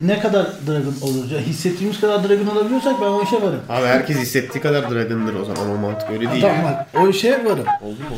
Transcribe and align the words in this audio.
ne 0.00 0.20
kadar 0.20 0.46
dragon 0.66 0.94
olur? 1.02 1.30
Ya 1.30 1.38
hissettiğimiz 1.40 2.00
kadar 2.00 2.28
dragon 2.28 2.46
olabiliyorsak 2.46 3.00
ben 3.00 3.06
o 3.06 3.22
işe 3.22 3.42
varım. 3.42 3.60
Abi 3.68 3.86
herkes 3.86 4.16
hissettiği 4.16 4.62
kadar 4.62 4.90
dragon'dır 4.90 5.34
o 5.34 5.44
zaman. 5.44 5.70
O 5.70 5.78
mantık 5.78 6.10
öyle 6.10 6.30
değil. 6.32 6.42
Tamam 6.42 6.64
bak 6.64 6.86
o 7.02 7.08
işe 7.08 7.44
varım. 7.44 7.64
Oldu 7.82 8.00
mu? 8.00 8.16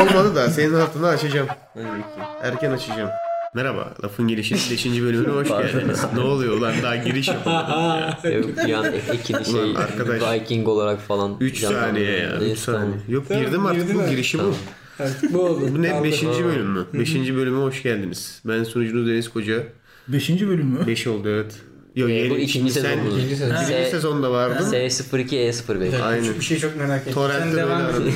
Olmadı 0.00 0.34
da 0.34 0.50
senin 0.50 0.74
hattını 0.74 1.06
açacağım. 1.08 1.46
Erken 2.42 2.70
açacağım. 2.72 3.10
Merhaba, 3.54 3.88
Lafın 4.04 4.28
Gelişi 4.28 4.54
5. 4.54 4.86
bölümüne 5.02 5.32
hoş 5.32 5.48
geldiniz. 5.48 6.00
ne 6.14 6.20
oluyor 6.20 6.58
lan 6.60 6.74
daha 6.82 6.96
giriş 6.96 7.28
yapamadım 7.28 7.72
ya. 7.80 8.18
Yok 8.32 8.46
bir 8.66 8.72
an 8.72 8.92
Ekin'i 9.12 9.44
şey 9.44 9.54
Ulan 9.54 9.74
arkadaş. 9.74 10.22
Viking 10.32 10.68
olarak 10.68 11.00
falan 11.00 11.36
3 11.40 11.60
canlandırdım. 11.60 11.88
saniye 11.88 12.18
ya, 12.18 12.36
3 12.36 12.42
Neyse, 12.42 12.56
saniye. 12.56 12.80
tamam. 12.82 12.98
Yok 13.08 13.24
Tamam, 13.28 13.44
girdim 13.44 13.66
artık 13.66 13.82
girdin 13.82 13.98
bu 13.98 14.02
mi? 14.02 14.10
girişi 14.10 14.38
bu. 14.38 14.54
Evet, 15.00 15.12
bu 15.32 15.38
oldu. 15.40 15.68
Bu 15.74 15.82
ne 15.82 15.88
Kaldı. 15.90 16.04
5. 16.04 16.22
bölüm 16.22 16.66
mü? 16.70 16.84
5. 16.94 17.14
bölüme 17.14 17.58
hoş 17.62 17.82
geldiniz. 17.82 18.40
Ben 18.44 18.64
sunucunuz 18.64 19.08
Deniz 19.08 19.28
Koca. 19.28 19.62
Beşinci 20.08 20.48
bölüm 20.48 20.66
mü? 20.66 20.86
5 20.86 21.06
oldu 21.06 21.28
evet. 21.28 21.54
Yok 21.96 22.10
yeni 22.10 22.30
bu 22.30 22.36
ikinci 22.38 22.72
sen 22.72 22.82
sezonumuz. 22.82 23.18
İkinci 23.18 23.36
sezon. 23.36 23.54
birinci 23.56 23.66
S- 23.72 23.90
sezonda 23.90 24.30
vardın. 24.30 24.72
S02 24.72 25.26
E05. 25.50 26.02
Aynen. 26.02 26.34
Bir 26.34 26.44
şey 26.44 26.58
çok 26.58 26.76
merak 26.76 27.00
ettim. 27.00 27.12
Torrent'te 27.14 27.44
Sen 27.48 27.56
devam 27.56 27.78
böyle 27.78 27.84
aradım. 27.88 28.12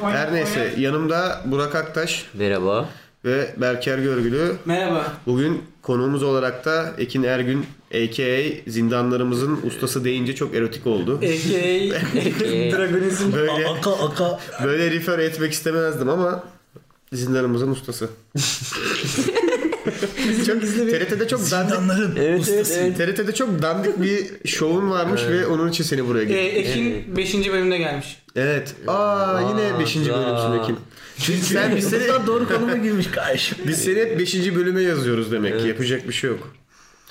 Sen 0.00 0.10
Her 0.10 0.32
neyse 0.34 0.74
yanımda 0.78 1.42
Burak 1.46 1.74
Aktaş 1.74 2.26
Merhaba. 2.34 2.88
ve 3.24 3.54
Berker 3.56 3.98
Görgülü. 3.98 4.52
Merhaba. 4.64 5.12
Bugün 5.26 5.62
konuğumuz 5.82 6.22
olarak 6.22 6.64
da 6.64 6.92
Ekin 6.98 7.22
Ergün 7.22 7.66
a.k.a. 7.94 8.70
zindanlarımızın 8.70 9.60
ustası 9.66 10.04
deyince 10.04 10.34
çok 10.34 10.54
erotik 10.54 10.86
oldu. 10.86 11.16
A.K.A. 11.18 11.92
Dragonizm. 12.78 13.32
Böyle 13.32 13.66
Aka 13.68 13.92
aka. 13.92 14.40
böyle 14.64 14.90
refer 14.90 15.18
etmek 15.18 15.52
istemezdim 15.52 16.08
ama 16.08 16.44
zindanlarımızın 17.12 17.70
ustası. 17.70 18.08
çok, 20.46 20.60
TRT'de 20.62 21.28
çok 21.28 21.50
dandik 21.50 21.74
Evet 22.18 22.18
evet 22.18 22.40
ustası. 22.40 22.74
evet. 22.80 22.96
TRT'de 22.96 23.34
çok 23.34 23.62
dandik 23.62 24.02
bir 24.02 24.48
şovun 24.48 24.90
varmış 24.90 25.22
ve 25.28 25.46
onun 25.46 25.70
için 25.70 25.84
seni 25.84 26.06
buraya 26.08 26.22
Ee, 26.24 26.48
getirdim. 26.48 26.82
Ekin 26.86 27.16
5. 27.16 27.52
bölümde 27.52 27.78
gelmiş. 27.78 28.22
Evet. 28.36 28.74
Aa 28.86 29.40
yine 29.50 29.78
5. 29.78 29.96
Aa. 29.96 30.00
bölümsün 30.00 30.62
Ekin. 30.62 30.78
Çünkü 31.18 31.40
sen 31.40 31.76
biz 31.76 31.90
seni, 31.90 32.26
doğru 32.26 32.48
konuma 32.48 32.76
girmiş 32.76 33.06
kardeşim. 33.06 33.58
biz 33.68 33.78
seni 33.78 34.00
hep 34.00 34.18
5. 34.18 34.54
bölüme 34.54 34.82
yazıyoruz 34.82 35.32
demek 35.32 35.60
ki. 35.60 35.68
Yapacak 35.68 36.08
bir 36.08 36.12
şey 36.12 36.30
yok. 36.30 36.52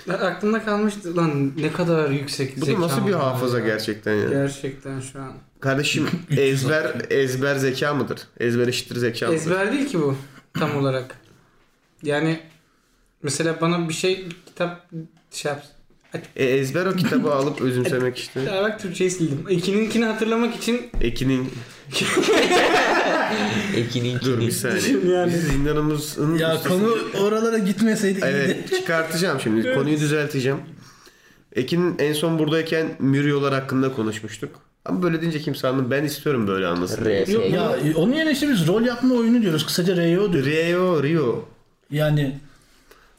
Ya, 0.07 0.13
Aklımda 0.13 0.65
kalmıştı 0.65 1.17
lan 1.17 1.51
ne 1.57 1.71
kadar 1.73 2.09
yüksek 2.09 2.61
Bu 2.61 2.67
da 2.67 2.81
nasıl 2.81 3.07
bir 3.07 3.13
hafıza 3.13 3.59
ya. 3.59 3.65
gerçekten 3.65 4.13
ya. 4.15 4.29
Gerçekten 4.29 4.99
şu 4.99 5.19
an. 5.19 5.33
Kardeşim 5.59 6.07
ezber 6.37 6.91
ezber 7.09 7.55
zeka 7.55 7.93
mıdır? 7.93 8.19
Ezber 8.39 8.67
eşittir 8.67 8.95
zeka 8.95 9.25
mıdır? 9.25 9.37
Ezber 9.37 9.71
değil 9.71 9.87
ki 9.87 9.99
bu 9.99 10.15
tam 10.59 10.77
olarak. 10.77 11.15
Yani 12.03 12.39
mesela 13.23 13.61
bana 13.61 13.89
bir 13.89 13.93
şey 13.93 14.25
kitap 14.45 14.89
şey 15.31 15.51
yap. 15.51 15.63
E, 16.35 16.45
ezber 16.45 16.85
o 16.85 16.95
kitabı 16.95 17.33
alıp 17.33 17.61
özümsemek 17.61 18.17
işte. 18.17 18.41
Ya 18.41 18.63
bak 18.63 18.79
Türkçeyi 18.79 19.11
sildim. 19.11 19.45
İkininkini 19.49 20.05
hatırlamak 20.05 20.55
için 20.55 20.81
Ekin'in 21.01 21.49
Ekin'in 23.75 24.19
dur 24.19 24.39
bir 24.39 24.51
saniye. 24.51 25.15
Yani. 25.15 25.33
Biz 25.33 25.43
zindanımızın 25.43 26.37
Ya 26.37 26.57
konu 26.67 26.97
oralara 27.21 27.57
gitmeseydi 27.57 28.19
iyiydi. 28.19 28.25
Evet 28.25 28.69
çıkartacağım 28.69 29.39
şimdi. 29.39 29.73
Konuyu 29.73 29.99
düzelteceğim. 29.99 30.57
Ekin 31.55 31.95
en 31.99 32.13
son 32.13 32.39
buradayken 32.39 32.87
Müryolar 32.99 33.53
hakkında 33.53 33.93
konuşmuştuk. 33.93 34.49
Ama 34.85 35.03
böyle 35.03 35.21
deyince 35.21 35.39
kimse 35.39 35.67
anlamıyor. 35.67 35.91
Ben 35.91 36.03
istiyorum 36.03 36.47
böyle 36.47 36.67
anlasın. 36.67 37.09
Yok, 37.27 37.51
ya 37.51 37.75
onun 37.95 38.13
yerine 38.13 38.31
işte 38.31 38.49
biz 38.49 38.67
rol 38.67 38.81
yapma 38.81 39.15
oyunu 39.15 39.41
diyoruz. 39.41 39.65
Kısaca 39.65 39.95
RYO 39.95 40.33
diyoruz. 40.33 40.49
Rio, 40.49 41.03
Rio. 41.03 41.45
Yani 41.91 42.35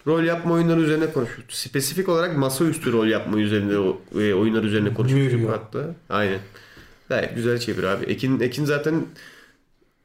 Rol 0.06 0.24
yapma 0.24 0.54
oyunları 0.54 0.80
üzerine 0.80 1.12
konuştuk. 1.12 1.44
Spesifik 1.48 2.08
olarak 2.08 2.36
masaüstü 2.36 2.92
rol 2.92 3.06
yapma 3.06 3.38
üzerinde 3.38 3.78
o 3.78 4.00
e, 4.20 4.34
oyunlar 4.34 4.64
üzerine 4.64 4.88
Müryo. 4.88 5.52
hatta. 5.52 5.94
Aynen. 6.10 6.38
Gayet 7.08 7.34
güzel 7.34 7.58
çevir 7.58 7.82
abi. 7.82 8.04
Ekin 8.04 8.40
Ekin 8.40 8.64
zaten 8.64 8.94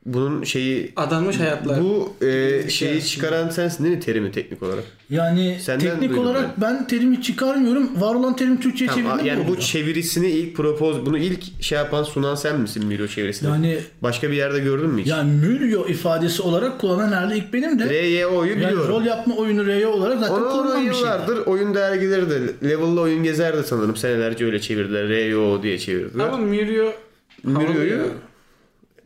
bunun 0.07 0.43
şeyi 0.43 0.91
adanmış 0.95 1.39
hayatlar. 1.39 1.81
bu 1.83 2.13
e, 2.25 2.69
şeyi 2.69 3.03
çıkaran 3.05 3.49
sensin 3.49 3.83
değil 3.83 3.95
mi 3.95 4.01
terimi 4.01 4.31
teknik 4.31 4.63
olarak? 4.63 4.83
yani 5.09 5.57
Senden 5.61 5.99
teknik 5.99 6.17
olarak 6.17 6.61
ben. 6.61 6.87
terimi 6.87 7.21
çıkarmıyorum. 7.21 8.01
Var 8.01 8.15
olan 8.15 8.35
terim 8.35 8.59
Türkçe'ye 8.59 8.87
Tamam, 8.89 9.03
çevirmek 9.03 9.25
yani 9.25 9.47
bu 9.47 9.59
çevirisini 9.59 10.27
ilk 10.29 10.55
propoz 10.55 11.05
bunu 11.05 11.17
ilk 11.17 11.63
şey 11.63 11.77
yapan 11.77 12.03
sunan 12.03 12.35
sen 12.35 12.59
misin 12.59 12.85
Miro 12.85 13.07
çevirisini? 13.07 13.49
Yani 13.49 13.77
Başka 14.01 14.29
bir 14.31 14.35
yerde 14.35 14.59
gördün 14.59 14.89
mü 14.89 15.01
hiç? 15.01 15.07
yani 15.07 15.31
Müryo 15.31 15.87
ifadesi 15.87 16.41
olarak 16.41 16.79
kullanan 16.79 17.07
herhalde 17.07 17.37
ilk 17.37 17.53
benim 17.53 17.79
de. 17.79 17.89
RYO'yu 17.89 18.49
Yani 18.51 18.61
biliyorum. 18.61 18.87
rol 18.87 19.05
yapma 19.05 19.35
oyunu 19.35 19.65
RYO 19.65 19.89
olarak 19.89 20.19
zaten 20.19 20.33
Onu 20.35 20.49
kullanılan 20.49 20.85
bir 20.85 20.91
şey. 20.93 20.99
yıllardır 21.01 21.37
oyun 21.37 21.73
dergileri 21.75 22.29
de 22.29 22.39
Level'la 22.69 23.01
oyun 23.01 23.23
gezerdi 23.23 23.63
sanırım. 23.67 23.95
Senelerce 23.95 24.45
öyle 24.45 24.59
çevirdiler. 24.61 25.07
RYO 25.09 25.63
diye 25.63 25.79
çevirdiler. 25.79 26.25
Ama 26.27 26.37
Müryo'yu 26.37 27.87
ya. 27.89 28.03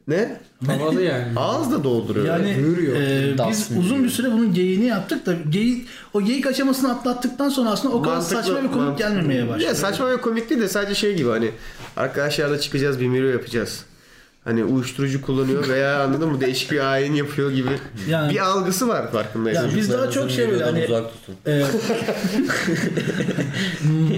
ne? 0.08 0.38
Havalı 0.68 1.02
yani. 1.04 1.26
Ağız 1.36 1.72
da 1.72 1.84
dolduruyor. 1.84 2.26
Yani 2.26 2.54
Müryo. 2.56 2.96
e, 2.96 3.36
biz 3.50 3.70
uzun 3.80 4.04
bir 4.04 4.10
süre 4.10 4.32
bunun 4.32 4.54
geyiğini 4.54 4.86
yaptık 4.86 5.26
da 5.26 5.34
geyik, 5.50 5.88
o 6.14 6.22
geyik 6.22 6.48
aşamasını 6.48 6.92
atlattıktan 6.92 7.50
sonra 7.50 7.70
aslında 7.70 7.96
o 7.96 8.02
kadar 8.02 8.16
Mantıklı- 8.18 8.36
saçma 8.36 8.56
ve 8.56 8.60
komik 8.62 8.76
mantıklı. 8.76 8.98
gelmemeye 9.10 9.48
başladı. 9.50 9.64
Ya 9.64 9.76
saçma 9.76 10.10
ve 10.12 10.18
komik 10.22 10.50
değil 10.50 10.62
de 10.62 10.68
sadece 10.70 10.96
şey 10.96 11.16
gibi 11.16 11.30
hani 11.30 11.52
arkadaşlarla 11.98 12.60
çıkacağız 12.60 13.00
bir 13.00 13.08
Miro 13.08 13.28
yapacağız. 13.28 13.84
Hani 14.44 14.64
uyuşturucu 14.64 15.22
kullanıyor 15.22 15.68
veya 15.70 16.04
anladın 16.04 16.30
mı 16.30 16.42
değişik 16.42 16.72
bir 16.72 16.92
ayin 16.92 17.14
yapıyor 17.14 17.52
gibi 17.52 17.70
Yani- 18.10 18.34
bir 18.34 18.40
algısı 18.40 18.88
var 18.88 19.12
farkındaysan. 19.12 19.70
Ya 19.70 19.76
biz 19.76 19.92
daha 19.92 20.12
çok 20.12 20.32
şey 20.32 20.50
böyle 20.52 20.64
hani 20.64 20.86
uzak 20.86 21.06
tutun. 21.14 21.36
e, 21.48 21.64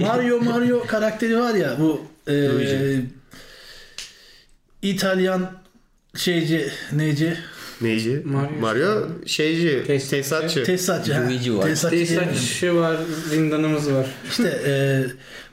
Mario 0.00 0.40
Mario 0.40 0.86
karakteri 0.86 1.38
var 1.40 1.54
ya 1.54 1.76
bu 1.80 2.00
e, 2.26 2.48
Luigi. 2.48 3.04
İtalyan 4.82 5.50
şeyci 6.16 6.68
neyci 6.92 7.36
Neyci? 7.80 8.22
Mario. 8.24 8.60
Mario, 8.60 9.08
şeyci, 9.26 9.84
Tesisatçı. 9.86 10.10
tesisatçı. 10.10 10.64
tesisatçı. 10.64 11.14
ha. 11.14 11.24
Luigi 11.24 11.56
var. 11.56 11.62
Tesisatçı. 11.62 11.96
Tesisatçı 11.96 12.76
var, 12.76 12.96
zindanımız 13.30 13.92
var. 13.92 14.06
İşte 14.30 14.60
e, 14.66 14.72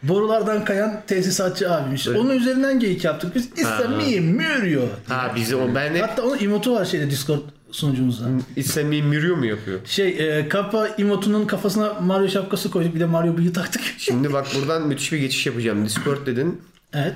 borulardan 0.03 0.65
kayan 0.65 1.01
tesisatçı 1.07 1.71
abimiz. 1.71 2.07
Onun 2.07 2.37
üzerinden 2.37 2.79
geyik 2.79 3.03
yaptık. 3.05 3.35
Biz 3.35 3.49
istemeyim 3.57 4.35
Mario. 4.35 4.81
Ha 5.07 5.31
bizi 5.35 5.55
o 5.55 5.75
ben 5.75 5.95
hep 5.95 6.01
Hatta 6.03 6.21
onun 6.23 6.39
emotu 6.39 6.73
var 6.73 6.85
şeyde 6.85 7.11
Discord 7.11 7.41
sunucumuzda. 7.71 8.25
İstemeyim 8.55 9.05
Mirio 9.05 9.35
mu 9.37 9.45
yapıyor? 9.45 9.79
Şey 9.85 10.39
e, 10.39 10.49
kapa 10.49 10.87
emotunun 10.87 11.45
kafasına 11.45 11.93
Mario 11.93 12.27
şapkası 12.27 12.71
koyduk 12.71 12.95
bir 12.95 12.99
de 12.99 13.05
Mario 13.05 13.37
bıyığı 13.37 13.53
taktık. 13.53 13.81
Şimdi 13.97 14.33
bak 14.33 14.47
buradan 14.55 14.87
müthiş 14.87 15.11
bir 15.11 15.17
geçiş 15.17 15.45
yapacağım. 15.45 15.85
Discord 15.85 16.27
dedin. 16.27 16.61
evet. 16.93 17.15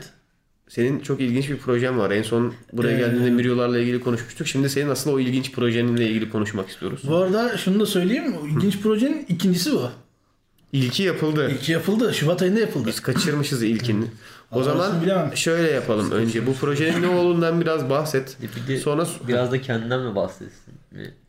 Senin 0.70 1.00
çok 1.00 1.22
ilginç 1.22 1.50
bir 1.50 1.58
projen 1.58 2.00
var. 2.00 2.12
En 2.12 2.22
son 2.24 2.54
buraya 2.74 2.96
Ee, 2.96 3.00
geldiğinde 3.00 3.30
Mirio'larla 3.30 3.80
ilgili 3.80 4.00
konuşmuştuk. 4.00 4.48
Şimdi 4.48 4.70
senin 4.70 4.90
aslında 4.90 5.16
o 5.16 5.20
ilginç 5.20 5.52
projeninle 5.52 6.10
ilgili 6.10 6.30
konuşmak 6.30 6.70
istiyoruz. 6.70 7.02
Bu 7.08 7.16
arada 7.16 7.58
şunu 7.58 7.80
da 7.80 7.86
söyleyeyim. 7.86 8.34
o 8.44 8.48
İlginç 8.48 8.80
projenin 8.82 9.26
ikincisi 9.30 9.72
bu. 9.72 9.90
İlki 10.74 11.04
yapıldı. 11.04 11.52
İlki 11.52 11.72
yapıldı. 11.72 12.14
Şubat 12.14 12.42
ayında 12.42 12.60
yapıldı. 12.60 12.88
Biz 12.88 13.00
kaçırmışız 13.00 13.64
ilkini. 13.64 14.06
O 14.52 14.64
zaman 14.64 15.02
bilemem. 15.02 15.32
şöyle 15.36 15.72
yapalım 15.72 16.12
önce. 16.12 16.48
Bu 16.48 16.54
projenin 16.54 17.02
ne 17.02 17.08
olduğundan 17.08 17.62
biraz 17.62 17.90
bahset. 17.90 18.38
Bir 18.70 18.78
Sonra 18.78 19.06
biraz 19.28 19.52
da 19.52 19.62
kendinden 19.62 20.00
mi 20.00 20.16
bahsetsin? 20.16 20.74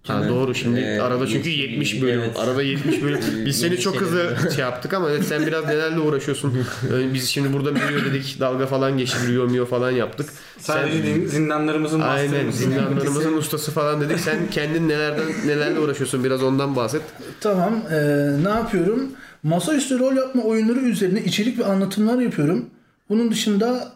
Ha, 0.03 0.28
doğru 0.28 0.54
şimdi 0.54 0.81
Ee, 0.81 1.00
arada 1.00 1.27
çünkü 1.27 1.49
yetmiş- 1.49 1.93
70 1.94 2.03
bölüm. 2.03 2.21
evet. 2.21 2.38
Arada 2.38 2.62
70 2.62 3.03
bölüm. 3.03 3.21
Biz 3.47 3.60
seni 3.60 3.78
çok 3.81 4.00
hızlı 4.00 4.37
şey 4.54 4.65
yaptık 4.65 4.94
ama 4.94 5.10
evet 5.10 5.25
sen 5.25 5.47
biraz 5.47 5.65
nelerle 5.66 5.99
uğraşıyorsun. 6.00 6.59
Ee, 6.94 7.15
Biz 7.15 7.28
şimdi 7.28 7.53
burada 7.53 7.71
Mirio 7.72 8.04
dedik. 8.10 8.37
Dalga 8.41 8.66
falan 8.66 8.99
geçtik. 8.99 9.28
Rio 9.28 9.47
Mio 9.48 9.66
falan 9.66 9.91
yaptık. 9.91 10.28
Sadece 10.59 10.98
Sen- 10.98 11.04
zin- 11.15 11.27
zindanlarımızın 11.27 12.00
Aynen 12.00 12.50
zindanlarımızın 12.50 13.37
ustası 13.37 13.72
falan 13.72 14.00
dedik. 14.00 14.21
Sen 14.21 14.37
kendin 14.50 14.88
nelerden 14.88 15.25
nelerle 15.47 15.78
uğraşıyorsun 15.81 16.25
biraz 16.25 16.43
ondan 16.43 16.77
bahset. 16.77 17.03
Tamam. 17.41 17.75
e, 17.93 17.97
ne 18.44 18.48
yapıyorum? 18.48 19.12
Masaüstü 19.43 19.98
rol 19.98 20.16
yapma 20.16 20.43
oyunları 20.43 20.78
üzerine 20.80 21.24
içerik 21.24 21.59
ve 21.59 21.65
anlatımlar 21.65 22.18
yapıyorum. 22.18 22.65
Bunun 23.08 23.30
dışında 23.30 23.92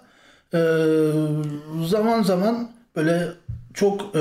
e, 0.54 0.60
zaman 1.88 2.22
zaman 2.22 2.70
böyle 2.96 3.28
çok 3.74 4.16
e, 4.16 4.20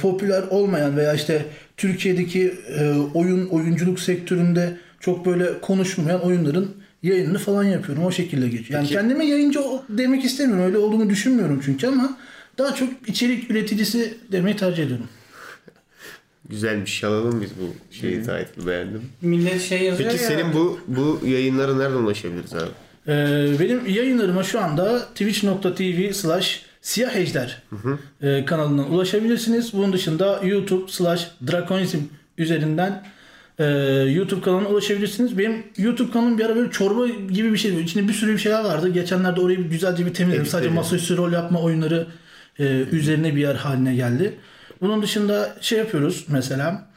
popüler 0.00 0.42
olmayan 0.50 0.96
veya 0.96 1.14
işte 1.14 1.46
Türkiye'deki 1.76 2.54
e, 2.78 2.94
oyun 3.14 3.46
oyunculuk 3.46 4.00
sektöründe 4.00 4.76
çok 5.00 5.26
böyle 5.26 5.60
konuşmayan 5.60 6.20
oyunların 6.20 6.70
yayınını 7.02 7.38
falan 7.38 7.64
yapıyorum. 7.64 8.04
O 8.04 8.10
şekilde 8.12 8.48
geçiyor. 8.48 8.70
Yani 8.80 8.82
Peki- 8.82 8.94
kendime 8.94 9.26
yayıncı 9.26 9.60
demek 9.88 10.24
istemiyorum. 10.24 10.64
Öyle 10.64 10.78
olduğunu 10.78 11.10
düşünmüyorum 11.10 11.62
çünkü 11.64 11.86
ama 11.86 12.16
daha 12.58 12.74
çok 12.74 12.88
içerik 13.06 13.50
üreticisi 13.50 14.14
demeyi 14.32 14.56
tercih 14.56 14.84
ediyorum. 14.84 15.06
Güzelmiş 16.48 17.04
alalım 17.04 17.40
biz 17.40 17.50
bu 17.50 17.94
şeyi 17.94 18.18
title 18.18 18.66
beğendim. 18.66 19.02
Millet 19.22 19.60
şey 19.60 19.82
yazıyor 19.82 20.10
Peki 20.10 20.22
ya. 20.22 20.28
senin 20.28 20.52
bu 20.52 20.80
bu 20.88 21.20
yayınlara 21.26 21.74
nereden 21.76 21.96
ulaşabiliriz 21.96 22.54
abi? 22.54 22.70
Ee, 23.08 23.46
benim 23.60 23.86
yayınlarıma 23.86 24.42
şu 24.42 24.60
anda 24.60 24.98
twitch.tv 24.98 26.12
slash 26.12 26.62
siyah 26.80 27.16
ejder 27.16 27.62
e, 28.22 28.44
kanalından 28.44 28.92
ulaşabilirsiniz. 28.92 29.72
Bunun 29.72 29.92
dışında 29.92 30.40
youtube 30.44 30.92
slash 30.92 31.30
drakonizm 31.46 31.98
üzerinden 32.38 33.02
e, 33.58 33.64
YouTube 34.14 34.40
kanalına 34.40 34.68
ulaşabilirsiniz. 34.68 35.38
Benim 35.38 35.62
YouTube 35.78 36.12
kanalım 36.12 36.38
bir 36.38 36.44
ara 36.44 36.56
böyle 36.56 36.70
çorba 36.70 37.06
gibi 37.08 37.52
bir 37.52 37.58
şey. 37.58 37.80
İçinde 37.80 38.08
bir 38.08 38.12
sürü 38.12 38.32
bir 38.32 38.38
şeyler 38.38 38.64
vardı. 38.64 38.88
Geçenlerde 38.88 39.40
orayı 39.40 39.58
bir 39.58 39.70
güzelce 39.70 40.06
bir 40.06 40.14
temizledim. 40.14 40.42
Edit 40.42 40.52
Sadece 40.52 40.70
masaüstü 40.70 41.16
rol 41.16 41.32
yapma 41.32 41.60
oyunları 41.60 42.06
e, 42.58 42.64
üzerine 42.92 43.36
bir 43.36 43.40
yer 43.40 43.54
haline 43.54 43.94
geldi. 43.94 44.34
Bunun 44.80 45.02
dışında 45.02 45.56
şey 45.60 45.78
yapıyoruz 45.78 46.24
mesela 46.28 46.88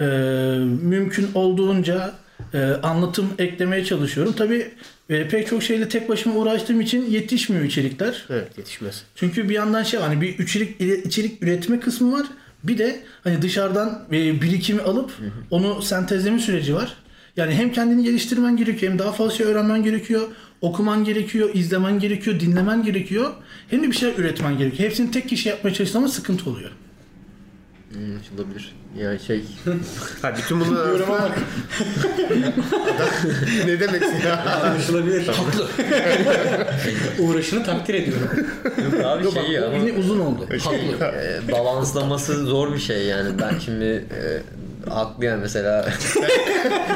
e, 0.00 0.04
mümkün 0.82 1.28
olduğunca 1.34 2.12
e, 2.54 2.58
anlatım 2.82 3.28
eklemeye 3.38 3.84
çalışıyorum. 3.84 4.34
Tabii 4.36 4.70
e, 5.10 5.28
pek 5.28 5.46
çok 5.46 5.62
şeyle 5.62 5.88
tek 5.88 6.08
başıma 6.08 6.34
uğraştığım 6.34 6.80
için 6.80 7.10
yetişmiyor 7.10 7.64
içerikler. 7.64 8.26
Evet 8.30 8.58
yetişmez. 8.58 9.02
Çünkü 9.14 9.48
bir 9.48 9.54
yandan 9.54 9.82
şey 9.82 10.00
hani 10.00 10.20
bir 10.20 10.38
içerik 10.38 10.80
içerik 11.06 11.42
üretme 11.42 11.80
kısmı 11.80 12.12
var. 12.12 12.26
Bir 12.64 12.78
de 12.78 13.00
hani 13.24 13.42
dışarıdan 13.42 14.04
e, 14.12 14.42
birikimi 14.42 14.82
alıp 14.82 15.12
onu 15.50 15.82
sentezleme 15.82 16.38
süreci 16.38 16.74
var. 16.74 16.96
Yani 17.36 17.54
hem 17.54 17.72
kendini 17.72 18.04
geliştirmen 18.04 18.56
gerekiyor 18.56 18.92
hem 18.92 18.98
daha 18.98 19.12
fazla 19.12 19.34
şey 19.34 19.46
öğrenmen 19.46 19.82
gerekiyor. 19.82 20.28
Okuman 20.60 21.04
gerekiyor, 21.04 21.50
izlemen 21.54 21.98
gerekiyor, 21.98 22.40
dinlemen 22.40 22.82
gerekiyor. 22.82 23.32
Hem 23.68 23.82
de 23.82 23.90
bir 23.90 23.96
şeyler 23.96 24.18
üretmen 24.18 24.58
gerekiyor. 24.58 24.88
Hepsini 24.88 25.10
tek 25.10 25.28
kişi 25.28 25.48
yapmaya 25.48 25.74
çalıştığın 25.74 25.98
zaman 25.98 26.08
sıkıntı 26.08 26.50
oluyor. 26.50 26.70
Hmm, 27.94 28.18
açılabilir. 28.20 28.76
Yani 28.98 29.20
şey 29.20 29.44
Ha 30.22 30.34
bütün 30.36 30.60
bunlar 30.60 30.86
arasında... 30.86 31.30
ne 33.66 33.80
demek 33.80 34.02
ya? 34.24 34.44
Anlaşılabilir. 34.64 35.26
Haklı. 35.26 35.66
Uğraşını 37.24 37.64
takdir 37.64 37.94
ediyorum. 37.94 38.28
yok 38.84 39.04
abi 39.04 39.24
Yok 39.24 39.36
bak 39.36 39.46
şey 39.46 39.60
o 39.60 39.66
ama 39.66 39.98
uzun 39.98 40.20
oldu. 40.20 40.46
haklı. 40.64 41.04
Ee, 41.06 41.52
balanslaması 41.52 42.44
zor 42.46 42.72
bir 42.74 42.78
şey 42.78 43.06
yani. 43.06 43.38
Ben 43.40 43.58
şimdi 43.58 43.84
e, 43.84 44.42
haklı 44.90 45.24
yani 45.24 45.40
mesela 45.40 45.88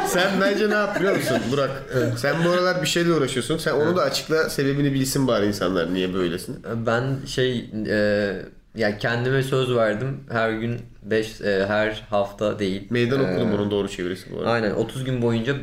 Sen 0.09 0.31
bence 0.41 0.71
ne 0.71 0.75
yap 0.75 0.97
biliyor 0.99 1.17
musun 1.17 1.39
Burak? 1.53 1.71
Sen 2.17 2.37
bu 2.45 2.51
aralar 2.51 2.83
bir 2.83 2.87
şeyle 2.87 3.13
uğraşıyorsun. 3.13 3.59
Sen 3.59 3.73
onu 3.73 3.97
da 3.97 4.03
açıkla 4.03 4.51
sebebini 4.51 4.95
bilsin 4.95 5.27
bari 5.27 5.47
insanlar 5.47 5.95
niye 5.95 6.15
böylesin. 6.15 6.57
ben 6.87 7.17
şey 7.27 7.71
e, 7.89 8.37
ya 8.79 8.99
kendime 8.99 9.43
söz 9.43 9.75
verdim. 9.77 10.21
Her 10.31 10.51
gün 10.51 10.81
5 11.03 11.41
her 11.69 12.07
hafta 12.11 12.59
değil. 12.59 12.87
Meydan 12.91 13.21
Ee, 13.21 13.33
okudum 13.33 13.55
onun 13.55 13.71
doğru 13.71 13.89
çevirisi 13.89 14.33
bu 14.33 14.39
arada. 14.39 14.51
Aynen 14.51 14.71
30 14.71 15.05
gün 15.05 15.23
boyunca 15.23 15.57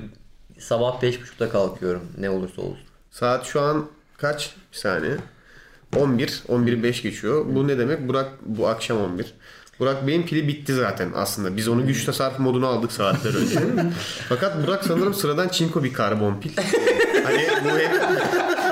sabah 0.59 1.01
5.30'da 1.01 1.49
kalkıyorum 1.49 2.01
ne 2.17 2.29
olursa 2.29 2.61
olsun. 2.61 2.85
Saat 3.11 3.45
şu 3.45 3.61
an 3.61 3.85
kaç? 4.17 4.55
Bir 4.71 4.77
saniye. 4.77 5.15
11. 5.95 6.27
11'i 6.49 6.83
5 6.83 7.01
geçiyor. 7.01 7.45
Bu 7.49 7.67
ne 7.67 7.77
demek? 7.77 8.07
Burak 8.07 8.29
bu 8.45 8.67
akşam 8.67 8.97
11. 8.97 9.33
Burak 9.79 10.07
Bey'in 10.07 10.23
pili 10.23 10.47
bitti 10.47 10.73
zaten 10.73 11.09
aslında. 11.15 11.57
Biz 11.57 11.67
onu 11.67 11.87
güç 11.87 12.05
tasarruf 12.05 12.39
moduna 12.39 12.67
aldık 12.67 12.91
saatler 12.91 13.33
önce. 13.33 13.59
Fakat 14.29 14.67
Burak 14.67 14.83
sanırım 14.83 15.13
sıradan 15.13 15.47
çinko 15.47 15.83
bir 15.83 15.93
karbon 15.93 16.39
pil. 16.39 16.51
hani 17.23 17.47
bu 17.65 17.69
hep 17.79 17.91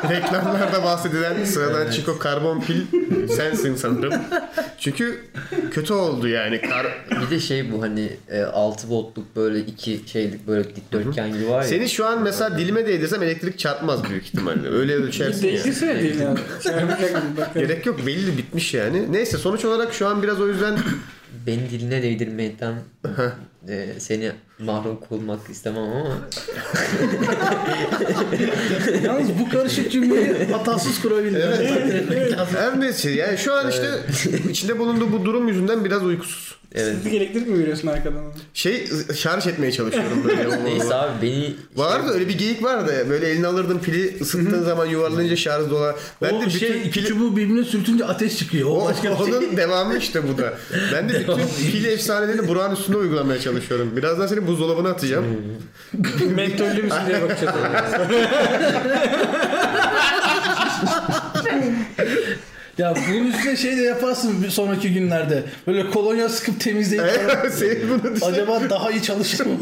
reklamlarda 0.10 0.84
bahsedilen 0.84 1.44
sıradan 1.44 1.92
çinko 1.92 2.20
karbon 2.20 2.62
pil 2.62 2.82
sensin 3.28 3.76
sanırım. 3.76 4.14
Çünkü 4.80 5.26
kötü 5.72 5.94
oldu 5.94 6.28
yani. 6.28 6.62
Kar... 6.62 6.88
Bir 7.22 7.30
de 7.36 7.40
şey 7.40 7.72
bu 7.72 7.82
hani 7.82 8.10
6 8.54 8.90
voltluk 8.90 9.36
böyle 9.36 9.60
iki 9.60 10.02
şeylik 10.06 10.48
böyle 10.48 10.76
dikdörtgen 10.76 11.34
gibi 11.34 11.50
var 11.50 11.62
ya. 11.62 11.68
Seni 11.68 11.90
şu 11.90 12.06
an 12.06 12.24
mesela 12.24 12.58
dilime 12.58 12.88
değdirsem 12.88 13.24
elektrik 13.24 13.60
çarpmaz 13.60 14.10
büyük 14.10 14.26
ihtimalle. 14.26 14.70
Öyle 14.70 14.94
ölçersin 14.96 15.48
yani. 15.48 16.38
Bakın. 17.38 17.62
Gerek 17.62 17.86
yok 17.86 18.00
belli 18.08 18.38
bitmiş 18.38 18.74
yani. 18.74 19.12
Neyse 19.12 19.38
sonuç 19.38 19.66
olarak 19.66 19.94
şu 19.94 20.08
an 20.08 20.24
biraz 20.24 20.42
o 20.42 20.48
yüzden 20.48 20.78
Beni 21.48 21.70
diline 21.70 22.04
değdirmekten 22.04 22.74
e, 23.70 24.00
seni 24.00 24.32
mahrum 24.60 25.00
kılmak 25.10 25.50
istemem 25.50 25.84
ama 25.84 26.08
Yalnız 29.04 29.30
bu 29.40 29.50
karışık 29.50 29.92
cümleyi 29.92 30.46
hatasız 30.52 31.02
kurabildim. 31.02 31.42
Takdir 31.42 31.96
etmek 31.96 32.32
lazım. 32.32 32.56
her 32.58 32.80
neyse 32.80 33.12
yani 33.12 33.38
şu 33.38 33.54
an 33.54 33.70
işte 33.70 33.88
içinde 34.50 34.80
bulunduğu 34.80 35.12
bu 35.12 35.26
durum 35.26 35.48
yüzünden 35.48 35.86
biraz 35.86 36.04
uykusuz. 36.04 36.56
Evet. 36.74 36.96
Sizlik 36.96 37.14
elektrik 37.14 37.48
mi 37.48 37.60
veriyorsun 37.60 37.88
arkadan? 37.88 38.22
Şey 38.54 38.88
şarj 39.16 39.48
etmeye 39.48 39.72
çalışıyorum 39.72 40.24
böyle. 40.24 40.64
Neyse 40.64 40.96
abi 40.96 41.22
beni 41.22 41.56
Vardı 41.76 42.12
öyle 42.14 42.28
bir 42.28 42.38
geyik 42.38 42.64
vardı. 42.64 43.06
Böyle 43.10 43.30
elini 43.30 43.48
alırdın 43.48 43.80
pili 43.80 44.18
ısıttığın 44.22 44.64
zaman 44.64 44.86
yuvarlanınca 44.86 45.36
şarj 45.36 45.70
dolar. 45.70 45.96
Ben 46.22 46.34
o 46.34 46.42
de 46.42 46.46
bütün 46.46 46.60
şey 46.60 46.82
iki 46.82 46.90
pili... 46.90 47.06
çubuğu 47.08 47.38
birbirine 47.38 47.64
sürtünce 47.64 48.06
ateş 48.06 48.38
çıkıyor. 48.38 48.70
O, 48.70 48.74
O, 48.74 48.86
başka 48.86 49.12
bir 49.12 49.26
şey. 49.26 49.36
onun 49.36 49.58
devamı 49.58 49.98
işte 49.98 50.22
bu 50.28 50.38
da. 50.38 50.54
Ben 50.94 51.10
de 51.10 51.20
bütün 51.20 51.72
pil 51.72 51.86
efsanelerini 51.86 52.48
Burak'ın 52.48 52.76
üstünde 52.76 52.98
uygulamaya 52.98 53.40
çalışıyorum. 53.40 53.98
Birazdan 53.98 54.28
seni 54.28 54.48
buzdolabına 54.48 54.90
atacağım. 54.90 55.26
Mentollü 56.36 56.84
müsün 56.84 57.06
diye 57.08 57.22
bakacağız. 57.22 57.56
Ya 62.78 62.94
bunun 63.10 63.28
üstüne 63.28 63.56
şey 63.58 63.78
de 63.78 63.82
yaparsın 63.82 64.44
bir 64.44 64.50
sonraki 64.50 64.94
günlerde. 64.94 65.44
Böyle 65.68 65.90
kolonya 65.90 66.30
sıkıp 66.30 66.60
temizleyip 66.60 67.06
Senin 67.54 67.90
bunu 67.90 68.16
düşün. 68.16 68.26
acaba 68.26 68.62
daha 68.70 68.92
iyi 68.92 69.02
çalışır 69.04 69.46
mı? 69.46 69.58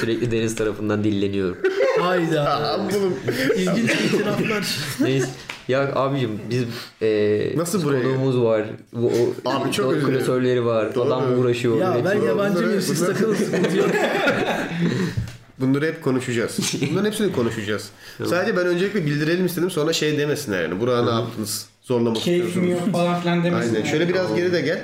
sürekli 0.00 0.30
deniz 0.30 0.54
tarafından 0.56 1.04
dilleniyorum. 1.04 1.58
Hayda. 2.00 2.80
Bunun- 2.94 3.16
İlginç 3.56 3.90
itiraflar. 3.90 4.76
Neyse. 5.00 5.28
Ya 5.68 5.92
abicim 5.94 6.40
biz 6.50 6.62
e, 7.02 7.52
Nasıl 7.56 7.84
buraya- 7.84 8.02
konuğumuz 8.02 8.40
var. 8.42 8.64
Bu, 8.92 9.06
o, 9.06 9.50
Abi 9.50 9.72
çok 9.72 9.92
özür 9.92 10.06
dilerim. 10.06 10.18
klasörleri 10.18 10.64
var. 10.64 10.94
Doğru. 10.94 11.04
Adam 11.14 11.38
uğraşıyor. 11.40 11.76
Ya 11.80 11.94
ben 11.94 12.00
üretiyor. 12.10 12.26
yabancı 12.26 12.54
bunları- 12.58 12.76
bir 12.76 12.80
siz 12.80 13.00
bunları- 13.02 13.12
takılın 13.14 13.34
sıkıntı 13.34 13.76
yok. 13.76 13.88
Bunları 15.60 15.86
hep 15.86 16.02
konuşacağız. 16.04 16.58
Bunların 16.90 17.06
hepsini 17.06 17.32
konuşacağız. 17.32 17.90
Sadece 18.26 18.56
ben 18.56 18.66
öncelikle 18.66 19.06
bildirelim 19.06 19.46
istedim 19.46 19.70
sonra 19.70 19.92
şey 19.92 20.18
demesinler 20.18 20.62
yani. 20.62 20.80
Burak'a 20.80 21.04
ne 21.04 21.10
yaptınız? 21.10 21.66
Zorlamak 21.86 22.18
istiyorsunuz. 22.18 22.66
mi 22.86 22.92
falan 22.92 23.20
filan 23.20 23.44
demesin. 23.44 23.68
Aynen. 23.68 23.80
yani. 23.80 23.90
Şöyle 23.90 24.08
biraz 24.08 24.34
geri 24.36 24.52
de 24.52 24.60
gel. 24.60 24.82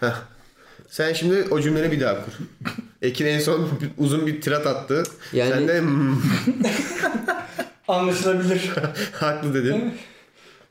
Heh. 0.00 0.14
Sen 0.88 1.12
şimdi 1.12 1.44
o 1.50 1.60
cümleleri 1.60 1.92
bir 1.92 2.00
daha 2.00 2.14
kur. 2.24 2.32
Ekin 3.02 3.26
en 3.26 3.38
son 3.40 3.68
uzun 3.98 4.26
bir 4.26 4.40
tirat 4.40 4.66
attı. 4.66 5.02
Yani- 5.32 5.50
Sen 5.50 5.68
de 5.68 5.80
"Hmm, 5.80 6.16
Anlaşılabilir. 7.88 8.70
haklı 9.12 9.54
dedin. 9.54 9.92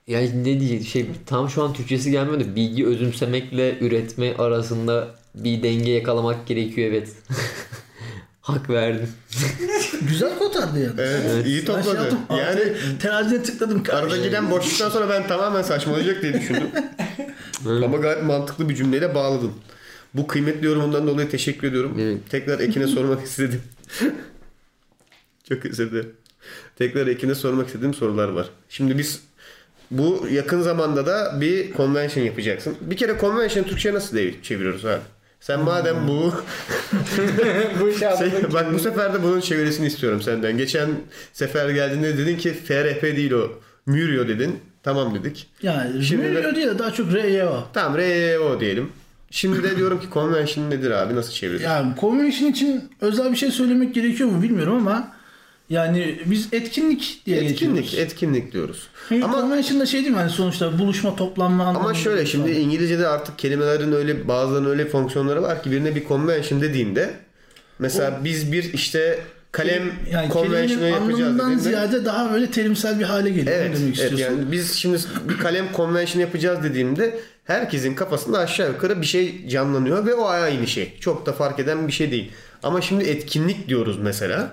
Yani 0.08 0.44
ne 0.44 0.60
diyecek 0.60 0.88
şey 0.88 1.06
tam 1.26 1.50
şu 1.50 1.64
an 1.64 1.74
Türkçesi 1.74 2.12
gelmedi. 2.12 2.56
Bilgi 2.56 2.88
özümsemekle 2.88 3.78
üretme 3.80 4.36
arasında 4.38 5.08
bir 5.36 5.64
denge 5.64 5.92
yakalamak 5.92 6.48
gerekiyor 6.48 6.88
evet. 6.92 7.10
Hak 8.48 8.70
verdim. 8.70 9.10
Güzel 10.10 10.38
kotardı 10.40 10.80
yani. 10.80 10.94
Evet, 10.98 11.46
iyi 11.46 11.56
Ben 11.58 11.66
şey 11.66 11.66
topladı. 11.66 11.96
yaptım, 11.98 12.20
yani 12.30 12.60
yani 12.60 12.74
terazide 13.00 13.44
tıkladım. 13.44 13.84
arada 13.92 14.18
giden 14.18 14.52
boşluktan 14.52 14.90
sonra 14.90 15.10
ben 15.10 15.28
tamamen 15.28 15.62
saçmalayacak 15.62 16.22
diye 16.22 16.34
düşündüm. 16.34 16.68
Ama 17.84 17.98
gayet 17.98 18.24
mantıklı 18.24 18.70
bir 18.70 18.76
cümleyle 18.76 19.16
bağladın. 19.16 19.52
Bu 20.14 20.28
kıymetli 20.28 20.66
yorumundan 20.66 21.08
dolayı 21.08 21.30
teşekkür 21.30 21.68
ediyorum. 21.68 21.98
Evet. 22.00 22.18
Tekrar 22.30 22.60
Ekin'e 22.60 22.88
sormak 22.98 23.26
istedim. 23.26 23.62
Çok 25.50 25.66
özür 25.66 25.92
dilerim. 25.92 26.14
Tekrar 26.78 27.08
Ekin'e 27.08 27.36
sormak 27.36 27.68
istediğim 27.68 27.94
sorular 27.94 28.28
var. 28.28 28.50
Şimdi 28.70 28.98
biz 28.98 29.22
bu 29.92 30.28
yakın 30.32 30.62
zamanda 30.62 31.06
da 31.06 31.42
bir 31.42 31.74
convention 31.74 32.24
yapacaksın. 32.24 32.78
Bir 32.82 32.98
kere 32.98 33.18
convention 33.22 33.64
Türkçe'ye 33.64 33.96
nasıl 33.96 34.18
çeviriyoruz 34.44 34.86
abi? 34.86 35.02
Sen 35.40 35.60
madem 35.60 36.08
bu 36.08 36.34
Bu 37.82 37.90
işi 37.90 38.00
şey, 38.00 38.54
bak 38.54 38.74
bu 38.74 38.80
sefer 38.80 39.14
de 39.14 39.24
bunun 39.24 39.40
çevirisini 39.40 39.88
istiyorum 39.88 40.22
senden. 40.22 40.58
Geçen 40.58 40.90
sefer 41.34 41.70
geldiğinde 41.70 42.18
dedin 42.18 42.38
ki 42.38 42.54
FRP 42.54 43.02
değil 43.04 43.32
o. 43.32 43.52
Murio 43.86 44.28
dedin. 44.28 44.60
Tamam 44.84 45.16
dedik. 45.16 45.48
Yani 45.62 45.92
Şimdi 45.92 46.06
Şimdi 46.06 46.36
de- 46.36 46.56
değil 46.56 46.68
de 46.68 46.80
daha 46.80 46.92
çok 46.92 47.14
RYO. 47.14 47.68
Tamam 47.74 47.98
REO 47.98 48.60
diyelim. 48.60 48.90
Şimdi 49.32 49.64
de 49.64 49.76
diyorum 49.78 50.00
ki 50.00 50.08
convention 50.14 50.70
nedir 50.70 50.92
abi? 50.92 51.16
Nasıl 51.16 51.32
çeviririz? 51.34 51.62
Yani 51.62 51.94
convention 52.00 52.50
için 52.50 52.90
özel 53.02 53.32
bir 53.32 53.38
şey 53.38 53.52
söylemek 53.52 53.96
gerekiyor 53.96 54.30
mu 54.30 54.42
bilmiyorum 54.42 54.76
ama 54.76 55.17
yani 55.70 56.20
biz 56.26 56.54
etkinlik 56.54 57.22
diye 57.26 57.38
etkinlik, 57.38 57.84
geçiyoruz. 57.84 58.12
etkinlik 58.12 58.52
diyoruz. 58.52 58.88
Çünkü 59.10 59.26
Ama 59.26 59.42
convention 59.42 59.80
da 59.80 59.86
şey 59.86 60.00
değil 60.02 60.12
mi 60.12 60.18
hani 60.18 60.30
sonuçta 60.30 60.80
buluşma 60.80 61.16
toplanma 61.16 61.66
ama 61.66 61.94
şöyle 61.94 62.26
şey 62.26 62.32
şimdi 62.32 62.52
var. 62.52 62.56
İngilizce'de 62.56 63.08
artık 63.08 63.40
kelimelerin 63.40 63.92
öyle 63.92 64.28
bazılarının 64.28 64.70
öyle 64.70 64.86
fonksiyonları 64.86 65.42
var 65.42 65.64
ki 65.64 65.72
birine 65.72 65.96
bir 65.96 66.08
convention 66.08 66.62
dediğinde 66.62 67.14
mesela 67.80 68.20
biz 68.24 68.52
bir 68.52 68.74
işte 68.74 69.20
kalem 69.52 69.92
yani 70.12 70.32
convention'ı 70.34 70.88
yapacağız 70.88 71.22
anlamından 71.22 71.58
ziyade 71.58 72.06
daha 72.06 72.34
böyle 72.34 72.52
terimsel 72.52 73.00
bir 73.00 73.06
hale 73.06 73.30
geliyor. 73.30 73.56
Evet, 73.56 73.66
demek 73.66 74.00
evet 74.00 74.12
istiyorsun? 74.12 74.38
yani 74.38 74.52
biz 74.52 74.74
şimdi 74.74 74.98
bir 75.30 75.38
kalem 75.38 75.66
convention 75.76 76.22
yapacağız 76.22 76.64
dediğimde 76.64 77.20
herkesin 77.44 77.96
kafasında 77.96 78.40
aşağı 78.40 78.70
yukarı 78.70 79.02
bir 79.02 79.06
şey 79.06 79.48
canlanıyor 79.48 80.06
ve 80.06 80.14
o 80.14 80.28
aynı 80.28 80.68
şey. 80.68 81.00
Çok 81.00 81.26
da 81.26 81.34
fark 81.34 81.60
eden 81.60 81.88
bir 81.88 81.94
şey 81.94 82.12
değil. 82.12 82.32
Ama 82.64 82.82
şimdi 82.82 83.04
etkinlik 83.04 83.68
diyoruz 83.68 83.98
mesela. 84.00 84.52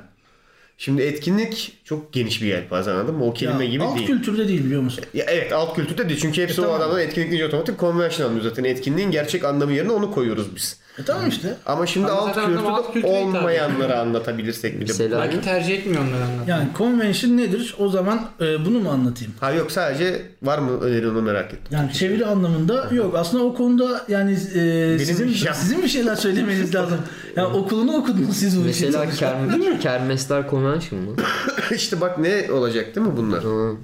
Şimdi 0.79 1.03
etkinlik 1.03 1.73
çok 1.85 2.13
geniş 2.13 2.43
bir 2.43 2.47
yelpaze 2.47 2.91
anladın 2.91 3.15
mı? 3.15 3.25
O 3.25 3.33
kelime 3.35 3.65
Ya, 3.65 3.71
gibi 3.71 3.85
alt 3.85 3.97
değil. 3.97 4.07
kültürde 4.07 4.49
değil 4.49 4.65
biliyor 4.65 4.83
musun? 4.83 5.05
Ya 5.15 5.25
evet 5.29 5.53
alt 5.53 5.77
kültürde 5.77 6.09
değil. 6.09 6.21
Çünkü 6.21 6.43
hepsi 6.43 6.61
E, 6.61 6.65
o 6.65 6.65
tamam. 6.65 6.81
adamdan 6.81 7.01
etkinlik 7.01 7.31
deyince 7.31 7.47
otomatik 7.47 7.81
convention 7.81 8.27
anlıyor 8.29 8.45
zaten. 8.45 8.65
Etkinliğin 8.65 9.11
gerçek 9.11 9.45
anlamı 9.45 9.73
yerine 9.73 9.93
onu 9.93 10.11
koyuyoruz 10.11 10.57
biz. 10.57 10.81
E 10.99 11.03
tamam 11.05 11.29
işte. 11.29 11.57
Ama 11.67 11.87
şimdi 11.87 12.07
Ama 12.07 12.21
alt 12.21 12.35
zaten 12.35 12.57
alt 12.57 12.93
kültürde 12.93 13.21
hitap 13.21 13.27
olmayanları 13.43 13.99
anlatabilirsek 13.99 14.75
bir 14.75 14.81
de. 14.81 14.93
Mesela 14.93 15.21
Belki 15.21 15.41
tercih 15.41 15.75
etmiyor 15.75 16.03
onları 16.03 16.25
anlatmayı. 16.25 16.49
Yani 16.49 16.69
convention 16.79 17.37
nedir? 17.37 17.75
O 17.79 17.89
zaman 17.89 18.21
e, 18.41 18.65
bunu 18.65 18.81
mu 18.81 18.91
anlatayım? 18.91 19.33
Ha 19.41 19.53
yok 19.53 19.73
sadece 19.73 20.23
var 20.43 20.59
mı 20.59 20.81
öneri 20.81 21.09
onu 21.09 21.23
merak 21.23 21.47
ettim. 21.47 21.67
Yani 21.71 21.93
çeviri 21.93 22.27
anlamında 22.27 22.89
yok. 22.93 23.15
Aslında 23.19 23.45
o 23.45 23.55
konuda 23.55 24.03
yani 24.09 24.33
e, 24.33 24.99
sizin 24.99 25.47
ya- 25.47 25.55
sizin 25.55 25.83
bir 25.83 25.89
şeyler 25.89 26.17
söylemeniz 26.17 26.75
lazım. 26.75 26.99
Yani 27.37 27.47
okulunu 27.49 27.97
okudunuz 27.97 28.37
siz 28.37 28.57
bu 28.65 28.69
işi. 28.69 28.85
mesela 28.85 29.05
sonuçta. 29.05 29.27
kerm 29.27 29.79
kermesler 29.81 30.51
convention 30.51 31.01
mı? 31.01 31.17
işte 31.75 32.01
bak 32.01 32.19
ne 32.19 32.47
olacak 32.53 32.97
değil 32.97 33.07
mi 33.07 33.13
bunlar? 33.17 33.45
Hı. 33.45 33.77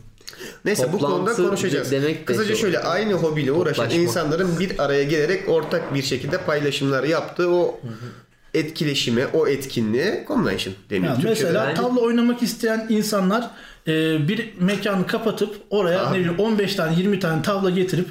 Neyse 0.65 0.93
bu 0.93 0.99
konuda 0.99 1.17
Toplantı 1.19 1.47
konuşacağız. 1.47 1.91
de- 1.91 2.03
demek 2.03 2.21
de 2.21 2.25
Kısaca 2.25 2.55
şöyle 2.55 2.79
aynı 2.79 3.13
hobiyle 3.13 3.53
uğraşan 3.53 3.85
Toplaşma. 3.85 4.03
insanların 4.03 4.61
bir 4.61 4.85
araya 4.85 5.03
gelerek 5.05 5.49
ortak 5.49 5.95
bir 5.95 6.03
şekilde 6.03 6.39
paylaşımlar 6.39 7.05
yaptığı 7.05 7.51
o 7.51 7.81
etkileşime, 8.55 9.27
o 9.27 9.47
etkinliğe 9.47 10.25
convention 10.29 10.75
deniyor. 10.91 11.13
Yani 11.13 11.25
mesela 11.25 11.67
bence- 11.69 11.81
tavla 11.83 12.01
oynamak 12.01 12.43
isteyen 12.43 12.87
insanlar 12.89 13.51
e, 13.89 14.29
bir 14.29 14.51
mekanı 14.61 15.07
kapatıp 15.07 15.55
oraya 15.71 16.07
Abi. 16.07 16.15
ne 16.17 16.21
bileyim 16.21 16.39
15 16.39 16.75
tane 16.75 16.97
20 16.97 17.21
tane 17.21 17.43
tavla 17.43 17.71
getirip 17.71 18.07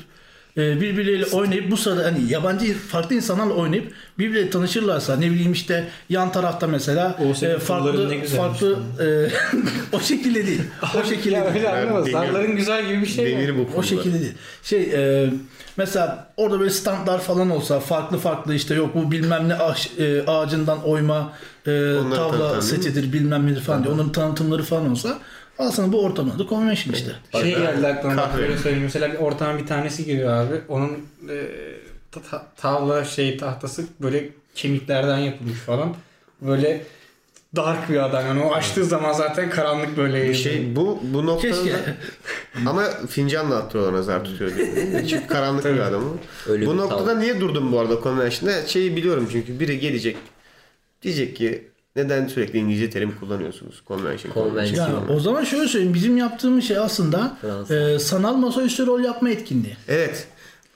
birbirleriyle 0.59 1.25
oynayıp 1.25 1.71
bu 1.71 1.77
sırada 1.77 2.05
hani 2.05 2.31
yabancı 2.31 2.73
farklı 2.73 3.15
insanlarla 3.15 3.53
oynayıp 3.53 3.93
birbirleriyle 4.19 4.49
tanışırlarsa 4.49 5.15
ne 5.15 5.31
bileyim 5.31 5.51
işte 5.51 5.87
yan 6.09 6.31
tarafta 6.31 6.67
mesela 6.67 7.17
e, 7.41 7.59
farklı 7.59 8.09
ne 8.09 8.23
farklı 8.23 8.79
e, 8.99 9.27
o 9.95 9.99
şekilde 9.99 10.47
değil. 10.47 10.61
O 10.99 11.03
şekilde 11.09 11.35
Ya 11.35 11.53
değil. 12.05 12.11
Zarların 12.11 12.55
güzel 12.55 12.87
gibi 12.87 13.01
bir 13.01 13.07
şey 13.07 13.25
mi? 13.25 13.31
Demiri 13.31 13.57
bu 13.57 13.67
O 13.77 13.83
şekilde 13.83 14.19
değil. 14.19 14.33
Şey 14.63 14.81
e, 14.81 15.29
mesela 15.77 16.27
orada 16.37 16.59
böyle 16.59 16.69
standlar 16.69 17.21
falan 17.21 17.49
olsa 17.49 17.79
farklı 17.79 18.17
farklı 18.17 18.55
işte 18.55 18.75
yok 18.75 18.95
bu 18.95 19.11
bilmem 19.11 19.49
ne 19.49 19.55
ağaç, 19.55 19.91
e, 19.99 20.25
ağacından 20.27 20.83
oyma 20.83 21.33
e, 21.67 21.71
Onları 21.71 22.15
tavla 22.15 22.61
setidir 22.61 23.13
bilmem 23.13 23.47
nedir 23.47 23.61
falan 23.61 23.83
diye 23.83 23.93
onların 23.93 24.11
tanıtımları 24.11 24.63
falan 24.63 24.91
olsa 24.91 25.19
aslında 25.59 25.93
bu 25.93 26.03
ortamda 26.03 26.39
da 26.39 26.47
convention 26.49 26.93
işte. 26.93 27.11
Şey 27.31 27.55
geldi 27.55 27.87
aklıma 27.87 28.29
böyle 28.37 28.57
söyleyeyim. 28.57 28.83
Mesela 28.83 29.13
bir 29.13 29.17
ortağın 29.17 29.59
bir 29.59 29.67
tanesi 29.67 30.05
giriyor 30.05 30.33
abi. 30.33 30.61
Onun 30.67 30.91
e, 31.29 31.37
ta- 32.11 32.21
ta- 32.21 32.47
tavla 32.57 33.05
şey 33.05 33.37
tahtası 33.37 33.85
böyle 34.01 34.29
kemiklerden 34.55 35.17
yapılmış 35.17 35.59
falan. 35.59 35.95
Böyle 36.41 36.81
dark 37.55 37.89
bir 37.89 38.05
adam. 38.05 38.25
Yani 38.25 38.43
o 38.43 38.53
açtığı 38.53 38.85
zaman 38.85 39.13
zaten 39.13 39.49
karanlık 39.49 39.97
böyle 39.97 40.29
Bir 40.29 40.33
şey 40.33 40.75
bu 40.75 40.99
bu 41.03 41.25
noktada 41.25 41.53
Keşke. 41.53 41.75
ama 42.67 42.83
fincanla 43.09 43.55
attı 43.55 43.89
ona 43.89 44.01
zar 44.01 44.23
tutuyor 44.25 44.55
diye. 44.55 45.07
Çünkü 45.07 45.27
karanlık 45.27 45.65
bir 45.65 45.79
adam 45.79 46.03
o. 46.03 46.17
Öyle 46.51 46.65
bu 46.65 46.71
bir 46.73 46.77
noktada 46.77 47.05
tavla. 47.05 47.19
niye 47.19 47.39
durdum 47.39 47.71
bu 47.71 47.79
arada 47.79 48.01
convention'da? 48.03 48.67
Şeyi 48.67 48.95
biliyorum 48.95 49.29
çünkü 49.31 49.59
biri 49.59 49.79
gelecek 49.79 50.17
diyecek 51.01 51.35
ki 51.35 51.67
neden 52.03 52.27
sürekli 52.27 52.59
İngilizce 52.59 52.89
terim 52.89 53.15
kullanıyorsunuz 53.19 53.81
convention? 53.87 54.33
Convention. 54.33 54.87
Yani 54.87 55.11
o 55.11 55.19
zaman 55.19 55.43
şöyle 55.43 55.67
söyleyeyim 55.67 55.93
bizim 55.93 56.17
yaptığımız 56.17 56.63
şey 56.63 56.77
aslında 56.77 57.37
Fransız. 57.41 57.71
e, 57.71 57.99
sanal 57.99 58.35
masaüstü 58.35 58.85
rol 58.87 58.99
yapma 58.99 59.29
etkinliği. 59.29 59.77
Evet. 59.87 60.27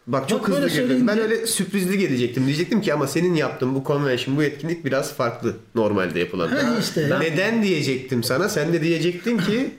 Bak 0.08 0.30
çok 0.30 0.42
Bak 0.42 0.48
hızlı 0.50 0.70
girdin. 0.70 1.08
Ben 1.08 1.20
öyle 1.20 1.48
sürprizli 1.48 1.98
gelecektim. 1.98 2.46
Diyecektim 2.46 2.82
ki 2.82 2.94
ama 2.94 3.08
senin 3.08 3.34
yaptığın 3.36 3.76
bu 3.76 3.84
convention, 3.88 4.38
bu 4.38 4.44
etkinlik 4.44 4.86
biraz 4.86 5.14
farklı 5.14 5.56
normalde 5.76 6.20
yapılan. 6.20 6.48
Ha 6.48 6.78
işte. 6.80 7.10
Neden 7.20 7.64
diyecektim 7.64 8.24
sana? 8.24 8.50
Sen 8.50 8.74
de 8.74 8.82
diyecektin 8.82 9.38
ki 9.38 9.72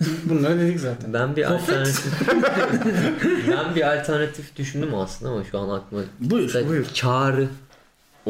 Bunları 0.24 0.60
dedik 0.60 0.80
zaten. 0.80 1.12
Ben 1.12 1.36
bir 1.36 1.54
alternatif 1.54 2.12
ben 3.50 3.74
bir 3.74 3.98
alternatif 4.00 4.56
düşündüm 4.56 4.94
aslında 4.94 5.32
ama 5.32 5.44
şu 5.50 5.58
an 5.58 5.68
aklıma 5.68 6.02
Buyur, 6.20 6.54
buyur. 6.68 6.86
çağrı 6.94 7.48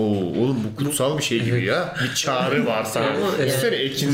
Oo 0.01 0.41
oğlum 0.43 0.57
bu 0.65 0.85
kutsal 0.85 1.19
bir 1.19 1.23
şey 1.23 1.43
gibi 1.45 1.65
ya. 1.65 1.95
Bir 2.05 2.15
çağrı 2.15 2.67
var 2.67 2.85
sana. 2.85 3.07
Ama 3.07 3.17
yani- 3.39 3.47
Düşünsene 3.49 3.77
Ekin 3.77 4.11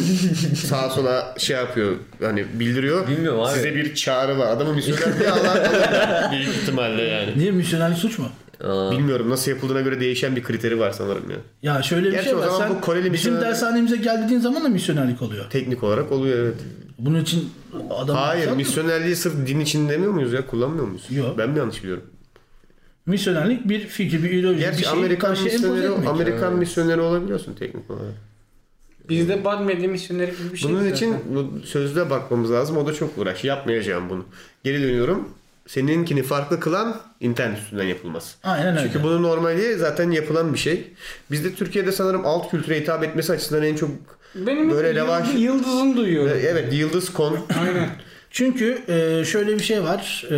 sağa 0.54 0.90
sola 0.90 1.34
şey 1.38 1.56
yapıyor. 1.56 1.92
Hani 2.22 2.44
bildiriyor. 2.54 3.08
Bilmiyorum 3.08 3.40
abi. 3.40 3.54
Size 3.54 3.74
bir 3.74 3.94
çağrı 3.94 4.38
var. 4.38 4.46
Adamı 4.46 4.74
misyoner 4.74 5.20
bir 5.20 5.26
Allah 5.26 5.50
alır. 5.52 6.32
Büyük 6.32 6.48
ihtimalle 6.48 7.02
yani. 7.02 7.30
Niye 7.36 7.50
misyonerlik 7.50 7.98
suç 7.98 8.18
mu? 8.18 8.28
Aa, 8.64 8.90
Bilmiyorum 8.90 9.30
nasıl 9.30 9.50
yapıldığına 9.50 9.80
göre 9.80 10.00
değişen 10.00 10.36
bir 10.36 10.42
kriteri 10.42 10.78
var 10.78 10.90
sanırım 10.90 11.30
ya. 11.30 11.36
Ya 11.62 11.82
şöyle 11.82 12.06
bir 12.06 12.12
Gerçi 12.12 12.24
şey 12.28 12.36
var. 12.36 12.48
Sen 12.58 12.70
bu 12.70 12.80
Koreli 12.80 13.12
bizim 13.12 13.34
misyoner- 13.34 13.40
dershanemize 13.40 13.96
gel 13.96 14.22
dediğin 14.24 14.40
zaman 14.40 14.64
da 14.64 14.68
misyonerlik 14.68 15.22
oluyor. 15.22 15.50
Teknik 15.50 15.82
olarak 15.84 16.12
oluyor 16.12 16.38
evet. 16.38 16.54
Bunun 16.98 17.20
için 17.22 17.50
adam 17.90 18.16
Hayır 18.16 18.50
misyonerliği 18.50 19.16
sırf 19.16 19.46
din 19.46 19.60
için 19.60 19.88
demiyor 19.88 20.12
muyuz 20.12 20.32
ya? 20.32 20.46
Kullanmıyor 20.46 20.86
muyuz? 20.86 21.06
Yok. 21.10 21.38
Ben 21.38 21.50
mi 21.50 21.58
yanlış 21.58 21.82
biliyorum? 21.82 22.04
Misyonerlik 23.06 23.68
bir 23.68 23.80
fikir, 23.86 24.22
bir 24.22 24.30
ideoloji, 24.30 24.58
bir 24.58 24.64
Gerçi 24.64 24.82
şey 24.82 24.92
Amerikan 24.92 25.30
empoze 25.36 25.52
misyoneri. 25.52 26.08
Amerikan 26.08 26.56
misyoneri 26.56 27.00
olabiliyorsun 27.00 27.54
teknik 27.54 27.90
olarak. 27.90 28.14
Bizde 29.08 29.44
bad 29.44 29.60
medya 29.64 29.88
misyoneri 29.88 30.30
gibi 30.30 30.52
bir 30.52 30.58
şey. 30.58 30.70
Bunun 30.70 30.78
zaten. 30.82 30.94
için 30.94 31.16
bu 31.34 31.66
sözlüğe 31.66 32.10
bakmamız 32.10 32.52
lazım. 32.52 32.76
O 32.76 32.86
da 32.86 32.94
çok 32.94 33.18
uğraş. 33.18 33.44
Yapmayacağım 33.44 34.10
bunu. 34.10 34.24
Geri 34.64 34.82
dönüyorum. 34.82 35.28
Seninkini 35.66 36.22
farklı 36.22 36.60
kılan 36.60 36.96
internet 37.20 37.58
üstünden 37.58 37.84
yapılması. 37.84 38.36
Aynen 38.44 38.76
öyle. 38.76 38.86
Çünkü 38.86 39.04
bunu 39.04 39.22
normali 39.22 39.74
zaten 39.74 40.10
yapılan 40.10 40.52
bir 40.54 40.58
şey. 40.58 40.84
Bizde 41.30 41.54
Türkiye'de 41.54 41.92
sanırım 41.92 42.26
alt 42.26 42.50
kültüre 42.50 42.80
hitap 42.80 43.04
etmesi 43.04 43.32
açısından 43.32 43.62
en 43.62 43.76
çok 43.76 43.90
Benim 44.34 44.70
böyle 44.70 44.94
lavaş- 44.94 45.34
yıldızını 45.34 45.96
duyuyorum. 45.96 46.38
evet 46.46 46.72
yıldız 46.72 47.12
kon 47.12 47.38
Aynen. 47.60 47.90
Çünkü 48.30 48.78
e, 48.88 49.24
şöyle 49.24 49.54
bir 49.54 49.62
şey 49.62 49.82
var. 49.82 50.24
E, 50.30 50.36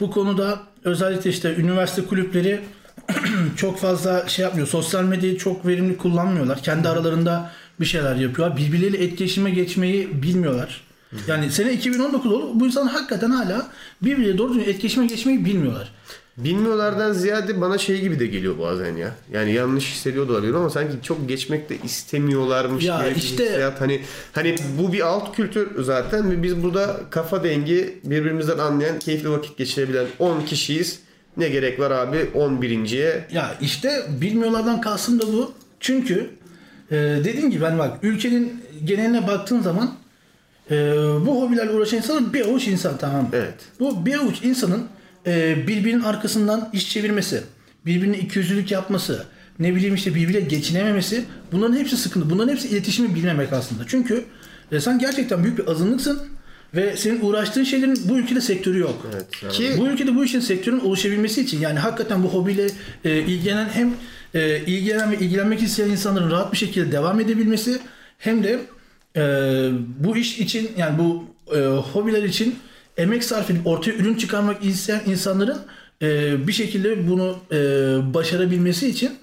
bu 0.00 0.10
konuda 0.10 0.60
özellikle 0.84 1.30
işte 1.30 1.56
üniversite 1.56 2.04
kulüpleri 2.04 2.60
çok 3.56 3.78
fazla 3.78 4.28
şey 4.28 4.42
yapmıyor. 4.42 4.68
Sosyal 4.68 5.04
medyayı 5.04 5.38
çok 5.38 5.66
verimli 5.66 5.96
kullanmıyorlar. 5.96 6.62
Kendi 6.62 6.88
aralarında 6.88 7.50
bir 7.80 7.84
şeyler 7.84 8.16
yapıyorlar. 8.16 8.56
Birbirleriyle 8.56 9.04
etkileşime 9.04 9.50
geçmeyi 9.50 10.22
bilmiyorlar. 10.22 10.80
Yani 11.26 11.52
sene 11.52 11.72
2019 11.72 12.32
oldu. 12.32 12.50
Bu 12.54 12.66
insanlar 12.66 12.92
hakikaten 12.92 13.30
hala 13.30 13.66
birbirleriyle 14.02 14.38
doğru 14.38 14.54
düzgün 14.54 14.70
etkileşime 14.72 15.06
geçmeyi 15.06 15.44
bilmiyorlar. 15.44 15.92
Bilmiyorlardan 16.36 17.12
ziyade 17.12 17.60
bana 17.60 17.78
şey 17.78 18.00
gibi 18.00 18.18
de 18.20 18.26
geliyor 18.26 18.58
bazen 18.58 18.96
ya. 18.96 19.14
Yani 19.32 19.52
yanlış 19.52 19.92
hissediyor 19.92 20.28
da 20.28 20.32
olabilir 20.32 20.54
ama 20.54 20.70
sanki 20.70 20.92
çok 21.02 21.28
geçmek 21.28 21.70
de 21.70 21.76
istemiyorlarmış 21.84 22.84
Ya 22.84 22.98
gibi 22.98 23.10
bir 23.10 23.16
işte- 23.16 23.44
hissiyat. 23.44 23.80
Hani 23.80 24.00
hani 24.32 24.54
bu 24.78 24.92
bir 24.92 25.00
alt 25.00 25.36
kültür 25.36 25.82
zaten 25.84 26.30
ve 26.30 26.42
biz 26.42 26.62
burada 26.62 27.00
kafa 27.10 27.44
dengi 27.44 27.98
birbirimizden 28.04 28.58
anlayan, 28.58 28.98
keyifli 28.98 29.30
vakit 29.30 29.56
geçirebilen 29.58 30.06
10 30.18 30.40
kişiyiz. 30.40 30.98
Ne 31.36 31.48
gerek 31.48 31.80
var 31.80 31.90
abi 31.90 32.16
11.ye? 32.34 33.26
Ya 33.32 33.54
işte 33.60 34.06
bilmiyorlardan 34.20 34.80
kalsın 34.80 35.20
da 35.20 35.26
bu. 35.26 35.52
Çünkü 35.80 36.30
e, 36.90 36.96
dediğim 36.96 37.50
gibi 37.50 37.62
ben 37.62 37.78
bak 37.78 37.98
ülkenin 38.02 38.60
geneline 38.84 39.26
baktığın 39.26 39.60
zaman 39.60 39.94
e, 40.70 40.74
bu 41.26 41.42
hobilerle 41.42 41.70
uğraşan 41.72 41.96
insanlar 41.98 42.32
bir 42.32 42.40
avuç 42.46 42.68
insan 42.68 42.98
tamam 42.98 43.22
mı? 43.22 43.28
Evet. 43.32 43.54
Bu 43.80 44.06
bir 44.06 44.14
avuç 44.14 44.42
insanın 44.42 44.84
e, 45.26 45.66
birbirinin 45.66 46.02
arkasından 46.02 46.70
iş 46.72 46.90
çevirmesi, 46.90 47.42
birbirine 47.86 48.18
ikiyüzlülük 48.18 48.70
yapması, 48.70 49.26
ne 49.58 49.74
bileyim 49.74 49.94
işte 49.94 50.14
birbiriyle 50.14 50.40
geçinememesi 50.40 51.24
bunların 51.52 51.76
hepsi 51.76 51.96
sıkıntı. 51.96 52.30
Bunların 52.30 52.52
hepsi 52.52 52.68
iletişimi 52.68 53.14
bilmemek 53.14 53.52
aslında. 53.52 53.82
Çünkü 53.86 54.24
e, 54.72 54.80
sen 54.80 54.98
gerçekten 54.98 55.44
büyük 55.44 55.58
bir 55.58 55.66
azınlıksın 55.66 56.20
ve 56.74 56.96
senin 56.96 57.20
uğraştığın 57.20 57.64
şeylerin 57.64 57.98
bu 58.08 58.18
ülkede 58.18 58.40
sektörü 58.40 58.78
yok. 58.78 59.06
Evet. 59.14 59.52
Ki 59.52 59.74
Bu 59.78 59.88
ülkede 59.88 60.14
bu 60.14 60.24
işin 60.24 60.40
sektörün 60.40 60.80
oluşabilmesi 60.80 61.40
için 61.40 61.60
yani 61.60 61.78
hakikaten 61.78 62.22
bu 62.22 62.28
hobiyle 62.28 62.66
e, 63.04 63.18
ilgilenen 63.18 63.68
hem 63.68 63.94
e, 64.34 64.58
ilgilenen 64.58 65.10
ve 65.10 65.18
ilgilenmek 65.18 65.62
isteyen 65.62 65.88
insanların 65.88 66.30
rahat 66.30 66.52
bir 66.52 66.58
şekilde 66.58 66.92
devam 66.92 67.20
edebilmesi 67.20 67.78
hem 68.18 68.44
de 68.44 68.60
e, 69.16 69.22
bu 69.98 70.16
iş 70.16 70.38
için 70.38 70.70
yani 70.76 70.98
bu 70.98 71.24
e, 71.56 71.60
hobiler 71.66 72.22
için 72.22 72.54
emek 72.96 73.24
sarf 73.24 73.50
edip 73.50 73.66
ortaya 73.66 73.92
ürün 73.92 74.14
çıkarmak 74.14 74.64
isteyen 74.64 75.02
insanların 75.06 75.58
e, 76.02 76.36
bir 76.46 76.52
şekilde 76.52 77.08
bunu 77.08 77.38
e, 77.52 77.56
başarabilmesi 78.14 78.88
için 78.88 79.18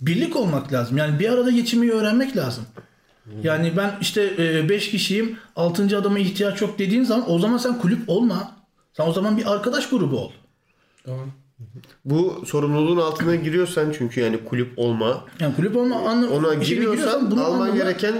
birlik 0.00 0.36
olmak 0.36 0.72
lazım. 0.72 0.96
Yani 0.96 1.18
bir 1.18 1.28
arada 1.28 1.50
geçinmeyi 1.50 1.92
öğrenmek 1.92 2.36
lazım. 2.36 2.64
Yani 3.42 3.72
ben 3.76 3.94
işte 4.00 4.38
5 4.68 4.90
kişiyim, 4.90 5.38
6. 5.56 5.98
adama 5.98 6.18
ihtiyaç 6.18 6.60
yok 6.60 6.78
dediğin 6.78 7.04
zaman 7.04 7.30
o 7.30 7.38
zaman 7.38 7.58
sen 7.58 7.78
kulüp 7.78 8.08
olma. 8.08 8.56
Sen 8.92 9.06
o 9.06 9.12
zaman 9.12 9.36
bir 9.36 9.52
arkadaş 9.52 9.88
grubu 9.88 10.18
ol. 10.18 10.32
Doğru. 11.06 11.28
Bu 12.04 12.42
sorumluluğun 12.46 12.96
altına 12.96 13.34
giriyorsan 13.34 13.94
çünkü 13.98 14.20
yani 14.20 14.44
kulüp 14.44 14.72
olma 14.78 15.24
Yani 15.40 15.56
kulüp 15.56 15.76
olma 15.76 15.96
anlamı 15.96 16.34
ona 16.34 16.54
giriyorsan 16.54 17.30
bunun 17.30 17.40
alman 17.42 17.60
anlamı- 17.60 17.78
gereken 17.78 18.14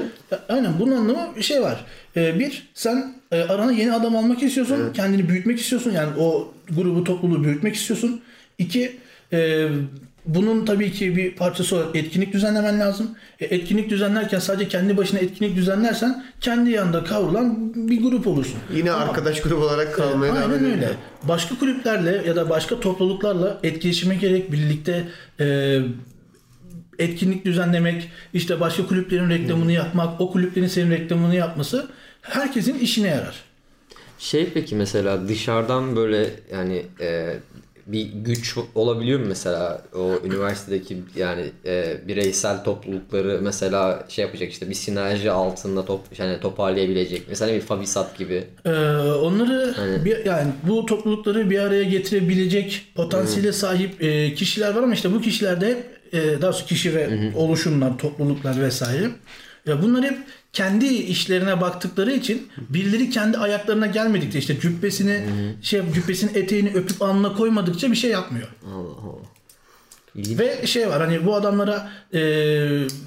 Aynen 0.49 0.73
bunun 0.81 0.97
anlamı 0.97 1.37
bir 1.37 1.43
şey 1.43 1.63
var. 1.63 1.85
Ee, 2.17 2.39
bir 2.39 2.71
sen 2.75 3.15
e, 3.33 3.43
arana 3.43 3.73
yeni 3.73 3.93
adam 3.93 4.17
almak 4.17 4.43
istiyorsun. 4.43 4.93
Kendini 4.95 5.29
büyütmek 5.29 5.61
istiyorsun. 5.61 5.91
Yani 5.91 6.11
o 6.21 6.53
grubu 6.71 7.05
topluluğu 7.05 7.45
büyütmek 7.45 7.75
istiyorsun. 7.75 8.21
İki 8.59 8.97
e, 9.33 9.69
bunun 10.27 10.65
tabii 10.65 10.93
ki 10.93 11.17
bir 11.17 11.37
parçası 11.37 11.77
olarak 11.77 11.97
etkinlik 11.97 12.33
düzenlemen 12.33 12.81
lazım. 12.81 13.11
E, 13.41 13.45
etkinlik 13.45 13.91
düzenlerken 13.91 14.39
sadece 14.39 14.69
kendi 14.69 14.97
başına 14.97 15.19
etkinlik 15.21 15.57
düzenlersen 15.57 16.25
kendi 16.41 16.71
yanında 16.71 17.05
kavrulan 17.05 17.75
bir 17.75 18.03
grup 18.03 18.27
olursun. 18.27 18.59
Yine 18.75 18.93
Ama- 18.93 19.05
arkadaş 19.05 19.43
grubu 19.43 19.65
olarak 19.65 19.95
kalmaya 19.95 20.35
devam 20.35 20.50
Aynen 20.50 20.65
öyle. 20.65 20.91
Başka 21.23 21.59
kulüplerle 21.59 22.23
ya 22.27 22.37
da 22.37 22.50
başka 22.50 22.81
topluluklarla 22.81 23.61
etkileşime 23.62 24.15
gerek 24.15 24.53
birlikte 24.53 25.09
e, 25.41 25.79
etkinlik 26.99 27.45
düzenlemek, 27.45 28.11
işte 28.35 28.61
başka 28.61 28.87
kulüplerin 28.87 29.31
reklamını 29.31 29.73
yapmak, 29.73 30.21
o 30.21 30.33
kulüplerin 30.33 30.67
senin 30.67 30.91
reklamını 30.91 31.35
yapması 31.35 31.89
herkesin 32.23 32.79
işine 32.79 33.09
yarar. 33.09 33.35
Şey 34.19 34.49
peki 34.55 34.75
mesela 34.75 35.29
dışarıdan 35.29 35.97
böyle 35.97 36.31
yani 36.53 36.83
e, 37.00 37.37
bir 37.93 38.07
güç 38.15 38.57
olabiliyor 38.75 39.21
mu 39.21 39.27
mesela 39.29 39.83
o 39.95 40.13
üniversitedeki 40.25 40.97
yani 41.17 41.45
e, 41.67 41.97
bireysel 42.09 42.65
toplulukları 42.65 43.39
mesela 43.43 44.07
şey 44.09 44.25
yapacak 44.25 44.53
işte 44.53 44.71
bir 44.71 44.75
sinerji 44.75 45.31
altında 45.31 45.85
top 45.85 46.01
yani 46.19 46.41
toparlayabilecek 46.41 47.23
mesela 47.29 47.55
bir 47.55 47.61
Fabisat 47.61 48.19
gibi 48.19 48.45
Ee, 48.65 48.71
onları 49.01 49.75
Aynen. 49.83 50.05
bir, 50.05 50.25
yani 50.25 50.53
bu 50.69 50.87
toplulukları 50.87 51.51
bir 51.51 51.59
araya 51.59 51.85
getirebilecek 51.85 52.93
potansiyele 52.95 53.53
sahip 53.53 54.03
e, 54.03 54.35
kişiler 54.35 54.75
var 54.75 54.83
ama 54.83 54.95
işte 54.95 55.13
bu 55.13 55.21
kişiler 55.21 55.61
de 55.61 55.67
hep 55.69 56.01
e, 56.13 56.43
daha 56.43 56.53
doğrusu 56.53 56.67
kişi 56.67 56.95
ve 56.95 57.33
oluşumlar, 57.37 57.99
topluluklar 57.99 58.61
vesaire. 58.61 59.11
Ya 59.67 59.83
bunlar 59.83 60.05
hep 60.05 60.19
kendi 60.52 60.87
işlerine 60.87 61.61
baktıkları 61.61 62.12
için 62.12 62.49
birileri 62.69 63.11
kendi 63.11 63.38
ayaklarına 63.38 63.87
gelmedikçe 63.87 64.38
işte 64.38 64.61
cübbesini 64.61 65.25
şey 65.62 65.83
cübbesinin 65.95 66.35
eteğini 66.35 66.73
öpüp 66.75 67.02
alnına 67.02 67.33
koymadıkça 67.33 67.90
bir 67.90 67.97
şey 67.97 68.11
yapmıyor. 68.11 68.49
Allah 68.66 68.78
Allah. 68.78 69.30
Ve 70.16 70.66
şey 70.66 70.88
var 70.88 71.00
hani 71.00 71.26
bu 71.26 71.35
adamlara 71.35 71.90
e, 72.14 72.21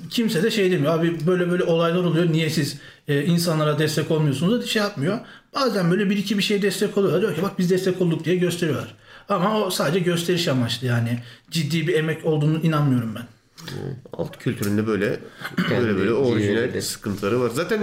kimse 0.09 0.43
de 0.43 0.51
şey 0.51 0.71
demiyor 0.71 1.00
abi 1.00 1.27
böyle 1.27 1.51
böyle 1.51 1.63
olaylar 1.63 2.03
oluyor 2.03 2.31
niye 2.31 2.50
siz 2.50 2.77
e, 3.07 3.25
insanlara 3.25 3.79
destek 3.79 4.12
olmuyorsunuz 4.12 4.62
da 4.62 4.67
şey 4.67 4.81
yapmıyor. 4.81 5.19
Bazen 5.55 5.91
böyle 5.91 6.09
bir 6.09 6.17
iki 6.17 6.38
bir 6.38 6.43
şey 6.43 6.62
destek 6.62 6.97
oluyorlar 6.97 7.21
diyor 7.21 7.35
ki 7.35 7.41
bak 7.41 7.59
biz 7.59 7.69
destek 7.69 8.01
olduk 8.01 8.25
diye 8.25 8.35
gösteriyorlar. 8.35 8.95
Ama 9.29 9.62
o 9.62 9.69
sadece 9.69 10.00
gösteriş 10.00 10.47
amaçlı 10.47 10.88
yani 10.88 11.19
ciddi 11.51 11.88
bir 11.88 11.93
emek 11.93 12.25
olduğunu 12.25 12.59
inanmıyorum 12.59 13.15
ben. 13.15 13.23
Alt 14.13 14.38
kültüründe 14.39 14.88
böyle 14.88 15.20
böyle 15.70 15.98
böyle 15.98 16.13
orijinal 16.13 16.82
sıkıntıları 16.82 17.41
var. 17.41 17.50
Zaten 17.50 17.79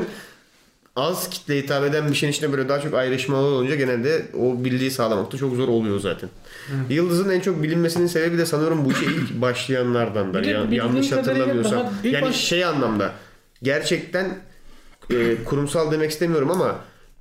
az 0.97 1.31
kitle 1.31 1.59
hitap 1.59 1.85
eden 1.85 2.09
bir 2.09 2.15
şeyin 2.15 2.33
içinde 2.33 2.53
böyle 2.53 2.69
daha 2.69 2.81
çok 2.81 2.95
ayrışmalar 2.95 3.49
olunca 3.49 3.75
genelde 3.75 4.27
o 4.39 4.65
bildiği 4.65 4.91
sağlamakta 4.91 5.39
çok 5.39 5.55
zor 5.55 5.69
oluyor 5.69 6.01
zaten. 6.01 6.29
Yıldız'ın 6.89 7.31
en 7.31 7.41
çok 7.41 7.63
bilinmesinin 7.63 8.07
sebebi 8.07 8.39
de 8.39 8.47
sanıyorum 8.47 8.85
bu 8.85 8.93
işe 8.93 9.05
ilk 9.07 9.41
başlayanlardandır. 9.41 10.45
Ya- 10.45 10.61
yanlış 10.77 11.07
hatırlamıyorsam. 11.29 11.79
Yani 12.13 12.25
baş- 12.27 12.37
şey 12.37 12.65
anlamda 12.65 13.13
gerçekten 13.63 14.39
e, 15.11 15.45
kurumsal 15.45 15.93
demek 15.93 16.11
istemiyorum 16.11 16.51
ama 16.51 16.79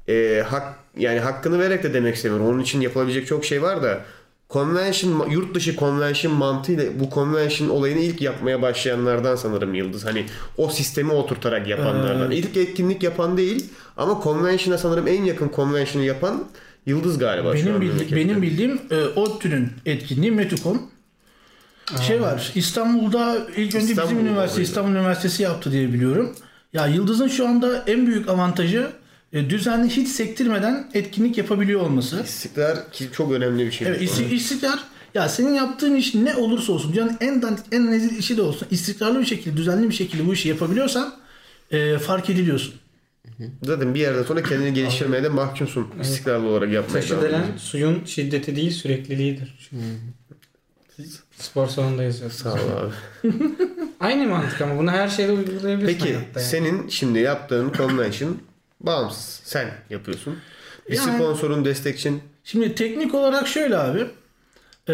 e, 0.10 0.44
hak 0.48 0.64
yani 0.98 1.20
hakkını 1.20 1.60
vererek 1.60 1.84
de 1.84 1.94
demek 1.94 2.16
istemiyorum. 2.16 2.48
Onun 2.48 2.60
için 2.60 2.82
yapılabilecek 2.82 3.28
çok 3.28 3.46
şey 3.46 3.62
var 3.62 3.84
da 3.84 4.02
convention 4.50 5.30
yurt 5.30 5.56
dışı 5.56 5.76
convention 5.76 6.34
mantığıyla 6.34 7.00
bu 7.00 7.10
convention 7.14 7.70
olayını 7.70 8.00
ilk 8.00 8.22
yapmaya 8.22 8.62
başlayanlardan 8.62 9.36
sanırım 9.36 9.74
Yıldız. 9.74 10.06
Hani 10.06 10.26
o 10.58 10.70
sistemi 10.70 11.12
oturtarak 11.12 11.68
yapanlardan. 11.68 12.32
İlk 12.32 12.58
etkinlik 12.58 13.04
yapan 13.04 13.38
değil 13.38 13.66
ama 13.98 14.22
convention'a 14.24 14.78
sanırım 14.78 15.08
en 15.08 15.24
yakın 15.24 15.52
convention'ı 15.56 16.06
yapan 16.06 16.46
Yıldız 16.86 17.18
galiba 17.20 17.58
şu 17.58 17.66
Benim, 17.66 17.76
an 17.76 17.82
bildi- 17.82 18.16
benim 18.16 18.42
bildiğim 18.42 18.82
e, 18.92 18.96
ODTÜ'nün 19.20 19.68
etkinliği 19.86 20.32
Metukom. 20.32 20.82
Şey 22.08 22.22
var 22.22 22.52
İstanbul'da 22.56 23.38
ilk 23.58 23.76
önce 23.76 23.86
İstanbul 23.86 24.12
bizim 24.12 24.28
üniversite 24.28 24.54
oluyor. 24.54 24.68
İstanbul 24.68 24.92
Üniversitesi 24.92 25.44
yaptı 25.44 25.72
diye 25.72 25.94
biliyorum. 25.94 26.36
Ya 26.74 26.88
Yıldız'ın 26.88 27.28
şu 27.28 27.48
anda 27.48 27.84
en 27.88 28.08
büyük 28.08 28.30
avantajı 28.30 28.88
e, 29.34 29.50
düzenli 29.50 29.90
hiç 29.90 30.08
sektirmeden 30.08 30.90
etkinlik 30.94 31.38
yapabiliyor 31.38 31.82
olması. 31.82 32.22
İstikrar 32.24 32.92
ki 32.92 33.08
çok 33.14 33.32
önemli 33.32 33.66
bir 33.66 33.72
şey. 33.72 33.88
Evet 33.88 34.02
istik- 34.02 34.34
istikrar 34.34 34.80
ya 35.14 35.30
senin 35.30 35.54
yaptığın 35.54 35.96
iş 35.96 36.16
ne 36.16 36.36
olursa 36.36 36.74
olsun 36.74 36.94
dünyanın 36.94 37.18
en 37.22 37.42
dandik 37.42 37.66
en 37.72 37.92
nezih 37.92 38.18
işi 38.18 38.38
de 38.38 38.42
olsun 38.42 38.68
istikrarlı 38.72 39.20
bir 39.20 39.26
şekilde 39.26 39.58
düzenli 39.58 39.90
bir 39.90 39.94
şekilde 39.96 40.28
bu 40.28 40.34
işi 40.34 40.50
yapabiliyorsan 40.50 41.16
e, 41.72 41.98
fark 41.98 42.30
ediliyorsun. 42.30 42.74
Zaten 43.64 43.96
bir 43.96 44.00
yerden 44.00 44.24
sonra 44.24 44.44
kendini 44.44 44.74
geliştirmeye 44.74 45.24
de 45.24 45.30
mahkumsun. 45.30 45.88
İstikrarlı 46.02 46.48
olarak 46.48 46.72
yapmaya 46.72 47.02
Taşı 47.02 47.22
devam 47.22 47.26
edeceksin. 47.42 47.58
suyun 47.58 48.06
şiddeti 48.06 48.56
değil 48.56 48.72
sürekliliğidir. 48.72 49.70
Spor 51.38 51.68
salonunda 51.68 52.04
yazıyorsun. 52.04 52.44
Sağ 52.44 52.54
ol 52.54 52.58
abi. 52.58 52.94
Aynı 54.00 54.28
mantık 54.28 54.62
ama 54.62 54.78
bunu 54.78 54.92
her 54.92 55.08
şeyde 55.10 55.32
uygulayabilirsin 55.32 56.00
Peki 56.00 56.14
hayatta 56.16 56.40
yani. 56.40 56.50
senin 56.50 56.88
şimdi 56.90 57.20
yaptığın 57.20 57.72
convention 57.78 58.38
bağımsız. 58.82 59.42
Sen 59.44 59.68
yapıyorsun. 59.90 60.38
Bir 60.90 60.96
Yani- 60.96 61.16
sponsorun 61.16 61.66
destekçin 61.66 62.22
Şimdi 62.44 62.76
teknik 62.76 63.16
olarak 63.16 63.48
şöyle 63.48 63.78
abi. 63.78 64.06
e, 64.90 64.94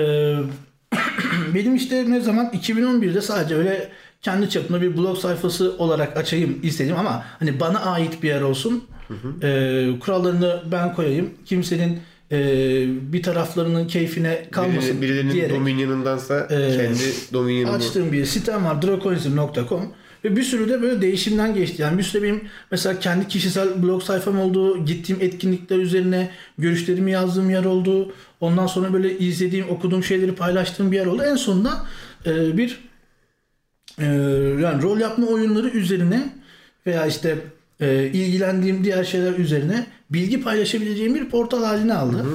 benim 1.56 1.76
işte 1.76 2.12
ne 2.12 2.20
zaman 2.22 2.46
2011'de 2.54 3.22
sadece 3.22 3.56
öyle 3.56 3.90
kendi 4.22 4.50
çapımda 4.50 4.82
bir 4.82 4.98
blog 4.98 5.18
sayfası 5.18 5.76
olarak 5.78 6.18
açayım 6.18 6.60
istedim 6.64 6.96
ama 7.00 7.26
hani 7.40 7.60
bana 7.60 7.80
ait 7.80 8.24
bir 8.24 8.28
yer 8.28 8.42
olsun. 8.42 8.84
E, 9.44 9.90
kurallarını 10.00 10.64
ben 10.72 10.94
koyayım. 10.96 11.30
Kimsenin 11.46 12.00
e, 12.32 12.38
bir 13.14 13.24
taraflarının 13.24 13.88
keyfine 13.88 14.46
kalmasın 14.52 14.90
birileri- 14.90 15.02
birilerinin 15.02 15.34
diyerek 15.34 15.56
dominion'ındansa 15.56 16.40
Ee, 16.52 16.78
kendi 16.78 17.34
dominion'unu 17.34 17.76
açtığım 17.76 18.12
bir 18.12 18.26
sitem 18.26 18.66
var 18.66 18.82
draconism.com 18.82 19.94
ve 20.26 20.36
bir 20.36 20.44
sürü 20.44 20.70
de 20.70 20.82
böyle 20.82 21.02
değişimden 21.02 21.54
geçti. 21.54 21.82
Yani 21.82 21.98
bir 21.98 22.04
sürü 22.04 22.24
benim 22.24 22.42
mesela 22.72 23.00
kendi 23.00 23.28
kişisel 23.28 23.84
blog 23.84 24.04
sayfam 24.04 24.40
oldu. 24.40 24.86
Gittiğim 24.86 25.22
etkinlikler 25.22 25.78
üzerine 25.78 26.32
görüşlerimi 26.58 27.12
yazdığım 27.12 27.50
yer 27.50 27.66
oldu. 27.66 28.14
Ondan 28.42 28.68
sonra 28.68 28.94
böyle 28.94 29.18
izlediğim, 29.18 29.70
okuduğum 29.70 30.04
şeyleri 30.04 30.36
paylaştığım 30.36 30.92
bir 30.92 30.98
yer 30.98 31.06
oldu. 31.06 31.24
En 31.24 31.36
sonunda 31.36 31.86
e, 32.26 32.58
bir 32.58 32.80
e, 34.00 34.06
yani 34.62 34.82
rol 34.82 35.00
yapma 35.00 35.28
oyunları 35.28 35.70
üzerine 35.70 36.34
veya 36.86 37.06
işte 37.06 37.38
e, 37.80 38.06
ilgilendiğim 38.14 38.84
diğer 38.84 39.04
şeyler 39.04 39.34
üzerine 39.34 39.86
bilgi 40.10 40.42
paylaşabileceğim 40.42 41.16
bir 41.16 41.30
portal 41.30 41.64
haline 41.64 41.94
aldı. 41.94 42.26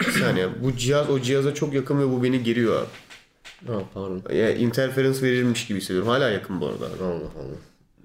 bir 0.00 0.20
saniye. 0.20 0.48
Bu 0.62 0.76
cihaz 0.76 1.10
o 1.10 1.20
cihaza 1.20 1.54
çok 1.54 1.74
yakın 1.74 2.00
ve 2.00 2.10
bu 2.10 2.22
beni 2.22 2.42
geriyor. 2.42 2.86
Ha, 3.66 3.72
pardon. 3.94 4.22
Ya 4.34 4.54
interference 4.54 5.22
verirmiş 5.22 5.66
gibi 5.66 5.80
hissediyorum. 5.80 6.08
Hala 6.08 6.28
yakın 6.30 6.60
bu 6.60 6.66
arada. 6.66 6.84
Allah 6.86 7.14
Allah. 7.14 7.56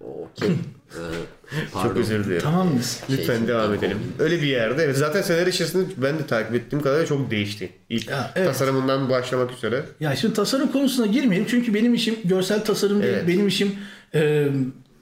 Okey. 0.02 0.50
Ee, 0.90 1.62
Çok 1.74 1.74
pardon. 1.74 2.02
özür 2.02 2.26
dilerim. 2.26 2.42
Tamam 2.44 2.68
mıyız? 2.68 3.04
Lütfen 3.10 3.38
Şey, 3.38 3.48
devam 3.48 3.68
şey, 3.68 3.78
edelim. 3.78 3.98
Öyle 4.20 4.42
bir 4.42 4.48
yerde. 4.48 4.84
Evet, 4.84 4.98
zaten 4.98 5.22
seneler 5.22 5.48
içerisinde 5.48 5.84
ben 5.98 6.20
de 6.20 6.26
takip 6.28 6.56
ettiğim 6.56 6.82
kadarıyla 6.82 7.06
çok 7.08 7.32
değişti. 7.32 7.70
İlk 7.90 8.10
Ya, 8.10 8.32
evet. 8.36 8.48
tasarımından 8.48 9.10
başlamak 9.10 9.52
üzere. 9.52 9.86
Ya 10.00 10.16
şimdi 10.16 10.34
tasarım 10.34 10.72
konusuna 10.72 11.06
girmeyelim 11.06 11.48
çünkü 11.50 11.74
benim 11.74 11.94
işim 11.94 12.16
görsel 12.26 12.66
tasarım 12.66 13.02
değil. 13.02 13.14
Evet. 13.14 13.28
Benim 13.28 13.48
işim 13.48 13.76
e, 14.16 14.48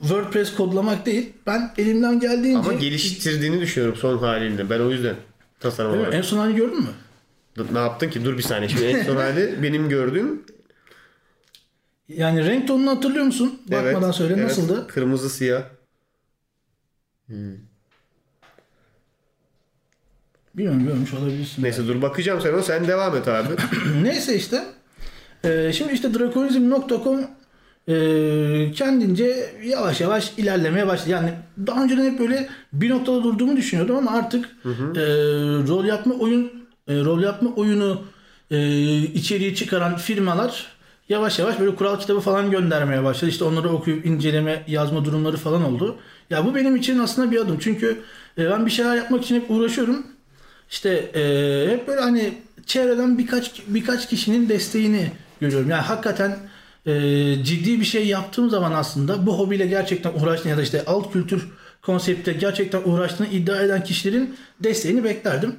WordPress 0.02 0.56
kodlamak 0.56 1.06
değil. 1.06 1.30
Ben 1.48 1.74
elimden 1.78 2.20
geldiğince... 2.20 2.60
Ama 2.70 2.74
geliştirdiğini 2.74 3.62
düşünüyorum 3.62 3.98
son 4.00 4.18
halinde. 4.18 4.70
Ben 4.70 4.80
o 4.80 4.90
yüzden 4.92 5.16
tasarım 5.60 5.92
olarak. 6.00 6.14
en 6.14 6.22
son 6.22 6.38
halini 6.38 6.56
gördün 6.56 6.80
mü? 6.80 6.90
Ne 7.72 7.80
yaptın 7.80 8.10
ki? 8.10 8.26
Dur 8.26 8.38
bir 8.38 8.44
saniye. 8.44 8.70
Şimdi 8.70 8.86
en 8.86 9.04
son 9.04 9.16
hali 9.16 9.64
benim 9.64 9.90
gördüğüm 9.90 10.44
Yani 12.10 12.46
renk 12.46 12.68
tonunu 12.68 12.90
hatırlıyor 12.90 13.26
musun? 13.26 13.62
Bakmadan 13.72 14.04
evet, 14.04 14.16
söyle 14.16 14.34
evet, 14.34 14.44
nasıldı? 14.44 14.88
Kırmızı 14.88 15.30
siyah. 15.30 15.64
Bilmiyorum 20.56 20.86
görmüş 20.88 21.14
olabilirsin. 21.14 21.64
Neyse 21.64 21.88
dur 21.88 22.02
bakacağım 22.02 22.42
sen 22.42 22.54
o. 22.54 22.62
Sen 22.62 22.88
devam 22.88 23.16
et 23.16 23.28
abi. 23.28 23.54
Neyse 24.04 24.36
işte. 24.36 24.64
E, 25.44 25.74
şimdi 25.74 25.94
işte 25.94 26.14
drakonizm.com 26.14 27.20
e, 27.88 28.72
kendince 28.72 29.54
yavaş 29.64 30.02
yavaş 30.02 30.34
ilerlemeye 30.38 30.88
başladı. 30.88 31.10
Yani 31.10 31.30
daha 31.68 31.84
önceden 31.84 32.12
hep 32.12 32.20
böyle 32.20 32.50
bir 32.74 32.90
noktada 32.90 33.24
durduğumu 33.24 33.58
düşünüyordum 33.58 33.98
ama 33.98 34.12
artık 34.12 34.46
e, 34.66 35.02
rol 35.68 35.86
yapma 35.86 36.14
oyun 36.14 36.52
e, 36.88 36.96
rol 36.96 37.24
yapma 37.24 37.50
oyunu 37.56 38.02
e, 38.52 38.98
içeriği 38.98 39.56
çıkaran 39.56 39.98
firmalar 39.98 40.78
yavaş 41.10 41.40
yavaş 41.40 41.60
böyle 41.60 41.76
kural 41.76 42.00
kitabı 42.00 42.20
falan 42.20 42.52
göndermeye 42.52 43.04
başladı. 43.04 43.30
İşte 43.30 43.44
onları 43.44 43.70
okuyup 43.70 44.06
inceleme, 44.06 44.64
yazma 44.68 45.06
durumları 45.06 45.38
falan 45.38 45.64
oldu. 45.64 45.96
Ya 46.30 46.46
bu 46.46 46.56
benim 46.56 46.76
için 46.76 47.00
aslında 47.00 47.32
bir 47.32 47.38
adım. 47.38 47.60
Çünkü 47.60 47.98
e, 48.38 48.50
ben 48.50 48.66
bir 48.66 48.72
şeyler 48.72 48.96
yapmak 48.96 49.24
için 49.24 49.36
hep 49.36 49.52
uğraşıyorum. 49.52 50.08
İşte 50.70 50.90
e, 51.16 51.22
hep 51.72 51.88
böyle 51.88 52.02
hani 52.02 52.34
çevreden 52.66 53.18
birkaç 53.18 53.62
birkaç 53.68 54.10
kişinin 54.10 54.50
desteğini 54.50 55.12
görüyorum. 55.42 55.70
Yani 55.70 55.82
hakikaten 55.82 56.38
e, 56.86 56.94
ciddi 57.44 57.80
bir 57.80 57.86
şey 57.86 58.08
yaptığım 58.08 58.50
zaman 58.50 58.72
aslında 58.72 59.26
bu 59.26 59.40
hobiyle 59.40 59.68
gerçekten 59.68 60.14
uğraştığını 60.14 60.52
ya 60.52 60.58
da 60.58 60.62
işte 60.62 60.86
alt 60.86 61.14
kültür 61.14 61.48
konsepte 61.82 62.34
gerçekten 62.34 62.82
uğraştığını 62.86 63.28
iddia 63.28 63.62
eden 63.62 63.84
kişilerin 63.84 64.36
desteğini 64.60 65.04
beklerdim. 65.04 65.56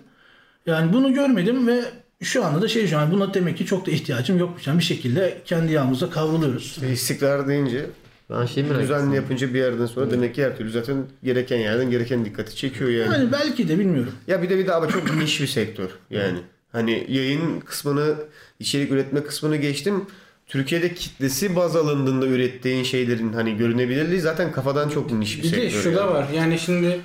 Yani 0.69 0.93
bunu 0.93 1.15
görmedim 1.15 1.67
ve 1.67 1.81
şu 2.23 2.45
anda 2.45 2.63
da 2.63 2.69
şey 2.69 2.87
şu 2.87 2.99
an 2.99 3.11
buna 3.13 3.35
demek 3.35 3.59
ki 3.59 3.67
çok 3.67 3.87
da 3.87 3.91
ihtiyacım 3.91 4.39
yokmuş. 4.39 4.67
Yani 4.67 4.79
bir 4.79 4.85
şekilde 4.85 5.39
kendi 5.45 5.73
yağımıza 5.73 6.11
kavruluyoruz. 6.11 6.79
İstikrar 6.93 7.49
deyince 7.49 7.87
Ben 8.31 8.47
şey 8.47 8.63
merak 8.63 8.83
düzenli 8.83 9.03
ettim. 9.03 9.15
yapınca 9.15 9.55
bir 9.55 9.59
yerden 9.59 9.87
sonra 9.87 10.11
demek 10.11 10.35
ki 10.35 10.45
her 10.45 10.57
türlü 10.57 10.71
zaten 10.71 10.97
gereken 11.25 11.57
yerden 11.59 11.91
gereken 11.91 12.25
dikkati 12.25 12.57
çekiyor 12.57 12.91
yani. 12.91 13.13
Yani 13.15 13.33
belki 13.33 13.69
de 13.69 13.79
bilmiyorum. 13.79 14.13
Ya 14.27 14.43
bir 14.43 14.51
de 14.51 14.59
bir 14.59 14.67
de 14.67 14.73
ama 14.75 14.89
çok 14.89 15.17
niş 15.17 15.41
bir 15.41 15.47
sektör 15.47 15.89
yani. 16.11 16.39
Hani 16.73 17.07
yayın 17.09 17.61
kısmını, 17.61 18.15
içerik 18.61 18.93
üretme 18.93 19.23
kısmını 19.25 19.57
geçtim. 19.57 20.05
Türkiye'de 20.47 20.95
kitlesi 20.95 21.57
baz 21.57 21.77
alındığında 21.77 22.27
ürettiğin 22.27 22.83
şeylerin 22.85 23.33
hani 23.33 23.57
görünebilirliği 23.57 24.21
zaten 24.21 24.53
kafadan 24.53 24.89
çok 24.89 25.13
niş 25.13 25.39
bir, 25.39 25.43
Bir 25.43 25.53
de 25.53 25.71
sektör. 25.71 25.83
şu 25.83 25.97
da 25.97 26.01
yani. 26.01 26.11
var. 26.11 26.27
Yani 26.35 26.59
şimdi 26.59 27.01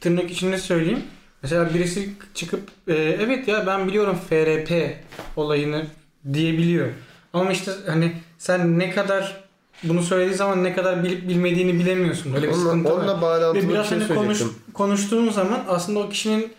tırnak 0.00 0.30
içinde 0.30 0.58
söyleyeyim. 0.58 1.00
Mesela 1.42 1.74
birisi 1.74 2.12
çıkıp 2.34 2.60
e, 2.88 2.94
evet 2.94 3.48
ya 3.48 3.66
ben 3.66 3.88
biliyorum 3.88 4.18
FRP 4.28 4.96
olayını 5.36 5.86
diyebiliyor. 6.32 6.88
Ama 7.32 7.52
işte 7.52 7.72
hani 7.86 8.12
sen 8.38 8.78
ne 8.78 8.90
kadar 8.90 9.44
bunu 9.82 10.02
söylediği 10.02 10.36
zaman 10.36 10.64
ne 10.64 10.74
kadar 10.74 11.04
bilip 11.04 11.28
bilmediğini 11.28 11.74
bilemiyorsun. 11.74 12.34
Böyle 12.34 12.48
bir 12.48 12.52
Onunla, 12.52 12.64
sıkıntı 12.64 12.90
var. 12.90 12.96
onunla 12.96 13.22
bağlantılı 13.22 13.62
Ve 13.62 13.68
bir 13.68 13.72
biraz 13.72 13.88
şey 13.88 13.98
hani 13.98 14.14
konuş, 14.14 14.42
konuştuğun 14.74 15.30
zaman 15.30 15.64
aslında 15.68 15.98
o 15.98 16.08
kişinin 16.08 16.52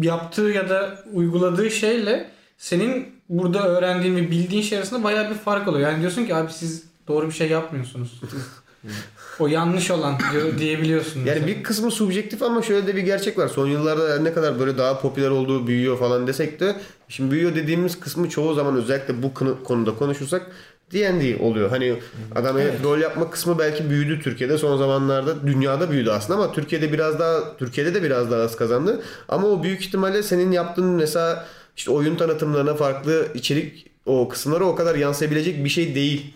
yaptığı 0.00 0.42
ya 0.42 0.68
da 0.68 1.04
uyguladığı 1.12 1.70
şeyle 1.70 2.30
senin 2.58 3.14
burada 3.28 3.68
öğrendiğin 3.68 4.16
ve 4.16 4.30
bildiğin 4.30 4.62
şey 4.62 4.78
arasında 4.78 5.04
bayağı 5.04 5.30
bir 5.30 5.34
fark 5.34 5.68
oluyor. 5.68 5.90
Yani 5.90 6.00
diyorsun 6.00 6.26
ki 6.26 6.34
abi 6.34 6.52
siz 6.52 6.84
doğru 7.08 7.26
bir 7.26 7.34
şey 7.34 7.48
yapmıyorsunuz. 7.48 8.20
o 9.38 9.46
yanlış 9.46 9.90
olan 9.90 10.18
diyor, 10.32 10.58
diyebiliyorsun. 10.58 11.24
Yani 11.24 11.46
bir 11.46 11.62
kısmı 11.62 11.90
subjektif 11.90 12.42
ama 12.42 12.62
şöyle 12.62 12.86
de 12.86 12.96
bir 12.96 13.02
gerçek 13.02 13.38
var. 13.38 13.48
Son 13.48 13.66
yıllarda 13.66 14.18
ne 14.18 14.32
kadar 14.32 14.58
böyle 14.58 14.78
daha 14.78 15.00
popüler 15.00 15.30
olduğu 15.30 15.66
büyüyor 15.66 15.98
falan 15.98 16.26
desek 16.26 16.60
de 16.60 16.76
şimdi 17.08 17.30
büyüyor 17.30 17.54
dediğimiz 17.54 18.00
kısmı 18.00 18.28
çoğu 18.28 18.54
zaman 18.54 18.76
özellikle 18.76 19.22
bu 19.22 19.34
konu- 19.34 19.64
konuda 19.64 19.94
konuşursak 19.94 20.50
D&D 20.92 21.36
oluyor. 21.42 21.70
Hani 21.70 21.96
adam 22.34 22.58
evet. 22.58 22.74
rol 22.84 22.98
yapma 22.98 23.30
kısmı 23.30 23.58
belki 23.58 23.90
büyüdü 23.90 24.20
Türkiye'de 24.22 24.58
son 24.58 24.76
zamanlarda 24.76 25.46
dünyada 25.46 25.90
büyüdü 25.90 26.10
aslında 26.10 26.42
ama 26.42 26.52
Türkiye'de 26.52 26.92
biraz 26.92 27.18
daha 27.18 27.56
Türkiye'de 27.56 27.94
de 27.94 28.02
biraz 28.02 28.30
daha 28.30 28.42
az 28.42 28.56
kazandı. 28.56 29.02
Ama 29.28 29.48
o 29.48 29.62
büyük 29.62 29.80
ihtimalle 29.80 30.22
senin 30.22 30.52
yaptığın 30.52 30.86
mesela 30.86 31.46
işte 31.76 31.90
oyun 31.90 32.16
tanıtımlarına 32.16 32.74
farklı 32.74 33.26
içerik 33.34 33.86
o 34.06 34.28
kısımlara 34.28 34.64
o 34.64 34.74
kadar 34.74 34.94
yansıyabilecek 34.94 35.64
bir 35.64 35.68
şey 35.68 35.94
değil. 35.94 36.34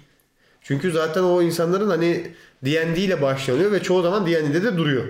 Çünkü 0.63 0.93
zaten 0.93 1.23
o 1.23 1.43
insanların 1.43 1.91
hani 1.91 2.33
D&D 2.65 3.01
ile 3.01 3.23
başlanıyor 3.23 3.73
ve 3.73 3.83
çoğu 3.83 4.03
zaman 4.03 4.27
D&D'de 4.27 4.63
de 4.63 4.77
duruyor. 4.77 5.05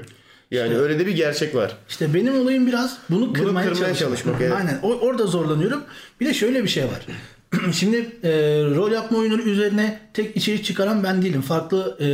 Yani 0.51 0.77
öyle 0.77 0.99
de 0.99 1.07
bir 1.07 1.13
gerçek 1.13 1.55
var. 1.55 1.77
İşte 1.89 2.15
benim 2.15 2.41
olayım 2.41 2.67
biraz 2.67 2.99
bunu 3.11 3.33
kırmaya, 3.33 3.69
kırmaya 3.69 3.75
çalışmak. 3.75 3.99
çalışmak, 3.99 4.41
evet. 4.41 4.53
Aynen. 4.53 4.79
O, 4.83 4.93
orada 4.93 5.27
zorlanıyorum. 5.27 5.83
Bir 6.21 6.27
de 6.27 6.35
şöyle 6.35 6.65
bir 6.65 6.69
şey 6.69 6.85
var. 6.85 7.07
Şimdi 7.73 7.97
e, 8.23 8.31
rol 8.77 8.93
yapma 8.93 9.19
oyunları 9.19 9.43
üzerine 9.43 10.01
tek 10.15 10.37
içerik 10.37 10.65
çıkaran 10.65 11.05
ben 11.05 11.23
değilim. 11.23 11.43
Farklı 11.43 11.97
e, 12.01 12.09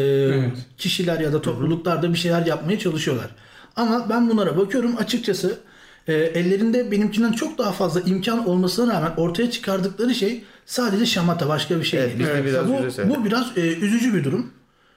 kişiler 0.78 1.20
ya 1.20 1.32
da 1.32 1.42
topluluklar 1.42 2.02
da 2.02 2.12
bir 2.12 2.18
şeyler 2.18 2.46
yapmaya 2.46 2.78
çalışıyorlar. 2.78 3.30
Ama 3.76 4.06
ben 4.10 4.30
bunlara 4.30 4.56
bakıyorum 4.56 4.96
açıkçası 4.96 5.58
e, 6.08 6.14
ellerinde 6.14 6.90
benimkinden 6.90 7.32
çok 7.32 7.58
daha 7.58 7.72
fazla 7.72 8.00
imkan 8.00 8.48
olmasına 8.48 8.94
rağmen 8.94 9.12
ortaya 9.16 9.50
çıkardıkları 9.50 10.14
şey 10.14 10.44
sadece 10.66 11.06
şamata 11.06 11.48
başka 11.48 11.78
bir 11.78 11.84
şey 11.84 12.00
Evet, 12.00 12.18
değil. 12.18 12.30
Ya 12.30 12.44
biraz 12.44 12.68
bu, 12.68 13.10
bu 13.10 13.24
biraz 13.24 13.58
e, 13.58 13.60
üzücü 13.60 14.14
bir 14.14 14.24
durum. 14.24 14.50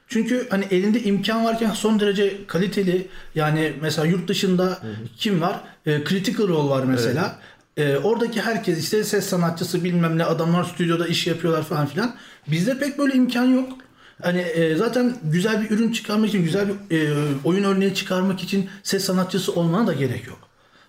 Çünkü 0.07 0.47
hani 0.49 0.65
elinde 0.71 1.03
imkan 1.03 1.45
varken 1.45 1.71
son 1.71 1.99
derece 1.99 2.47
kaliteli 2.47 3.07
yani 3.35 3.73
mesela 3.81 4.07
yurt 4.07 4.27
dışında 4.27 4.79
kim 5.17 5.41
var? 5.41 5.61
E, 5.85 6.03
Critical 6.03 6.47
Role 6.47 6.69
var 6.69 6.83
mesela. 6.83 7.39
E, 7.77 7.97
oradaki 7.97 8.41
herkes 8.41 8.79
işte 8.79 9.03
ses 9.03 9.25
sanatçısı 9.25 9.83
bilmem 9.83 10.17
ne 10.17 10.25
adamlar 10.25 10.63
stüdyoda 10.63 11.07
iş 11.07 11.27
yapıyorlar 11.27 11.63
falan 11.63 11.85
filan. 11.85 12.15
Bizde 12.47 12.79
pek 12.79 12.97
böyle 12.97 13.13
imkan 13.13 13.45
yok. 13.45 13.73
Hani 14.21 14.39
e, 14.39 14.75
zaten 14.75 15.15
güzel 15.23 15.61
bir 15.61 15.71
ürün 15.71 15.91
çıkarmak 15.91 16.29
için, 16.29 16.43
güzel 16.43 16.67
bir 16.67 16.97
e, 16.97 17.13
oyun 17.43 17.63
örneği 17.63 17.93
çıkarmak 17.93 18.43
için 18.43 18.69
ses 18.83 19.03
sanatçısı 19.03 19.53
olmana 19.53 19.87
da 19.87 19.93
gerek 19.93 20.27
yok. 20.27 20.39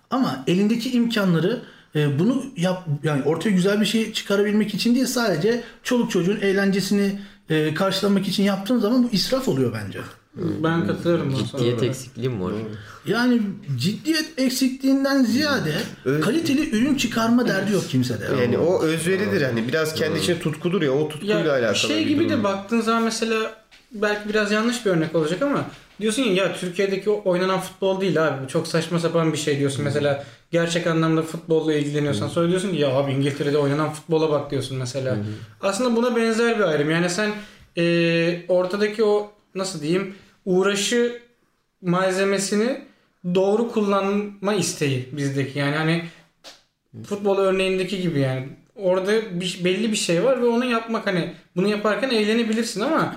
Ama 0.09 0.43
elindeki 0.47 0.91
imkanları 0.91 1.61
e, 1.95 2.19
bunu 2.19 2.45
yap 2.57 2.87
yani 3.03 3.23
ortaya 3.23 3.49
güzel 3.49 3.81
bir 3.81 3.85
şey 3.85 4.13
çıkarabilmek 4.13 4.73
için 4.73 4.95
değil 4.95 5.05
sadece 5.05 5.63
çoluk 5.83 6.11
çocuğun 6.11 6.39
eğlencesini 6.41 7.19
e, 7.49 7.73
karşılamak 7.73 8.27
için 8.27 8.43
yaptığın 8.43 8.79
zaman 8.79 9.03
bu 9.03 9.09
israf 9.11 9.47
oluyor 9.47 9.73
bence. 9.73 9.99
ben 10.35 10.87
sonuna 11.03 11.35
Ciddiyet 11.37 11.83
eksikliği 11.83 12.29
mi 12.29 12.43
var? 12.43 12.51
Yani 13.05 13.41
ciddiyet 13.77 14.25
eksikliğinden 14.37 15.23
ziyade 15.23 15.73
kaliteli 16.21 16.69
ürün 16.77 16.95
çıkarma 16.95 17.47
derdi 17.47 17.71
yok 17.73 17.83
kimsede. 17.89 18.25
Yani 18.41 18.57
o 18.57 18.81
özveridir 18.83 19.41
hani 19.41 19.67
biraz 19.67 19.95
kendi 19.95 20.19
içinde 20.19 20.39
tutkudur 20.39 20.81
ya 20.81 20.91
o 20.91 21.09
tutkuyla 21.09 21.39
Ya 21.39 21.53
alakalı 21.53 21.75
şey 21.75 21.97
bir 21.99 22.07
gibi 22.07 22.19
durum. 22.29 22.39
de 22.39 22.43
baktığın 22.43 22.81
zaman 22.81 23.03
mesela 23.03 23.53
belki 23.91 24.29
biraz 24.29 24.51
yanlış 24.51 24.85
bir 24.85 24.91
örnek 24.91 25.15
olacak 25.15 25.41
ama 25.41 25.65
diyorsun 26.01 26.21
ya, 26.23 26.43
ya 26.43 26.55
Türkiye'deki 26.55 27.09
oynanan 27.09 27.59
futbol 27.59 28.01
değil 28.01 28.27
abi. 28.27 28.43
Bu 28.43 28.47
çok 28.47 28.67
saçma 28.67 28.99
sapan 28.99 29.33
bir 29.33 29.37
şey 29.37 29.59
diyorsun. 29.59 29.83
Mesela 29.83 30.23
gerçek 30.51 30.87
anlamda 30.87 31.21
futbolla 31.21 31.73
ilgileniyorsan 31.73 32.27
sonra 32.27 32.49
diyorsun 32.49 32.71
ki 32.71 32.77
ya 32.77 32.95
abi 32.95 33.11
İngiltere'de 33.11 33.57
oynanan 33.57 33.89
futbola 33.89 34.29
bak 34.29 34.51
diyorsun 34.51 34.77
mesela. 34.77 35.17
Aslında 35.61 35.95
buna 35.95 36.15
benzer 36.15 36.59
bir 36.59 36.63
ayrım. 36.63 36.91
Yani 36.91 37.09
sen 37.09 37.31
e, 37.77 38.45
ortadaki 38.47 39.03
o 39.03 39.31
nasıl 39.55 39.81
diyeyim 39.81 40.15
uğraşı 40.45 41.21
malzemesini 41.81 42.81
doğru 43.35 43.71
kullanma 43.71 44.53
isteği 44.53 45.09
bizdeki. 45.11 45.59
Yani 45.59 45.75
hani 45.75 46.03
futbol 47.03 47.37
örneğindeki 47.37 48.01
gibi 48.01 48.19
yani. 48.19 48.47
Orada 48.75 49.39
bir, 49.41 49.59
belli 49.63 49.91
bir 49.91 49.97
şey 49.97 50.23
var 50.23 50.41
ve 50.41 50.45
onu 50.45 50.65
yapmak 50.65 51.07
hani 51.07 51.33
bunu 51.55 51.67
yaparken 51.67 52.09
eğlenebilirsin 52.09 52.81
ama 52.81 53.15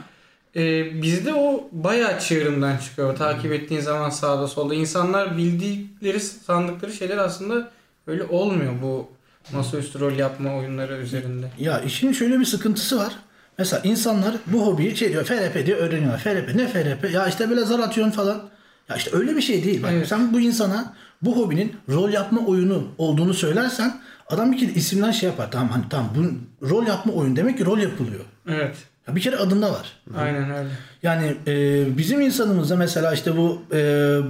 e, 0.56 0.62
bizde 1.02 1.34
o 1.34 1.68
bayağı 1.72 2.20
çığırından 2.20 2.76
çıkıyor. 2.76 3.16
Takip 3.16 3.52
ettiğin 3.52 3.80
zaman 3.80 4.10
sağda 4.10 4.48
solda 4.48 4.74
insanlar 4.74 5.36
bildikleri 5.36 6.20
sandıkları 6.20 6.92
şeyler 6.92 7.18
aslında 7.18 7.70
öyle 8.06 8.24
olmuyor 8.24 8.72
bu 8.82 9.08
masaüstü 9.52 10.00
rol 10.00 10.12
yapma 10.12 10.56
oyunları 10.56 10.96
üzerinde. 10.98 11.46
Ya 11.58 11.80
işin 11.80 12.12
şöyle 12.12 12.40
bir 12.40 12.44
sıkıntısı 12.44 12.98
var. 12.98 13.12
Mesela 13.58 13.82
insanlar 13.84 14.34
bu 14.46 14.66
hobiyi 14.66 14.96
şey 14.96 15.12
diyor 15.12 15.24
FRP 15.24 15.66
diyor 15.66 15.78
öğreniyorlar. 15.78 16.18
FRP 16.18 16.54
ne 16.54 16.68
FRP? 16.68 17.10
Ya 17.14 17.26
işte 17.26 17.50
böyle 17.50 17.64
zar 17.64 17.78
atıyorsun 17.78 18.12
falan. 18.12 18.42
Ya 18.88 18.96
işte 18.96 19.10
öyle 19.12 19.36
bir 19.36 19.42
şey 19.42 19.64
değil. 19.64 19.82
Bak 19.82 19.90
Evet. 19.92 20.08
sen 20.08 20.32
bu 20.32 20.40
insana 20.40 20.94
bu 21.22 21.36
hobinin 21.36 21.76
rol 21.88 22.10
yapma 22.10 22.40
oyunu 22.46 22.88
olduğunu 22.98 23.34
söylersen 23.34 24.00
adam 24.28 24.52
bir 24.52 24.58
kere 24.58 24.72
isimden 24.72 25.10
şey 25.10 25.28
yapar. 25.28 25.50
Tamam 25.50 25.68
hani 25.68 25.84
tamam 25.90 26.10
bu 26.16 26.68
rol 26.68 26.86
yapma 26.86 27.12
oyun 27.12 27.36
demek 27.36 27.58
ki 27.58 27.64
rol 27.64 27.78
yapılıyor. 27.78 28.24
Evet. 28.48 28.74
Bir 29.16 29.20
kere 29.20 29.36
adında 29.36 29.72
var. 29.72 29.92
Aynen 30.16 30.50
öyle. 30.50 30.68
Yani 31.02 31.34
e, 31.46 31.84
bizim 31.98 32.20
insanımızda 32.20 32.76
mesela 32.76 33.14
işte 33.14 33.36
bu 33.36 33.62
e, 33.72 33.78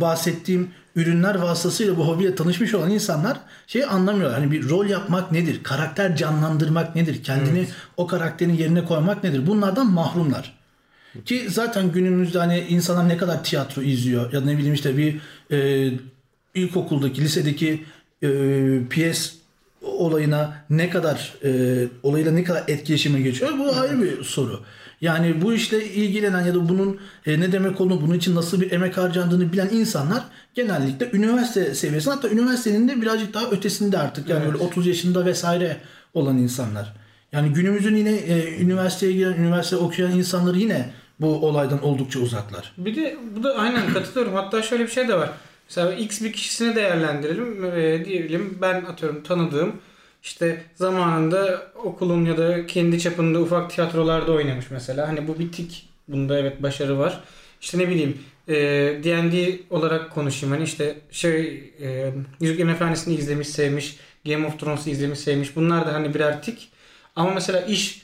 bahsettiğim 0.00 0.70
ürünler 0.96 1.34
vasıtasıyla 1.34 1.96
bu 1.96 2.08
hobiyle 2.08 2.34
tanışmış 2.34 2.74
olan 2.74 2.90
insanlar 2.90 3.40
şeyi 3.66 3.86
anlamıyorlar. 3.86 4.40
Hani 4.40 4.52
bir 4.52 4.68
rol 4.68 4.86
yapmak 4.86 5.32
nedir? 5.32 5.62
Karakter 5.62 6.16
canlandırmak 6.16 6.96
nedir? 6.96 7.22
Kendini 7.22 7.66
o 7.96 8.06
karakterin 8.06 8.54
yerine 8.54 8.84
koymak 8.84 9.24
nedir? 9.24 9.46
Bunlardan 9.46 9.86
mahrumlar. 9.86 10.58
Ki 11.24 11.46
zaten 11.48 11.92
günümüzde 11.92 12.38
hani 12.38 12.60
insanlar 12.60 13.08
ne 13.08 13.16
kadar 13.16 13.44
tiyatro 13.44 13.82
izliyor 13.82 14.32
ya 14.32 14.42
da 14.42 14.44
ne 14.44 14.58
bileyim 14.58 14.74
işte 14.74 14.96
bir 14.96 15.20
e, 15.50 15.90
ilkokuldaki, 16.54 17.22
lisedeki 17.22 17.84
e, 18.22 18.28
piyes 18.90 19.41
olayına 19.82 20.54
ne 20.70 20.90
kadar 20.90 21.34
e, 21.44 21.84
olayla 22.02 22.32
ne 22.32 22.44
kadar 22.44 22.64
etkileşime 22.68 23.20
geçiyor 23.20 23.58
bu 23.58 23.80
ayrı 23.80 24.02
bir 24.02 24.24
soru. 24.24 24.60
Yani 25.00 25.42
bu 25.42 25.52
işle 25.52 25.84
ilgilenen 25.84 26.44
ya 26.44 26.54
da 26.54 26.68
bunun 26.68 27.00
e, 27.26 27.40
ne 27.40 27.52
demek 27.52 27.80
olduğunu, 27.80 28.00
bunun 28.00 28.14
için 28.14 28.34
nasıl 28.34 28.60
bir 28.60 28.72
emek 28.72 28.96
harcandığını 28.96 29.52
bilen 29.52 29.68
insanlar 29.72 30.24
genellikle 30.54 31.10
üniversite 31.12 31.74
seviyesinde 31.74 32.14
hatta 32.14 32.28
üniversitenin 32.28 32.88
de 32.88 33.02
birazcık 33.02 33.34
daha 33.34 33.50
ötesinde 33.50 33.98
artık. 33.98 34.28
Yani 34.28 34.46
böyle 34.46 34.56
30 34.56 34.86
yaşında 34.86 35.26
vesaire 35.26 35.76
olan 36.14 36.38
insanlar. 36.38 36.94
Yani 37.32 37.52
günümüzün 37.52 37.96
yine 37.96 38.12
e, 38.12 38.58
üniversiteye 38.60 39.12
giren, 39.12 39.32
üniversite 39.32 39.76
okuyan 39.76 40.12
insanları 40.12 40.58
yine 40.58 40.90
bu 41.20 41.46
olaydan 41.46 41.84
oldukça 41.84 42.20
uzaklar. 42.20 42.72
Bir 42.78 42.96
de 42.96 43.16
bu 43.36 43.42
da 43.42 43.54
aynen 43.54 43.92
katılıyorum. 43.92 44.34
Hatta 44.34 44.62
şöyle 44.62 44.84
bir 44.84 44.90
şey 44.90 45.08
de 45.08 45.14
var. 45.14 45.30
Mesela 45.76 45.94
X 45.94 46.22
bir 46.22 46.32
kişisini 46.32 46.74
değerlendirelim. 46.76 47.64
Ee, 47.64 48.04
diyelim 48.04 48.58
ben 48.62 48.84
atıyorum 48.84 49.22
tanıdığım 49.22 49.72
işte 50.22 50.62
zamanında 50.74 51.62
okulun 51.84 52.24
ya 52.24 52.36
da 52.36 52.66
kendi 52.66 53.00
çapında 53.00 53.40
ufak 53.40 53.70
tiyatrolarda 53.70 54.32
oynamış 54.32 54.70
mesela. 54.70 55.08
Hani 55.08 55.28
bu 55.28 55.38
bir 55.38 55.52
tik. 55.52 55.88
Bunda 56.08 56.38
evet 56.38 56.62
başarı 56.62 56.98
var. 56.98 57.20
İşte 57.60 57.78
ne 57.78 57.88
bileyim 57.88 58.18
e, 58.48 58.54
D&D 59.04 59.60
olarak 59.70 60.10
konuşayım. 60.10 60.54
Hani 60.54 60.64
işte 60.64 60.96
şey 61.10 61.72
e, 61.80 62.12
Yüzüklerin 62.40 62.68
Efendisi'ni 62.68 63.14
izlemiş, 63.14 63.48
sevmiş. 63.48 63.96
Game 64.26 64.46
of 64.46 64.58
Thrones'u 64.60 64.90
izlemiş, 64.90 65.18
sevmiş. 65.18 65.56
Bunlar 65.56 65.86
da 65.86 65.94
hani 65.94 66.14
birer 66.14 66.42
tik. 66.42 66.68
Ama 67.16 67.30
mesela 67.30 67.60
iş 67.60 68.02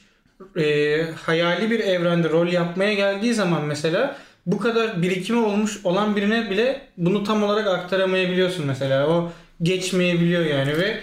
e, 0.57 1.01
hayali 1.25 1.71
bir 1.71 1.79
evrende 1.79 2.29
rol 2.29 2.47
yapmaya 2.47 2.93
geldiği 2.93 3.33
zaman 3.33 3.65
mesela 3.65 4.17
bu 4.45 4.57
kadar 4.57 5.01
birikimi 5.01 5.39
olmuş 5.39 5.85
olan 5.85 6.15
birine 6.15 6.49
bile 6.49 6.81
bunu 6.97 7.23
tam 7.23 7.43
olarak 7.43 7.67
aktaramayabiliyorsun 7.67 8.65
mesela. 8.65 9.07
O 9.07 9.31
geçmeyebiliyor 9.61 10.45
yani 10.45 10.77
ve 10.77 10.99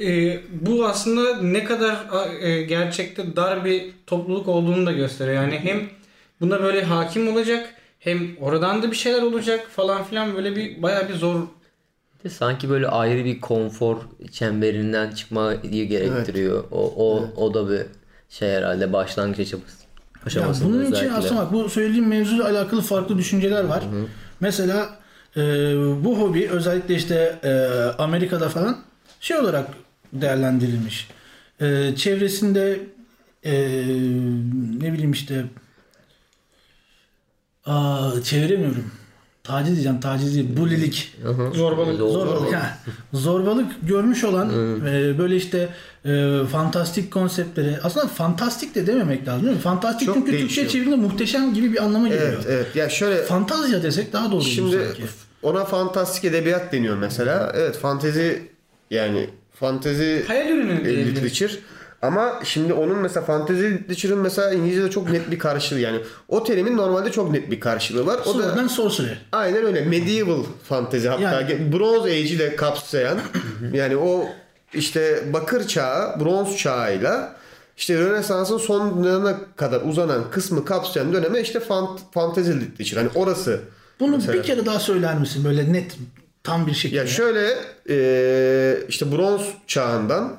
e, 0.00 0.40
bu 0.50 0.86
aslında 0.86 1.42
ne 1.42 1.64
kadar 1.64 1.96
e, 2.40 2.62
gerçekte 2.62 3.36
dar 3.36 3.64
bir 3.64 3.84
topluluk 4.06 4.48
olduğunu 4.48 4.86
da 4.86 4.92
gösteriyor. 4.92 5.42
Yani 5.42 5.58
hem 5.58 5.80
buna 6.40 6.62
böyle 6.62 6.84
hakim 6.84 7.32
olacak 7.32 7.74
hem 7.98 8.36
oradan 8.40 8.82
da 8.82 8.90
bir 8.90 8.96
şeyler 8.96 9.22
olacak 9.22 9.66
falan 9.70 10.04
filan 10.04 10.34
böyle 10.34 10.56
bir 10.56 10.82
bayağı 10.82 11.08
bir 11.08 11.14
zor 11.14 11.40
de 12.24 12.30
sanki 12.30 12.70
böyle 12.70 12.88
ayrı 12.88 13.24
bir 13.24 13.40
konfor 13.40 13.96
çemberinden 14.32 15.10
çıkmayı 15.10 15.88
gerektiriyor. 15.88 16.64
O 16.70 16.94
o 16.96 17.28
o 17.36 17.54
da 17.54 17.70
bir 17.70 17.86
şey 18.28 18.48
herhalde 18.48 18.92
başlangıç 18.92 19.40
aşaması. 19.40 19.83
Aşamasında 20.26 20.68
bunun 20.68 20.82
için 20.82 20.92
özellikle. 20.92 21.14
aslında 21.16 21.40
bak 21.40 21.52
bu 21.52 21.68
söylediğim 21.68 22.08
mevzuyla 22.08 22.44
alakalı 22.44 22.80
farklı 22.80 23.18
düşünceler 23.18 23.64
var. 23.64 23.84
Mesela 24.40 24.98
e, 25.36 25.40
bu 26.04 26.18
hobi 26.18 26.48
özellikle 26.50 26.94
işte 26.94 27.38
e, 27.44 27.52
Amerika'da 28.02 28.48
falan 28.48 28.78
şey 29.20 29.36
olarak 29.36 29.68
değerlendirilmiş. 30.12 31.08
E, 31.60 31.96
çevresinde 31.96 32.80
e, 33.44 33.52
ne 34.80 34.92
bileyim 34.92 35.12
işte 35.12 35.44
aa, 37.66 38.10
çeviremiyorum. 38.24 38.90
Taciz 39.44 39.72
diyeceğim, 39.74 40.00
taciz 40.00 40.34
değil, 40.34 40.56
bulilik. 40.56 41.14
Zorbalık. 41.54 41.98
Zor- 41.98 42.10
Zorbalık, 42.12 42.54
ha. 42.54 42.78
Zorbalık 43.12 43.66
görmüş 43.82 44.24
olan 44.24 44.50
e, 44.86 45.18
böyle 45.18 45.36
işte 45.36 45.68
e, 46.04 46.38
fantastik 46.52 47.10
konseptleri 47.12 47.76
aslında 47.82 48.06
fantastik 48.08 48.74
de 48.74 48.86
dememek 48.86 49.28
lazım 49.28 49.42
değil 49.46 49.56
mi? 49.56 49.62
Fantastik 49.62 50.06
Çok 50.06 50.14
çünkü 50.16 50.32
değişiyor. 50.32 50.50
Türkçe 50.50 50.68
çevirdiğinde 50.68 51.00
muhteşem 51.06 51.54
gibi 51.54 51.72
bir 51.72 51.82
anlama 51.84 52.08
geliyor. 52.08 52.32
Evet 52.34 52.44
evet. 52.48 52.76
Ya 52.76 52.88
şöyle 52.88 53.22
Fantazya 53.22 53.82
desek 53.82 54.12
daha 54.12 54.26
doğru 54.26 54.36
olur 54.36 54.44
Şimdi 54.44 54.76
sanki. 54.86 55.02
ona 55.42 55.64
fantastik 55.64 56.24
edebiyat 56.24 56.72
deniyor 56.72 56.96
mesela. 56.96 57.52
Evet 57.56 57.76
fantezi 57.76 58.42
yani 58.90 59.30
fantezi 59.54 60.24
hayal 60.26 60.48
ürünü 60.48 60.84
diyebiliriz. 60.84 61.10
literature. 61.24 61.52
Ama 62.04 62.40
şimdi 62.44 62.72
onun 62.72 62.98
mesela 62.98 63.26
fantezi 63.26 63.70
literature'ın 63.74 64.18
mesela 64.18 64.52
İngilizce'de 64.54 64.90
çok 64.90 65.10
net 65.10 65.30
bir 65.30 65.38
karşılığı 65.38 65.80
yani. 65.80 65.98
O 66.28 66.44
terimin 66.44 66.76
normalde 66.76 67.12
çok 67.12 67.30
net 67.30 67.50
bir 67.50 67.60
karşılığı 67.60 68.06
var. 68.06 68.20
O 68.26 68.38
da 68.38 68.52
Sword 68.54 68.68
sorcery. 68.68 69.14
aynen 69.32 69.64
öyle 69.64 69.80
medieval 69.80 70.42
fantezi 70.68 71.08
hatta 71.08 71.22
Yani- 71.40 71.72
bronz 71.72 72.04
age'i 72.04 72.38
de 72.38 72.56
kapsayan 72.56 73.18
yani 73.72 73.96
o 73.96 74.24
işte 74.74 75.22
bakır 75.32 75.66
çağı, 75.66 76.20
bronz 76.20 76.56
çağıyla 76.56 77.36
işte 77.76 77.94
Rönesans'ın 77.98 78.58
sonlarına 78.58 79.36
kadar 79.56 79.80
uzanan 79.80 80.30
kısmı 80.30 80.64
kapsayan 80.64 81.12
döneme 81.12 81.40
işte 81.40 81.58
fant- 81.58 81.98
fantezi 82.12 82.60
literature. 82.60 83.00
Hani 83.00 83.10
orası 83.14 83.60
Bunu 84.00 84.16
Mesela- 84.16 84.34
bir 84.38 84.42
kere 84.42 84.66
daha 84.66 84.78
söyler 84.78 85.18
misin 85.18 85.44
böyle 85.44 85.72
net 85.72 85.96
tam 86.42 86.66
bir 86.66 86.74
şekilde? 86.74 86.98
Ya 87.00 87.06
şöyle 87.06 87.54
e, 87.90 88.78
işte 88.88 89.12
bronz 89.12 89.42
çağından 89.66 90.36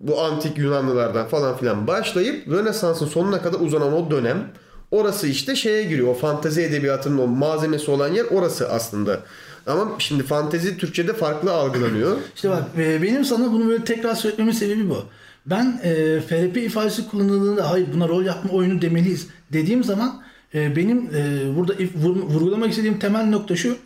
bu 0.00 0.20
antik 0.20 0.58
Yunanlılardan 0.58 1.26
falan 1.28 1.56
filan 1.56 1.86
başlayıp 1.86 2.48
Rönesans'ın 2.52 3.06
sonuna 3.06 3.42
kadar 3.42 3.60
uzanan 3.60 3.92
o 3.92 4.10
dönem 4.10 4.48
orası 4.90 5.26
işte 5.26 5.56
şeye 5.56 5.82
giriyor. 5.82 6.08
O 6.08 6.14
fantezi 6.14 6.62
edebiyatının 6.62 7.18
o 7.18 7.26
malzemesi 7.26 7.90
olan 7.90 8.08
yer 8.12 8.24
orası 8.30 8.68
aslında. 8.70 9.20
Ama 9.66 9.88
şimdi 9.98 10.22
fantezi 10.22 10.78
Türkçe'de 10.78 11.12
farklı 11.12 11.52
algılanıyor. 11.52 12.16
İşte 12.36 12.50
bak 12.50 12.62
e, 12.78 13.02
benim 13.02 13.24
sana 13.24 13.52
bunu 13.52 13.68
böyle 13.68 13.84
tekrar 13.84 14.14
söylememin 14.14 14.52
sebebi 14.52 14.90
bu. 14.90 14.98
Ben 15.46 15.80
e, 15.84 16.20
FRP 16.20 16.56
ifadesi 16.56 17.08
kullanıldığında 17.08 17.70
hayır 17.70 17.86
buna 17.94 18.08
rol 18.08 18.22
yapma 18.24 18.52
oyunu 18.52 18.82
demeliyiz 18.82 19.26
dediğim 19.52 19.84
zaman 19.84 20.22
e, 20.54 20.76
benim 20.76 20.98
e, 21.14 21.56
burada 21.56 21.74
if- 21.74 21.94
vur- 22.04 22.22
vurgulamak 22.34 22.70
istediğim 22.70 22.98
temel 22.98 23.26
nokta 23.28 23.56
şu. 23.56 23.76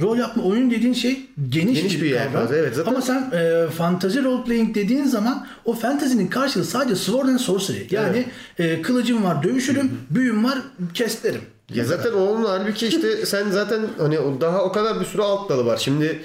Rol 0.00 0.18
yapma 0.18 0.42
oyun 0.42 0.70
dediğin 0.70 0.92
şey 0.92 1.26
geniş, 1.48 1.78
Geniş 1.80 1.96
bir, 1.96 2.02
bir 2.02 2.10
kavram. 2.12 2.24
yelpaze, 2.32 2.56
evet. 2.56 2.74
Zaten- 2.74 2.92
Ama 2.92 3.02
sen 3.02 3.30
e, 3.32 3.66
fantazi 3.70 4.24
role 4.24 4.44
playing 4.44 4.74
dediğin 4.74 5.04
zaman 5.04 5.46
o 5.64 5.72
fantazinin 5.74 6.26
karşılığı 6.26 6.64
sadece 6.64 6.96
sword 6.96 7.28
and 7.28 7.38
sorcery. 7.38 7.86
Yani 7.90 8.26
e, 8.58 8.82
kılıcım 8.82 9.24
var 9.24 9.42
dövüşürüm, 9.42 9.90
büyüm 10.10 10.44
var 10.44 10.58
keslerim. 10.94 11.40
Ya 11.74 11.84
zaten 11.84 12.12
onun 12.12 12.44
halbuki 12.44 12.86
işte 12.86 13.26
sen 13.26 13.50
zaten 13.50 13.80
hani 13.98 14.18
daha 14.40 14.64
o 14.64 14.72
kadar 14.72 15.00
bir 15.00 15.04
sürü 15.04 15.22
alt 15.22 15.48
dalı 15.50 15.66
var. 15.66 15.76
Şimdi 15.76 16.22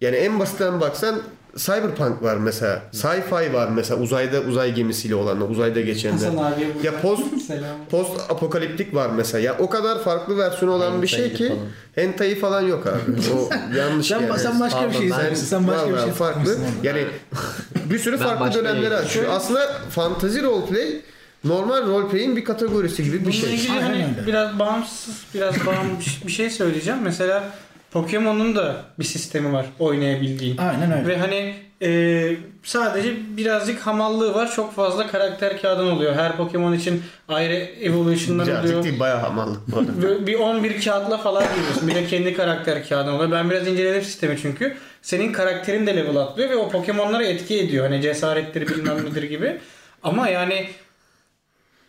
yani 0.00 0.16
en 0.16 0.38
basitten 0.38 0.80
baksan 0.80 1.20
Cyberpunk 1.56 2.22
var 2.22 2.36
mesela. 2.36 2.82
Sci-fi 2.92 3.52
var 3.52 3.68
mesela 3.68 4.00
uzayda 4.00 4.40
uzay 4.40 4.74
gemisiyle 4.74 5.14
olanlar, 5.14 5.48
uzayda 5.48 5.80
geçenler. 5.80 6.30
Ya 6.82 7.00
post 7.00 7.22
post 7.90 8.30
apokaliptik 8.30 8.94
var 8.94 9.10
mesela. 9.16 9.44
Ya 9.44 9.56
o 9.58 9.70
kadar 9.70 10.02
farklı 10.02 10.38
versiyonu 10.38 10.74
olan 10.74 11.02
bir 11.02 11.06
şey 11.06 11.32
ki 11.32 11.48
falan. 11.48 11.60
hentai 11.94 12.34
falan 12.34 12.60
yok 12.62 12.86
abi. 12.86 13.00
O 13.34 13.50
yanlış 13.76 14.06
Sen, 14.06 14.20
yani. 14.20 14.38
sen 14.38 14.60
başka 14.60 14.88
bir 14.90 14.94
şey 14.94 15.06
izlemişsin. 15.06 15.46
Sen 15.46 15.68
başka 15.68 15.88
bir 15.94 15.98
şey 15.98 16.10
farklı. 16.10 16.56
Yani 16.82 17.04
bir 17.90 17.98
sürü 17.98 18.18
farklı 18.18 18.54
dönemleri 18.54 18.94
açıyor. 18.96 19.24
Aslında 19.30 19.72
fantazi 19.90 20.42
roleplay 20.42 21.00
normal 21.44 21.86
roleplay'in 21.86 22.36
bir 22.36 22.44
kategorisi 22.44 23.04
gibi 23.04 23.16
bir 23.18 23.20
Bununla 23.24 23.32
şey. 23.32 23.54
ilgili 23.54 23.72
Aynen 23.72 23.82
hani 23.88 24.26
biraz 24.26 24.58
bağımsız, 24.58 25.14
biraz 25.34 25.54
bağımsız 25.66 26.26
bir 26.26 26.32
şey 26.32 26.50
söyleyeceğim. 26.50 27.00
Mesela 27.02 27.44
Pokemon'un 27.96 28.56
da 28.56 28.76
bir 28.98 29.04
sistemi 29.04 29.52
var 29.52 29.66
oynayabildiğin. 29.78 30.56
Aynen 30.58 30.92
öyle. 30.92 31.08
Ve 31.08 31.18
hani 31.18 31.54
e, 31.82 32.36
sadece 32.62 33.14
birazcık 33.36 33.80
hamallığı 33.80 34.34
var. 34.34 34.52
Çok 34.56 34.74
fazla 34.74 35.06
karakter 35.06 35.62
kağıdın 35.62 35.90
oluyor. 35.90 36.14
Her 36.14 36.36
Pokemon 36.36 36.72
için 36.72 37.02
ayrı 37.28 37.54
evolution'lar 37.54 38.46
Birazcık 38.46 38.64
oluyor. 38.70 38.84
değil 38.84 39.00
bayağı 39.00 39.20
hamallık 39.20 39.60
bu 39.68 39.78
arada. 39.78 40.26
Bir 40.26 40.34
11 40.34 40.84
kağıtla 40.84 41.18
falan 41.18 41.44
giriyorsun. 41.56 41.88
Bir 41.88 41.94
de 41.94 42.06
kendi 42.06 42.34
karakter 42.34 42.88
kağıdın 42.88 43.12
oluyor. 43.12 43.30
Ben 43.30 43.50
biraz 43.50 43.66
inceledim 43.68 44.02
sistemi 44.02 44.38
çünkü. 44.42 44.76
Senin 45.02 45.32
karakterin 45.32 45.86
de 45.86 45.96
level 45.96 46.16
atlıyor 46.16 46.50
ve 46.50 46.56
o 46.56 46.70
Pokemon'lara 46.70 47.24
etki 47.24 47.58
ediyor. 47.60 47.90
Hani 47.90 48.02
cesaretleri 48.02 48.68
bilmem 48.68 49.04
nedir 49.06 49.22
gibi. 49.22 49.56
Ama 50.02 50.28
yani 50.28 50.68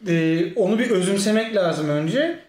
e, 0.08 0.46
onu 0.56 0.80
bir 0.80 0.90
özümsemek 0.90 1.56
lazım 1.56 1.90
önce. 1.90 2.47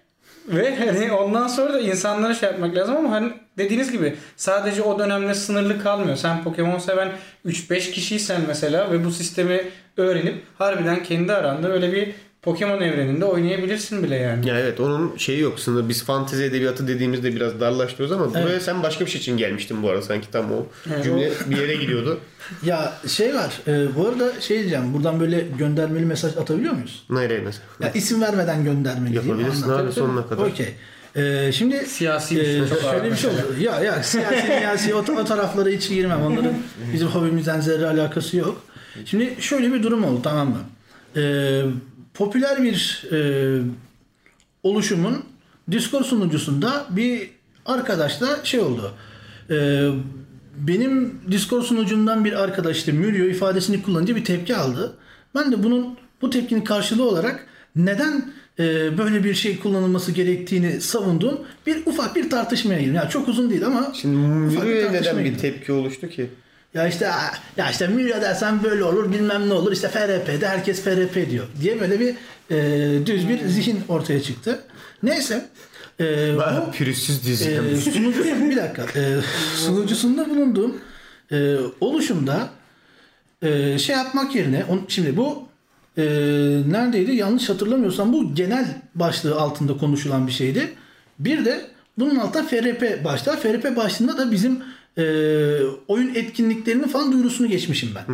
Ve 0.48 0.76
hani 0.76 1.12
ondan 1.12 1.48
sonra 1.48 1.72
da 1.72 1.80
insanlara 1.80 2.34
şey 2.34 2.48
yapmak 2.48 2.76
lazım 2.76 2.96
ama 2.96 3.10
hani 3.10 3.32
dediğiniz 3.58 3.92
gibi 3.92 4.16
sadece 4.36 4.82
o 4.82 4.98
dönemde 4.98 5.34
sınırlı 5.34 5.82
kalmıyor. 5.82 6.16
Sen 6.16 6.44
Pokemon 6.44 6.78
seven 6.78 7.12
3-5 7.46 7.90
kişiysen 7.90 8.40
mesela 8.48 8.90
ve 8.90 9.04
bu 9.04 9.10
sistemi 9.10 9.60
öğrenip 9.96 10.42
harbiden 10.58 11.02
kendi 11.02 11.32
aranda 11.32 11.72
öyle 11.72 11.92
bir 11.92 12.14
Pokemon 12.42 12.80
evreninde 12.80 13.24
oynayabilirsin 13.24 14.02
bile 14.02 14.16
yani. 14.16 14.48
Ya 14.48 14.58
evet 14.60 14.80
onun 14.80 15.16
şeyi 15.16 15.40
yok 15.40 15.60
sınır. 15.60 15.88
Biz 15.88 16.04
fantezi 16.04 16.44
edebiyatı 16.44 16.88
dediğimizde 16.88 17.34
biraz 17.36 17.60
darlaştırıyoruz 17.60 18.12
ama 18.16 18.30
buraya 18.34 18.60
sen 18.60 18.82
başka 18.82 19.06
bir 19.06 19.10
şey 19.10 19.20
için 19.20 19.36
gelmiştin 19.36 19.82
bu 19.82 19.90
arada 19.90 20.02
sanki 20.02 20.30
tam 20.30 20.52
o 20.52 20.66
Evet, 20.92 21.04
cümle 21.04 21.32
bir 21.46 21.56
yere 21.56 21.74
gidiyordu. 21.74 22.20
Ya 22.64 22.92
şey 23.08 23.34
var. 23.34 23.60
E, 23.66 23.96
bu 23.96 24.08
arada 24.08 24.40
şey 24.40 24.58
diyeceğim. 24.58 24.94
Buradan 24.94 25.20
böyle 25.20 25.44
göndermeli 25.58 26.04
mesaj 26.06 26.36
atabiliyor 26.36 26.72
muyuz? 26.72 27.06
Nereye 27.10 27.40
mesela? 27.40 27.64
Ya 27.80 27.92
isim 27.92 28.20
vermeden 28.20 28.64
göndermeli? 28.64 29.16
Yapabilirsin 29.16 29.70
abi 29.70 29.92
sonuna 29.92 30.26
kadar. 30.26 30.46
Okey. 30.46 30.74
Ee, 31.16 31.50
şimdi 31.52 31.86
Siyasi 31.86 32.36
bir 32.36 32.40
e, 32.40 32.44
şey 32.44 32.68
çok 32.68 32.80
şöyle 32.80 33.10
bir 33.10 33.16
şey 33.16 33.30
oldu. 33.30 33.38
Ya 33.60 33.80
ya 33.80 34.02
siyasi 34.02 34.46
siyasi 34.46 34.94
o, 34.94 34.98
o 34.98 35.24
taraflara 35.24 35.68
hiç 35.68 35.88
girmem. 35.88 36.22
Onların 36.22 36.54
bizim 36.92 37.08
hobimizden 37.08 37.60
zerre 37.60 37.86
alakası 37.86 38.36
yok. 38.36 38.62
Şimdi 39.04 39.36
şöyle 39.40 39.72
bir 39.72 39.82
durum 39.82 40.04
oldu 40.04 40.20
tamam 40.22 40.48
mı? 40.48 40.58
Ee, 41.16 41.62
popüler 42.18 42.62
bir 42.62 43.08
e, 43.12 43.18
oluşumun 44.62 45.24
Discord 45.70 46.04
sunucusunda 46.04 46.86
bir 46.90 47.30
arkadaşla 47.66 48.44
şey 48.44 48.60
oldu. 48.60 48.92
Ee, 49.50 49.88
benim 50.58 51.20
Discord 51.30 51.62
sunucumdan 51.62 52.24
bir 52.24 52.32
arkadaş 52.42 52.76
işte 52.76 52.92
Müryo 52.92 53.26
ifadesini 53.26 53.82
kullanınca 53.82 54.16
bir 54.16 54.24
tepki 54.24 54.56
aldı. 54.56 54.96
Ben 55.34 55.52
de 55.52 55.62
bunun 55.62 55.98
bu 56.22 56.30
tepkinin 56.30 56.60
karşılığı 56.60 57.08
olarak 57.08 57.46
neden 57.76 58.32
e, 58.58 58.98
böyle 58.98 59.24
bir 59.24 59.34
şey 59.34 59.58
kullanılması 59.58 60.12
gerektiğini 60.12 60.80
savunduğum 60.80 61.40
bir 61.66 61.86
ufak 61.86 62.16
bir 62.16 62.30
tartışmaya 62.30 62.80
girdim. 62.80 62.94
Yani 62.94 63.10
çok 63.10 63.28
uzun 63.28 63.50
değil 63.50 63.66
ama 63.66 63.92
Şimdi 63.94 64.16
bir 64.16 64.56
tartışmaya 64.56 64.90
neden 64.92 65.18
bir 65.18 65.24
girdim. 65.24 65.40
tepki 65.40 65.72
oluştu 65.72 66.08
ki? 66.08 66.30
Ya 66.74 66.88
işte 66.88 67.08
"Aa, 67.12 67.30
ya 67.56 67.70
işte 67.70 67.86
Müryo 67.86 68.20
dersen 68.20 68.62
böyle 68.62 68.84
olur 68.84 69.12
bilmem 69.12 69.48
ne 69.48 69.52
olur 69.52 69.72
işte 69.72 69.88
FRP'de 69.88 70.48
herkes 70.48 70.82
FRP 70.82 71.30
diyor 71.30 71.46
diye 71.60 71.80
böyle 71.80 72.00
bir 72.00 72.14
e, 72.50 73.06
düz 73.06 73.28
bir 73.28 73.46
zihin 73.48 73.80
ortaya 73.88 74.22
çıktı. 74.22 74.58
Neyse. 75.02 75.46
E, 76.00 76.36
bu- 76.36 76.70
pürüzsüz 76.72 77.24
dizeceğim. 77.26 77.76
sunucu, 77.76 78.24
bir 78.24 78.56
dakika. 78.56 78.86
Ee, 79.00 79.16
sunucusunda 79.56 80.30
bulunduğum 80.30 80.80
e, 81.32 81.56
oluşumda 81.80 82.48
e, 83.42 83.78
şey 83.78 83.96
yapmak 83.96 84.34
yerine 84.34 84.64
on, 84.68 84.84
şimdi 84.88 85.16
bu 85.16 85.48
e, 85.98 86.02
neredeydi? 86.68 87.14
Yanlış 87.14 87.48
hatırlamıyorsam 87.48 88.12
bu 88.12 88.34
genel 88.34 88.66
başlığı 88.94 89.40
altında 89.40 89.76
konuşulan 89.76 90.26
bir 90.26 90.32
şeydi. 90.32 90.68
Bir 91.18 91.44
de 91.44 91.60
bunun 91.98 92.16
altında 92.16 92.42
FRP 92.42 93.04
başlığı. 93.04 93.36
FRP 93.36 93.76
başlığında 93.76 94.18
da 94.18 94.30
bizim 94.32 94.62
e, 94.98 95.04
oyun 95.88 96.14
etkinliklerinin 96.14 96.88
falan 96.88 97.12
duyurusunu 97.12 97.48
geçmişim 97.48 97.90
ben. 97.94 98.04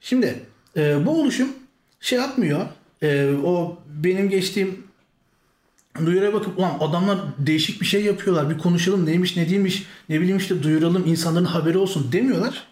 Şimdi 0.00 0.42
e, 0.76 1.06
bu 1.06 1.20
oluşum 1.20 1.48
şey 2.00 2.18
yapmıyor. 2.18 2.66
E, 3.02 3.34
o 3.44 3.78
benim 4.02 4.28
geçtiğim 4.28 4.84
duyuruya 6.06 6.32
bakıp 6.32 6.58
ulan 6.58 6.76
adamlar 6.80 7.18
değişik 7.38 7.80
bir 7.80 7.86
şey 7.86 8.04
yapıyorlar 8.04 8.50
bir 8.50 8.58
konuşalım 8.58 9.06
neymiş 9.06 9.36
ne 9.36 9.48
değilmiş 9.48 9.86
ne 10.08 10.20
bileyim 10.20 10.36
işte 10.36 10.62
duyuralım 10.62 11.06
insanların 11.06 11.44
haberi 11.44 11.78
olsun 11.78 12.12
demiyorlar. 12.12 12.66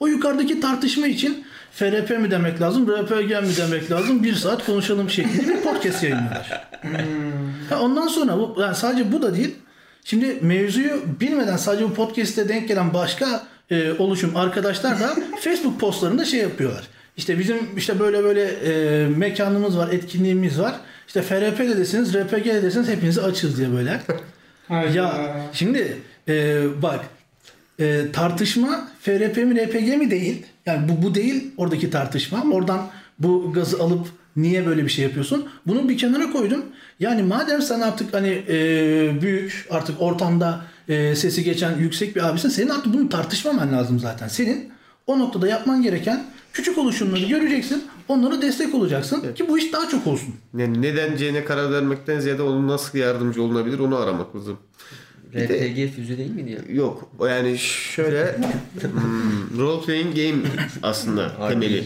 O 0.00 0.06
yukarıdaki 0.06 0.60
tartışma 0.60 1.06
için 1.06 1.44
FRP 1.72 2.10
mi 2.10 2.30
demek 2.30 2.60
lazım, 2.60 2.88
RPG 2.88 3.30
mi 3.30 3.56
demek 3.56 3.90
lazım, 3.90 4.24
bir 4.24 4.34
saat 4.34 4.66
konuşalım 4.66 5.10
şeklinde 5.10 5.54
bir 5.54 5.60
podcast 5.60 6.02
yayınlıyorlar. 6.02 6.68
Ha, 7.68 7.80
ondan 7.80 8.08
sonra 8.08 8.38
bu, 8.38 8.60
yani 8.60 8.74
sadece 8.74 9.12
bu 9.12 9.22
da 9.22 9.34
değil. 9.34 9.54
Şimdi 10.04 10.38
mevzuyu 10.42 11.02
bilmeden 11.20 11.56
sadece 11.56 11.84
bu 11.84 11.94
podcast'te 11.94 12.48
denk 12.48 12.68
gelen 12.68 12.94
başka 12.94 13.46
e, 13.70 13.92
oluşum 13.92 14.36
arkadaşlar 14.36 15.00
da 15.00 15.16
Facebook 15.40 15.80
postlarında 15.80 16.24
şey 16.24 16.40
yapıyorlar. 16.40 16.84
İşte 17.16 17.38
bizim 17.38 17.58
işte 17.76 18.00
böyle 18.00 18.24
böyle 18.24 18.44
e, 18.44 19.08
mekanımız 19.08 19.78
var, 19.78 19.92
etkinliğimiz 19.92 20.60
var. 20.60 20.74
İşte 21.06 21.22
FRP 21.22 21.58
de 21.58 21.76
desiniz, 21.76 22.14
RPG 22.14 22.44
de 22.44 22.62
desiniz 22.62 22.88
hepinizi 22.88 23.22
açız 23.22 23.58
diye 23.58 23.72
böyle. 23.72 24.00
Ya 24.94 25.36
şimdi 25.52 25.96
e, 26.28 26.62
bak 26.82 27.00
e, 27.80 28.12
tartışma 28.12 28.88
FRP 29.00 29.36
mi 29.36 29.66
RPG 29.66 29.96
mi 29.96 30.10
değil. 30.10 30.46
Yani 30.66 30.88
bu, 30.88 31.02
bu 31.02 31.14
değil 31.14 31.50
oradaki 31.56 31.90
tartışma. 31.90 32.44
Oradan 32.52 32.88
bu 33.18 33.52
gazı 33.52 33.82
alıp 33.82 34.08
niye 34.36 34.66
böyle 34.66 34.84
bir 34.84 34.88
şey 34.88 35.04
yapıyorsun? 35.04 35.48
Bunu 35.66 35.88
bir 35.88 35.98
kenara 35.98 36.30
koydum. 36.30 36.64
Yani 37.00 37.22
madem 37.22 37.62
sen 37.62 37.80
artık 37.80 38.14
hani 38.14 38.42
e, 38.48 39.22
büyük 39.22 39.66
artık 39.70 40.02
ortamda 40.02 40.64
e, 40.88 41.16
sesi 41.16 41.44
geçen 41.44 41.78
yüksek 41.78 42.16
bir 42.16 42.28
abisin 42.28 42.48
senin 42.48 42.68
artık 42.68 42.94
bunu 42.94 43.08
tartışmaman 43.08 43.72
lazım 43.72 43.98
zaten. 43.98 44.28
Senin 44.28 44.72
o 45.06 45.18
noktada 45.18 45.48
yapman 45.48 45.82
gereken 45.82 46.24
küçük 46.52 46.78
oluşumları 46.78 47.24
göreceksin. 47.24 47.84
Onlara 48.08 48.42
destek 48.42 48.74
olacaksın 48.74 49.34
ki 49.34 49.48
bu 49.48 49.58
iş 49.58 49.72
daha 49.72 49.88
çok 49.88 50.06
olsun. 50.06 50.34
Yani 50.58 50.82
neden 50.82 51.16
C'ne 51.16 51.44
karar 51.44 51.72
vermekten 51.72 52.20
ziyade 52.20 52.42
onun 52.42 52.68
nasıl 52.68 52.98
yardımcı 52.98 53.42
olunabilir 53.42 53.78
onu 53.78 53.96
aramak 53.96 54.36
lazım. 54.36 54.58
RPG 55.34 55.94
füze 55.96 56.18
değil 56.18 56.30
miydi 56.30 56.50
ya? 56.50 56.74
Yok. 56.74 57.10
O 57.18 57.26
yani 57.26 57.58
şöyle 57.58 58.36
hmm, 58.80 59.58
role 59.58 59.84
playing 59.84 60.16
game 60.16 60.42
aslında 60.82 61.48
temeli. 61.48 61.84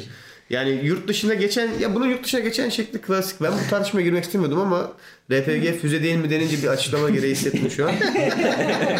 Yani 0.50 0.80
yurt 0.85 1.09
dışına 1.09 1.35
geçen 1.35 1.70
ya 1.80 1.94
bunun 1.94 2.06
yurt 2.06 2.24
dışına 2.24 2.40
geçen 2.40 2.68
şekli 2.68 3.00
klasik. 3.00 3.40
Ben 3.40 3.52
bu 3.52 3.70
tartışmaya 3.70 4.02
girmek 4.02 4.24
istemiyordum 4.24 4.61
ama 4.61 4.92
RPG 5.32 5.80
füze 5.80 6.02
değil 6.02 6.16
mi 6.16 6.30
denince 6.30 6.62
bir 6.62 6.68
açıklama 6.68 7.11
gereği 7.11 7.32
hissettim 7.32 7.70
şu 7.70 7.88
an. 7.88 7.94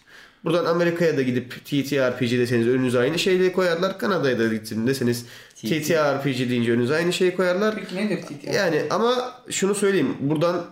Buradan 0.43 0.65
Amerika'ya 0.65 1.17
da 1.17 1.21
gidip 1.21 1.65
TTRPG 1.65 2.31
deseniz 2.31 2.67
önünüze 2.67 2.99
aynı 2.99 3.19
şeyleri 3.19 3.51
koyarlar. 3.51 3.99
Kanada'ya 3.99 4.39
da 4.39 4.47
gittiğindeseniz 4.47 5.25
TTRPG 5.55 6.49
deyince 6.49 6.71
önünüze 6.71 6.95
aynı 6.95 7.13
şeyi 7.13 7.35
koyarlar. 7.35 7.75
Peki 7.75 7.95
nedir 7.95 8.21
TTR? 8.21 8.53
Yani 8.53 8.83
ama 8.89 9.33
şunu 9.49 9.75
söyleyeyim. 9.75 10.17
Buradan 10.19 10.65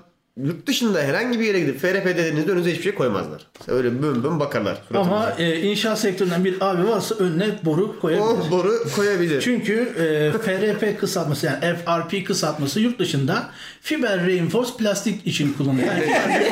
yurt 0.44 0.68
dışında 0.68 1.02
herhangi 1.02 1.40
bir 1.40 1.46
yere 1.46 1.60
gidip 1.60 1.80
FRP 1.80 2.06
dediğinizde 2.06 2.52
önünüze 2.52 2.72
hiçbir 2.72 2.84
şey 2.84 2.96
koymazlar. 2.96 3.42
Öyle 3.68 4.02
bön 4.02 4.24
bön 4.24 4.40
bakarlar. 4.40 4.82
suratınıza. 4.88 5.16
Ama 5.16 5.32
e, 5.38 5.62
inşaat 5.62 6.00
sektöründen 6.00 6.46
bir 6.46 6.56
abi 6.62 6.88
varsa 6.88 7.16
önüne 7.16 7.46
boru 7.66 8.00
koyabilir. 8.00 8.28
o 8.48 8.52
boru 8.52 8.84
koyabilir. 8.96 9.42
Çünkü 9.44 9.74
e, 9.74 10.38
FRP 10.40 11.00
kısaltması 11.00 11.46
yani 11.46 11.60
FRP 11.60 12.28
kısaltması 12.28 12.80
yurt 12.80 13.00
dışında 13.00 13.50
Fiber 13.82 14.26
Reinforced 14.26 14.76
plastik 14.76 15.28
için 15.28 15.54
kullanılıyor. 15.54 15.88
Yani 15.88 16.50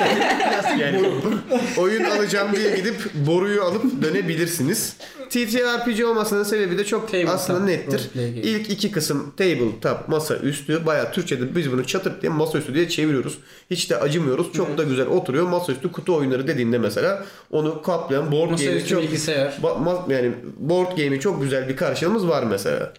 plastik 0.52 1.00
boru. 1.00 1.40
oyun 1.78 2.04
alacağım 2.04 2.56
diye 2.56 2.76
gidip 2.76 3.14
boruyu 3.14 3.64
alıp 3.64 4.02
dönebilirsiniz. 4.02 4.96
TTRPG 5.30 6.06
olmasının 6.06 6.44
sebebi 6.44 6.78
de 6.78 6.86
çok 6.86 7.08
Tabletop 7.12 7.30
aslında 7.34 7.60
nettir. 7.60 8.00
roleplay 8.00 8.30
game. 8.30 8.42
İlk 8.42 8.70
iki 8.70 8.92
kısım 8.92 9.34
tabletop 9.38 10.08
masa 10.08 10.36
üstü 10.38 10.86
bayağı 10.86 11.12
Türkçe'de 11.12 11.56
biz 11.56 11.72
bunu 11.72 11.88
çatır 11.88 12.22
diye 12.22 12.32
masa 12.32 12.58
üstü 12.58 12.74
diye 12.74 12.90
çeviriyoruz. 12.90 13.38
Hiç 13.72 13.90
de 13.90 13.98
acımıyoruz. 14.00 14.54
Çok 14.54 14.78
da 14.78 14.84
güzel 14.84 15.08
oturuyor. 15.08 15.48
Masaüstü 15.48 15.92
kutu 15.92 16.16
oyunları 16.16 16.48
dediğinde 16.48 16.78
mesela 16.78 17.26
onu 17.52 17.82
kaplayan 17.82 18.32
board 18.32 18.50
game'i 18.50 18.52
Masaüstü 18.68 18.90
çok 18.90 19.04
bilgisayar. 19.04 19.58
Ba- 19.64 19.84
ma- 19.84 20.14
yani 20.14 20.32
board 20.60 20.98
game'i 20.98 21.20
çok 21.20 21.42
güzel 21.42 21.70
bir 21.70 21.76
karşılığımız 21.76 22.28
var 22.28 22.44
mesela. 22.44 22.94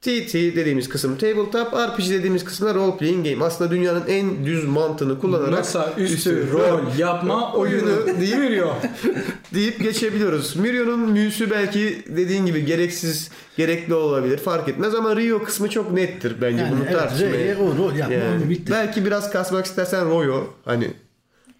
TT 0.00 0.34
dediğimiz 0.34 0.88
kısım 0.88 1.18
tabletop, 1.18 1.72
RPG 1.74 2.10
dediğimiz 2.10 2.44
kısımda 2.44 2.74
role 2.74 2.96
playing 2.96 3.26
game. 3.26 3.44
Aslında 3.44 3.70
dünyanın 3.70 4.02
en 4.08 4.46
düz 4.46 4.64
mantığını 4.64 5.18
kullanarak 5.18 5.58
Masa 5.58 5.92
üstü 5.96 6.52
rol 6.52 6.98
yapma 6.98 7.52
oyunu 7.54 8.20
diyor? 8.20 8.68
deyip 9.54 9.80
geçebiliyoruz. 9.82 10.56
Mirio'nun 10.56 11.10
müsü 11.10 11.50
belki 11.50 12.04
dediğin 12.08 12.46
gibi 12.46 12.64
gereksiz, 12.64 13.30
gerekli 13.56 13.94
olabilir. 13.94 14.38
Fark 14.38 14.68
etmez 14.68 14.94
ama 14.94 15.16
Rio 15.16 15.42
kısmı 15.42 15.70
çok 15.70 15.92
nettir 15.92 16.36
bence 16.40 16.62
Yani 16.62 16.72
bunu 16.72 16.84
evet, 16.84 16.98
tartışmaya. 16.98 17.32
R'ye 17.32 17.56
o 17.56 17.76
rol 17.78 17.94
yapma 17.96 18.14
Yani 18.14 18.30
oyunu 18.30 18.50
bitti. 18.50 18.72
belki 18.72 19.04
biraz 19.04 19.30
kasmak 19.30 19.66
istersen 19.66 20.10
Royo 20.10 20.44
hani 20.64 20.90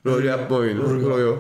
rol 0.07 0.23
yapma 0.25 0.57
oyunu. 0.57 1.11
Royo. 1.11 1.37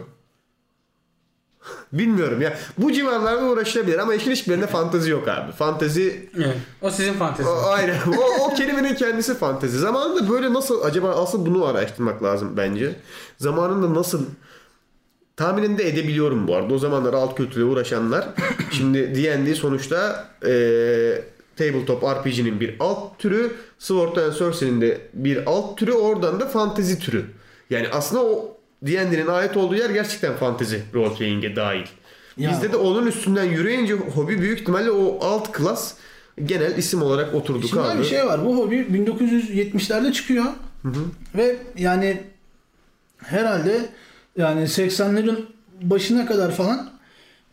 Bilmiyorum 1.93 2.41
ya. 2.43 2.59
Bu 2.79 2.93
civarlarda 2.93 3.45
uğraşılabilir 3.45 3.99
ama 3.99 4.15
işin 4.15 4.31
hiçbirinde 4.31 4.67
fantezi 4.67 5.11
yok 5.11 5.29
abi. 5.29 5.53
Fantezi 5.53 6.31
Evet. 6.37 6.57
O 6.83 6.91
sizin 6.91 7.13
fantezi. 7.13 7.49
o, 7.49 7.63
aynen. 7.67 7.97
O, 8.19 8.45
o 8.45 8.55
kelimenin 8.55 8.95
kendisi 8.95 9.35
fantezi. 9.39 9.79
Zamanında 9.79 10.31
böyle 10.31 10.53
nasıl 10.53 10.83
acaba 10.85 11.11
asıl 11.11 11.47
bunu 11.47 11.65
araştırmak 11.65 12.23
lazım 12.23 12.57
bence. 12.57 12.97
Zamanında 13.39 13.95
nasıl 13.95 14.27
tahmininde 15.37 15.89
edebiliyorum 15.89 16.49
bu 16.49 16.57
arada. 16.57 16.75
O 16.75 16.79
zamanlar 16.79 17.15
alt 17.15 17.37
kültürle 17.37 17.65
uğraşanlar. 17.65 18.29
Şimdi 18.71 19.15
D&D 19.15 19.55
sonuçta 19.55 20.29
eee 20.45 21.25
tabletop 21.57 22.03
RPG'nin 22.05 22.61
bir 22.61 22.77
alt 22.81 23.19
türü. 23.19 23.53
Sword 23.79 24.17
and 24.17 24.33
Sorcery'nin 24.33 24.81
de 24.81 25.01
bir 25.15 25.47
alt 25.51 25.79
türü. 25.79 25.93
Oradan 25.93 26.41
da 26.41 26.47
fantezi 26.49 26.99
türü. 26.99 27.25
Yani 27.71 27.89
aslında 27.93 28.23
o 28.23 28.57
D&D'nin 28.83 29.27
ait 29.27 29.57
olduğu 29.57 29.75
yer 29.75 29.91
gerçekten 29.91 30.37
fantezi 30.37 30.83
role 30.95 31.15
playing'e 31.15 31.57
dahil. 31.57 31.87
Ya- 32.37 32.51
Bizde 32.51 32.73
de 32.73 32.77
onun 32.77 33.07
üstünden 33.07 33.45
yürüyünce 33.45 33.95
hobi 33.95 34.41
büyük 34.41 34.61
ihtimalle 34.61 34.91
o 34.91 35.19
alt 35.25 35.53
klas 35.53 35.95
genel 36.45 36.77
isim 36.79 37.03
olarak 37.03 37.35
oturdu 37.35 37.61
Şimdi 37.69 37.83
kaldı. 37.83 37.99
bir 37.99 38.05
şey 38.05 38.27
var. 38.27 38.45
Bu 38.45 38.57
hobi 38.59 38.77
1970'lerde 38.77 40.13
çıkıyor. 40.13 40.45
Ve 41.35 41.57
yani 41.79 42.23
herhalde 43.25 43.89
yani 44.37 44.61
80'lerin 44.61 45.37
başına 45.83 46.27
kadar 46.27 46.51
falan 46.53 46.91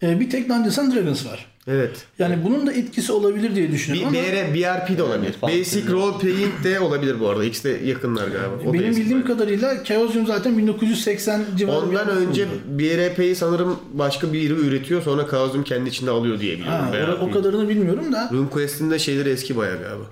e, 0.03 0.19
bir 0.19 0.29
tek 0.29 0.49
Dungeons 0.49 0.79
and 0.79 0.93
Dragons 0.95 1.25
var. 1.25 1.56
Evet. 1.67 2.05
Yani 2.19 2.37
bunun 2.43 2.67
da 2.67 2.73
etkisi 2.73 3.11
olabilir 3.11 3.55
diye 3.55 3.67
Bir, 3.67 3.71
düşünüyorum 3.71 4.07
ama 4.07 4.17
BR, 4.17 4.53
BRP 4.53 4.97
de 4.97 5.03
olabilir. 5.03 5.33
fantezi. 5.33 5.59
Basic 5.61 5.91
Role 5.93 6.17
Playing 6.17 6.63
de 6.63 6.79
olabilir 6.79 7.19
bu 7.19 7.29
arada. 7.29 7.45
İkisi 7.45 7.63
de 7.63 7.87
yakınlar 7.87 8.27
galiba. 8.27 8.69
O 8.69 8.73
benim 8.73 8.95
bildiğim 8.95 9.11
bayağı. 9.11 9.25
kadarıyla 9.25 9.83
Chaosium 9.83 10.27
zaten 10.27 10.57
1980 10.57 11.45
civarında. 11.57 11.85
Ondan 12.01 12.09
önce 12.09 12.47
BRP'yi 12.67 13.35
sanırım 13.35 13.79
başka 13.93 14.33
biri 14.33 14.53
üretiyor 14.53 15.01
sonra 15.01 15.27
Chaosium 15.31 15.63
kendi 15.63 15.89
içinde 15.89 16.11
alıyor 16.11 16.39
diye 16.39 16.53
biliyorum. 16.53 16.85
ha, 16.91 17.17
o 17.21 17.31
kadarını 17.31 17.69
bilmiyorum 17.69 18.13
da. 18.13 18.29
RuneQuest'in 18.33 18.91
de 18.91 18.99
şeyleri 18.99 19.29
eski 19.29 19.57
bayağı 19.57 19.77
galiba. 19.77 20.03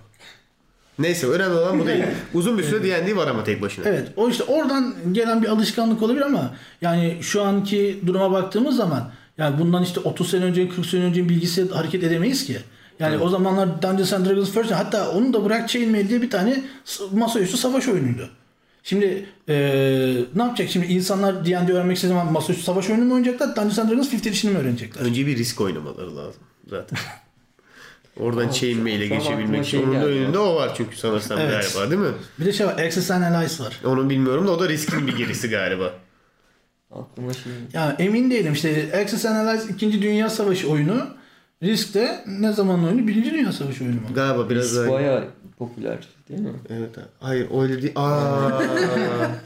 Neyse 0.99 1.27
önemli 1.27 1.53
olan 1.53 1.79
bu 1.79 1.87
değil. 1.87 2.03
Uzun 2.33 2.57
bir 2.57 2.63
süre 2.63 2.83
D&D 2.83 3.15
var 3.15 3.27
ama 3.27 3.43
tek 3.43 3.61
başına. 3.61 3.89
Evet 3.89 4.07
o 4.15 4.29
işte 4.29 4.43
oradan 4.43 4.95
gelen 5.11 5.43
bir 5.43 5.47
alışkanlık 5.47 6.01
olabilir 6.01 6.25
ama 6.25 6.53
yani 6.81 7.17
şu 7.21 7.41
anki 7.43 7.99
duruma 8.05 8.31
baktığımız 8.31 8.75
zaman 8.77 9.11
yani 9.37 9.59
bundan 9.59 9.83
işte 9.83 9.99
30 9.99 10.29
sene 10.29 10.43
önce 10.43 10.69
40 10.69 10.85
sene 10.85 11.03
önce 11.03 11.29
bilgisayar 11.29 11.67
hareket 11.69 12.03
edemeyiz 12.03 12.45
ki. 12.45 12.57
Yani 12.99 13.17
o 13.17 13.29
zamanlar 13.29 13.81
Dungeons 13.81 14.13
and 14.13 14.25
Dragons 14.25 14.51
First 14.51 14.71
hatta 14.71 15.11
onu 15.11 15.33
da 15.33 15.45
bırak 15.45 15.69
Chainmail 15.69 16.09
diye 16.09 16.21
bir 16.21 16.29
tane 16.29 16.63
masaüstü 17.11 17.57
savaş 17.57 17.87
oyunuydu. 17.87 18.29
Şimdi 18.83 19.25
eee, 19.47 20.15
ne 20.35 20.43
yapacak 20.43 20.69
şimdi 20.69 20.85
insanlar 20.85 21.45
D&D 21.45 21.73
öğrenmek 21.73 21.95
istediği 21.97 22.13
zaman 22.13 22.33
masaüstü 22.33 22.63
savaş 22.63 22.89
oyununu 22.89 23.05
mu 23.07 23.13
oynayacaklar 23.13 23.55
Dungeons 23.55 23.79
and 23.79 23.89
Dragons 23.89 24.13
5th 24.13 24.27
Edition'ı 24.27 24.53
mı 24.53 24.59
öğrenecekler? 24.59 25.01
Önce 25.05 25.27
bir 25.27 25.37
risk 25.37 25.61
oynamaları 25.61 26.15
lazım 26.15 26.41
zaten. 26.69 26.99
Oradan 28.19 28.49
chainmail'e 28.49 29.07
geçebilmek 29.07 29.65
için. 29.67 29.77
şey 29.77 29.83
Onun 29.89 30.01
da 30.01 30.05
önünde 30.05 30.39
o 30.39 30.55
var 30.55 30.71
çünkü 30.77 30.97
sanırsam 30.97 31.39
Evet. 31.39 31.73
galiba 31.75 31.91
değil 31.91 32.01
mi? 32.01 32.17
Bir 32.39 32.45
de 32.45 32.53
şey 32.53 32.67
var 32.67 32.73
Access 32.73 33.11
and 33.11 33.23
Allies 33.35 33.61
var. 33.61 33.79
Onu 33.85 34.09
bilmiyorum 34.09 34.47
da 34.47 34.51
o 34.51 34.59
da 34.59 34.69
riskin 34.69 35.07
bir 35.07 35.17
gerisi 35.17 35.49
galiba. 35.49 35.93
Aklıma 36.95 37.33
şey 37.33 37.51
Yani 37.73 37.93
emin 37.99 38.31
değilim 38.31 38.53
işte 38.53 38.91
Access 39.03 39.25
and 39.25 39.47
Allies 39.47 39.69
2. 39.69 40.01
Dünya 40.01 40.29
Savaşı 40.29 40.69
oyunu 40.69 41.01
Risk 41.63 41.93
de 41.93 42.19
ne 42.27 42.53
zaman 42.53 42.85
oyunu? 42.85 43.07
Birinci 43.07 43.31
Dünya 43.31 43.51
Savaşı 43.51 43.83
oyunu 43.83 43.95
mu? 43.95 44.07
Galiba 44.15 44.49
biraz 44.49 44.63
Risk 44.63 44.75
daha... 44.77 44.91
bayağı 44.91 45.23
popüler 45.59 45.97
değil 46.29 46.39
mi? 46.41 46.49
Evet. 46.69 46.89
Hayır 47.19 47.47
öyle 47.61 47.81
değil. 47.81 47.93
Aa, 47.95 48.01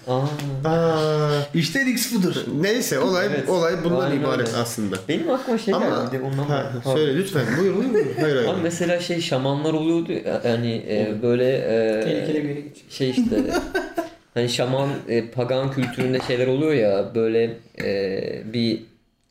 Aa, 0.08 0.22
aa. 0.66 1.42
İşte 1.54 1.86
Risk 1.86 2.16
budur. 2.16 2.36
Neyse 2.62 3.00
olay 3.00 3.26
Evet. 3.26 3.50
olay 3.50 3.84
bundan 3.84 4.00
Aynen 4.02 4.20
ibaret 4.22 4.48
öyle. 4.48 4.58
aslında. 4.58 4.96
benim 5.10 5.30
aklıma 5.32 5.58
şey 5.58 5.74
Ama 5.74 5.86
geldi 5.86 6.22
ondan 6.26 6.44
ha, 6.44 6.72
Ha. 6.84 6.94
söyle 6.94 7.16
lütfen. 7.18 7.46
Buyur 7.60 7.76
buyur. 7.78 7.94
buyur. 7.94 8.06
Hayır 8.22 8.36
hayır. 8.36 8.50
Abi 8.50 8.62
mesela 8.64 9.00
şey 9.00 9.22
şamanlar 9.22 9.74
oluyordu 9.74 10.12
ya, 10.12 10.42
yani 10.46 10.74
e, 10.90 11.20
böyle 11.24 11.52
e, 11.52 12.02
Tehlikeli 12.04 12.44
bir 12.50 12.92
şey 12.94 13.10
işte 13.10 13.22
hani 14.34 14.50
şaman 14.50 14.90
e, 15.08 15.28
pagan 15.28 15.72
kültüründe 15.72 16.20
şeyler 16.28 16.48
oluyor 16.48 16.74
ya 16.74 17.12
böyle 17.16 17.58
e, 17.84 18.44
bir 18.54 18.82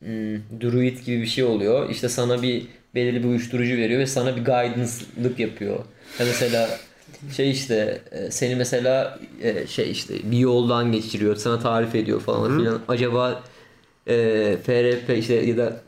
hmm, 0.00 0.60
druid 0.60 0.98
gibi 1.06 1.22
bir 1.22 1.26
şey 1.26 1.44
oluyor. 1.44 1.90
İşte 1.90 2.08
sana 2.08 2.42
bir 2.42 2.66
belirli 2.94 3.22
bir 3.22 3.28
uyuşturucu 3.28 3.76
veriyor 3.76 4.00
ve 4.00 4.06
sana 4.06 4.36
bir 4.36 4.44
guidance'lık 4.44 5.38
yapıyor. 5.38 5.76
Ya 6.18 6.26
mesela 6.26 6.68
şey 7.36 7.50
işte 7.50 8.00
e, 8.10 8.30
seni 8.30 8.56
mesela 8.56 9.18
e, 9.42 9.66
şey 9.66 9.90
işte 9.90 10.14
bir 10.24 10.38
yoldan 10.38 10.92
geçiriyor, 10.92 11.36
sana 11.36 11.58
tarif 11.58 11.94
ediyor 11.94 12.20
falan 12.20 12.58
filan. 12.58 12.80
Acaba 12.88 13.42
e, 14.06 14.56
FRP 14.62 15.18
işte 15.18 15.34
ya 15.34 15.56
da 15.56 15.80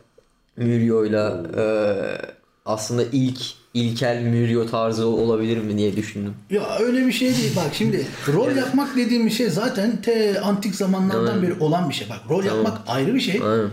Mürio'yla 0.56 1.42
e, 1.58 1.64
aslında 2.66 3.02
ilk 3.12 3.40
ilkel 3.74 4.22
Mürio 4.22 4.66
tarzı 4.66 5.06
olabilir 5.06 5.58
mi 5.58 5.78
diye 5.78 5.96
düşündüm. 5.96 6.34
Ya 6.50 6.78
öyle 6.78 7.06
bir 7.06 7.12
şey 7.12 7.28
değil. 7.28 7.52
Bak 7.56 7.70
şimdi 7.72 8.06
rol 8.28 8.56
yapmak 8.56 8.96
dediğimiz 8.96 9.36
şey 9.36 9.50
zaten 9.50 10.02
te 10.02 10.40
antik 10.40 10.74
zamanlardan 10.74 11.42
beri 11.42 11.54
olan 11.60 11.88
bir 11.88 11.94
şey. 11.94 12.08
Bak 12.08 12.20
rol 12.30 12.44
yapmak 12.44 12.78
ayrı 12.86 13.14
bir 13.14 13.20
şey. 13.20 13.40
Aynen. 13.44 13.70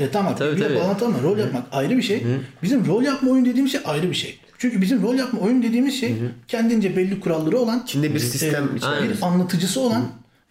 E 0.00 0.10
tamam 0.10 0.34
Tabii, 0.38 0.56
bir 0.56 0.62
tabii. 0.62 0.74
bağlantı 0.76 1.06
ama 1.06 1.22
rol 1.22 1.38
yapmak 1.38 1.62
ayrı 1.72 1.96
bir 1.96 2.02
şey. 2.02 2.22
Bizim 2.62 2.86
rol 2.86 3.02
yapma 3.02 3.30
oyun 3.30 3.44
dediğimiz 3.44 3.72
şey 3.72 3.80
ayrı 3.84 4.10
bir 4.10 4.14
şey. 4.14 4.38
Çünkü 4.58 4.82
bizim 4.82 5.02
rol 5.02 5.14
yapma 5.14 5.40
oyun 5.40 5.62
dediğimiz 5.62 6.00
şey 6.00 6.14
kendince 6.48 6.96
belli 6.96 7.20
kuralları 7.20 7.58
olan 7.58 7.82
İçinde 7.84 8.14
bir 8.14 8.18
sistem 8.18 8.68
e, 8.74 8.76
içinde. 8.76 9.14
bir 9.16 9.26
anlatıcısı 9.26 9.80
olan 9.80 10.04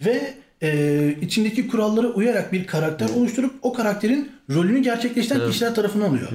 ve 0.05 0.33
e, 0.61 1.15
içindeki 1.21 1.67
kurallara 1.67 2.07
uyarak 2.07 2.53
bir 2.53 2.67
karakter 2.67 3.09
oluşturup 3.09 3.53
o 3.61 3.73
karakterin 3.73 4.31
rolünü 4.53 4.79
gerçekleştiren 4.79 5.51
kişiler 5.51 5.75
tarafından 5.75 6.09
oluyor. 6.09 6.29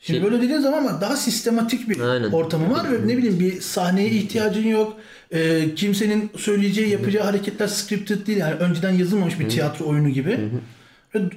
Şimdi 0.00 0.20
Şey- 0.20 0.30
böyle 0.30 0.42
dediğin 0.42 0.60
zaman 0.60 0.78
ama 0.78 1.00
daha 1.00 1.16
sistematik 1.16 1.88
bir 1.88 2.00
Aynen. 2.00 2.30
ortamı 2.32 2.70
var 2.70 2.92
ve 2.92 3.08
ne 3.08 3.16
bileyim 3.16 3.40
bir 3.40 3.60
sahneye 3.60 4.08
ihtiyacın 4.10 4.66
yok. 4.68 4.96
E, 5.30 5.74
kimsenin 5.74 6.30
söyleyeceği, 6.36 6.88
yapacağı 6.90 7.24
hareketler 7.24 7.66
scripted 7.66 8.26
değil. 8.26 8.38
Yani 8.38 8.54
önceden 8.54 8.90
yazılmamış 8.90 9.40
bir 9.40 9.48
tiyatro 9.48 9.86
oyunu 9.88 10.08
gibi. 10.08 10.38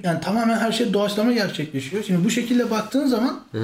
Yani 0.02 0.20
tamamen 0.20 0.58
her 0.58 0.72
şey 0.72 0.92
doğaçlama 0.92 1.32
gerçekleşiyor. 1.32 2.04
Şimdi 2.04 2.24
bu 2.24 2.30
şekilde 2.30 2.70
baktığın 2.70 3.06
zaman 3.06 3.40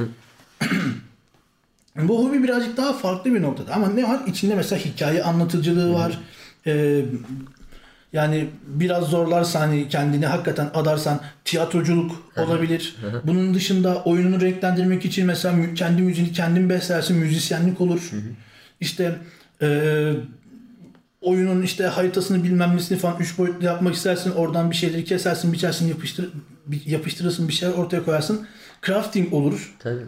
bu 1.97 2.25
hobi 2.25 2.43
birazcık 2.43 2.77
daha 2.77 2.93
farklı 2.93 3.35
bir 3.35 3.43
noktada. 3.43 3.75
Ama 3.75 3.89
ne 3.89 4.05
var? 4.09 4.21
İçinde 4.27 4.55
mesela 4.55 4.81
hikaye 4.85 5.23
anlatıcılığı 5.23 5.95
var. 5.95 6.19
Ee, 6.67 7.05
yani 8.13 8.49
biraz 8.67 9.05
zorlarsan 9.05 9.61
hani 9.61 9.89
kendini 9.89 10.27
hakikaten 10.27 10.71
adarsan 10.75 11.21
tiyatroculuk 11.45 12.33
olabilir. 12.37 12.97
Bunun 13.25 13.55
dışında 13.55 14.03
oyununu 14.05 14.41
renklendirmek 14.41 15.05
için 15.05 15.27
mesela 15.27 15.75
kendi 15.75 16.03
müziğini 16.03 16.33
kendin 16.33 16.71
beslersin, 16.71 17.17
müzisyenlik 17.17 17.81
olur. 17.81 18.11
İşte 18.81 19.15
e, 19.63 20.13
oyunun 21.21 21.63
işte 21.63 21.85
haritasını 21.85 22.45
bilmem 22.45 22.77
nesini 22.77 22.99
falan 22.99 23.21
üç 23.21 23.39
boyutlu 23.39 23.67
yapmak 23.67 23.95
istersin. 23.95 24.31
Oradan 24.31 24.71
bir 24.71 24.77
şeyleri 24.77 25.05
kesersin, 25.05 25.53
biçersin, 25.53 25.89
yapıştır, 25.89 26.31
yapıştırırsın, 26.87 27.49
bir 27.49 27.53
şeyler 27.53 27.75
ortaya 27.75 28.05
koyarsın. 28.05 28.47
Crafting 28.87 29.35
olur. 29.35 29.75
Tabii. 29.79 30.07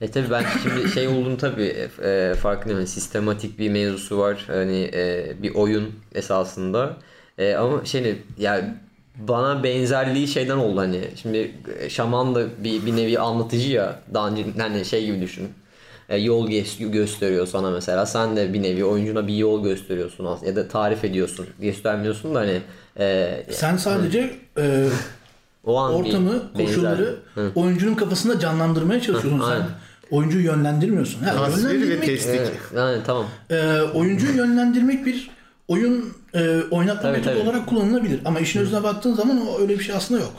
E 0.00 0.10
tabii 0.10 0.30
ben 0.30 0.44
şimdi 0.62 0.88
şey 0.88 1.08
olduğunu 1.08 1.36
tabii 1.36 1.88
e, 2.04 2.34
farkındayım. 2.34 2.78
Yani 2.80 2.88
sistematik 2.88 3.58
bir 3.58 3.70
mevzusu 3.70 4.18
var. 4.18 4.44
Hani 4.46 4.90
e, 4.94 5.32
bir 5.42 5.54
oyun 5.54 5.92
esasında. 6.14 6.96
E, 7.38 7.54
ama 7.54 7.84
şey 7.84 8.16
ya 8.38 8.74
bana 9.16 9.62
benzerliği 9.62 10.28
şeyden 10.28 10.56
oldu 10.56 10.80
hani. 10.80 11.00
Şimdi 11.22 11.52
e, 11.80 11.90
şaman 11.90 12.34
da 12.34 12.44
bir, 12.64 12.86
bir 12.86 12.96
nevi 12.96 13.18
anlatıcı 13.18 13.72
ya. 13.72 14.00
Daha 14.14 14.28
önce 14.28 14.44
hani 14.58 14.84
şey 14.84 15.06
gibi 15.06 15.20
düşün. 15.20 15.48
E, 16.08 16.16
yol 16.16 16.48
gö- 16.50 16.90
gösteriyor 16.90 17.46
sana 17.46 17.70
mesela. 17.70 18.06
Sen 18.06 18.36
de 18.36 18.52
bir 18.52 18.62
nevi 18.62 18.84
oyuncuna 18.84 19.26
bir 19.26 19.34
yol 19.36 19.62
gösteriyorsun 19.64 20.24
aslında. 20.24 20.50
Ya 20.50 20.56
da 20.56 20.68
tarif 20.68 21.04
ediyorsun. 21.04 21.46
Göstermiyorsun 21.60 22.34
da 22.34 22.38
hani 22.40 22.60
e, 22.98 23.36
Sen 23.50 23.76
sadece 23.76 24.30
e, 24.58 24.88
o 25.64 25.76
an 25.78 25.94
ortamı, 25.94 26.52
koşulları 26.52 27.16
Hı. 27.34 27.52
oyuncunun 27.54 27.94
kafasında 27.94 28.40
canlandırmaya 28.40 29.00
çalışıyorsun. 29.00 29.40
Hı, 29.40 29.44
Sen 29.44 29.50
aynen. 29.50 29.66
oyuncuyu 30.10 30.44
yönlendirmiyorsun. 30.44 31.22
Ha, 31.22 31.34
Tasvir 31.36 31.88
ve 31.90 32.00
testik. 32.00 32.34
Evet, 32.40 32.52
yani 32.76 33.02
tamam. 33.06 33.26
e, 33.50 33.80
oyuncuyu 33.80 34.36
yönlendirmek 34.36 35.06
bir 35.06 35.30
oyun 35.68 36.12
e, 36.34 36.60
oynatma 36.70 37.02
Tabii, 37.02 37.16
metodu 37.18 37.34
tabii. 37.38 37.48
olarak 37.48 37.66
kullanılabilir. 37.66 38.20
Ama 38.24 38.40
işin 38.40 38.60
özüne 38.60 38.82
baktığın 38.82 39.14
zaman 39.14 39.46
o 39.46 39.60
öyle 39.60 39.78
bir 39.78 39.84
şey 39.84 39.94
aslında 39.94 40.20
yok. 40.20 40.32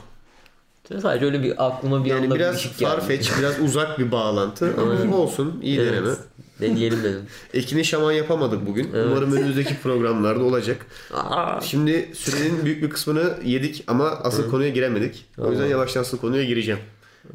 Sadece 1.02 1.26
öyle 1.26 1.44
bir 1.44 1.68
aklıma 1.68 2.06
bir 2.06 2.10
Yani 2.10 2.24
anda 2.26 2.36
biraz 2.36 2.54
bir 2.54 2.58
ışık 2.60 2.78
geldi. 2.78 2.90
farfetch, 2.92 3.30
biraz 3.40 3.60
uzak 3.60 4.00
bir 4.00 4.12
bağlantı 4.12 4.74
ama 4.78 5.18
olsun 5.18 5.60
iyi 5.64 5.78
deneme. 5.80 5.98
Evet. 6.08 6.18
Deneyelim 6.62 7.04
dedim. 7.04 7.22
Ekini 7.54 7.86
şaman 7.86 8.12
yapamadık 8.12 8.68
bugün. 8.68 8.90
Umarım 8.94 9.34
önümüzdeki 9.36 9.78
programlarda 9.84 10.44
olacak. 10.44 10.86
Aa, 11.14 11.62
Şimdi 11.62 12.10
sürenin 12.14 12.66
büyük 12.66 12.84
bir 12.84 12.90
kısmını 12.90 13.34
yedik 13.46 13.84
ama 13.88 14.06
asıl 14.10 14.50
konuya 14.52 14.70
giremedik. 14.70 15.26
O 15.38 15.52
yüzden 15.52 15.66
yavaştan 15.66 16.02
asıl 16.02 16.18
konuya 16.18 16.44
gireceğim. 16.44 16.80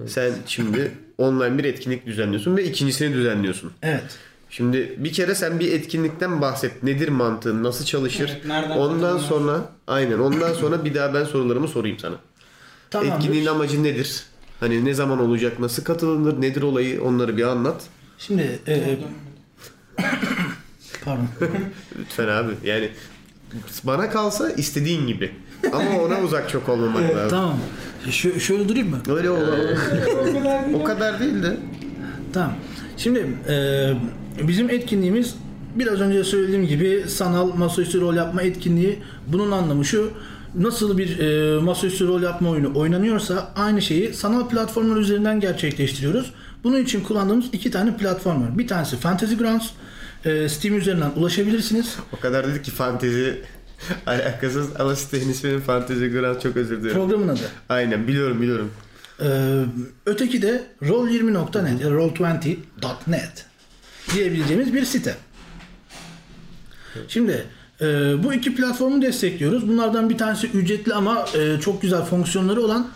Sen 0.06 0.32
şimdi 0.46 0.92
online 1.18 1.58
bir 1.58 1.64
etkinlik 1.64 2.06
düzenliyorsun 2.06 2.56
ve 2.56 2.64
ikincisini 2.64 3.14
düzenliyorsun. 3.14 3.72
Evet. 3.82 4.04
Şimdi 4.56 4.94
bir 4.98 5.12
kere 5.12 5.34
sen 5.34 5.60
bir 5.60 5.72
etkinlikten 5.72 6.40
bahset. 6.40 6.82
Nedir 6.82 7.08
mantığı? 7.08 7.62
Nasıl 7.62 7.84
çalışır? 7.84 8.30
Evet, 8.32 8.46
nereden 8.46 8.76
ondan 8.76 9.18
sonra 9.18 9.60
aynen 9.86 10.18
ondan 10.18 10.52
sonra 10.52 10.84
bir 10.84 10.94
daha 10.94 11.14
ben 11.14 11.24
sorularımı 11.24 11.68
sorayım 11.68 11.98
sana. 11.98 12.14
Tamamdır. 12.90 13.16
Etkinliğin 13.16 13.46
amacı 13.46 13.82
nedir? 13.82 14.22
Hani 14.60 14.84
ne 14.84 14.94
zaman 14.94 15.20
olacak? 15.20 15.60
Nasıl 15.60 15.84
katılınır? 15.84 16.40
Nedir 16.40 16.62
olayı? 16.62 17.02
Onları 17.02 17.36
bir 17.36 17.42
anlat. 17.42 17.82
Şimdi 18.18 18.58
e, 18.68 18.98
pardon. 21.04 21.28
Lütfen 21.98 22.28
abi. 22.28 22.52
Yani 22.64 22.90
bana 23.84 24.10
kalsa 24.10 24.50
istediğin 24.50 25.06
gibi. 25.06 25.32
Ama 25.72 26.00
ona 26.02 26.20
uzak 26.20 26.50
çok 26.50 26.68
olmamak 26.68 27.16
lazım. 27.16 27.28
tamam. 27.30 27.58
Şö- 28.06 28.40
şöyle 28.40 28.68
durayım 28.68 28.90
mı? 28.90 28.98
Öyle 29.08 29.30
olur. 29.30 29.78
o 30.74 30.84
kadar 30.84 31.20
değil. 31.20 31.42
de. 31.42 31.56
Tamam. 32.32 32.54
Şimdi 32.96 33.26
e, 33.48 33.54
bizim 34.42 34.70
etkinliğimiz 34.70 35.34
biraz 35.74 36.00
önce 36.00 36.24
söylediğim 36.24 36.66
gibi 36.66 37.04
sanal 37.08 37.54
masaüstü 37.54 38.00
rol 38.00 38.14
yapma 38.14 38.42
etkinliği. 38.42 38.98
Bunun 39.26 39.50
anlamı 39.50 39.84
şu. 39.84 40.10
Nasıl 40.54 40.98
bir 40.98 41.18
e, 41.18 41.60
masaüstü 41.60 42.06
rol 42.06 42.22
yapma 42.22 42.50
oyunu 42.50 42.78
oynanıyorsa 42.78 43.52
aynı 43.56 43.82
şeyi 43.82 44.14
sanal 44.14 44.48
platformlar 44.48 44.96
üzerinden 44.96 45.40
gerçekleştiriyoruz. 45.40 46.32
Bunun 46.64 46.80
için 46.80 47.00
kullandığımız 47.00 47.46
iki 47.52 47.70
tane 47.70 47.96
platform 47.96 48.42
var. 48.42 48.58
Bir 48.58 48.68
tanesi 48.68 48.96
Fantasy 48.96 49.34
Grounds. 49.34 49.70
E, 50.24 50.48
Steam 50.48 50.78
üzerinden 50.78 51.10
ulaşabilirsiniz. 51.16 51.96
O 52.16 52.20
kadar 52.20 52.48
dedik 52.48 52.64
ki 52.64 52.70
fantezi 52.70 53.42
alakasız 54.06 54.80
ama 54.80 54.96
sitenin 54.96 55.28
isminin 55.28 55.60
Fantezi 55.60 56.08
Grand 56.08 56.40
çok 56.40 56.56
özür 56.56 56.80
dilerim. 56.80 56.96
Programın 56.96 57.28
adı. 57.28 57.40
Aynen 57.68 58.08
biliyorum 58.08 58.42
biliyorum. 58.42 58.70
Ee, 59.22 59.64
öteki 60.06 60.42
de 60.42 60.62
roll20.net 60.82 61.80
ya 61.80 61.90
da 61.90 61.94
roll20.net 61.94 63.46
diyebileceğimiz 64.14 64.74
bir 64.74 64.84
site. 64.84 65.16
Şimdi 67.08 67.46
e, 67.80 67.84
bu 68.24 68.34
iki 68.34 68.54
platformu 68.54 69.02
destekliyoruz. 69.02 69.68
Bunlardan 69.68 70.10
bir 70.10 70.18
tanesi 70.18 70.46
ücretli 70.46 70.94
ama 70.94 71.26
e, 71.34 71.60
çok 71.60 71.82
güzel 71.82 72.02
fonksiyonları 72.02 72.62
olan. 72.62 72.88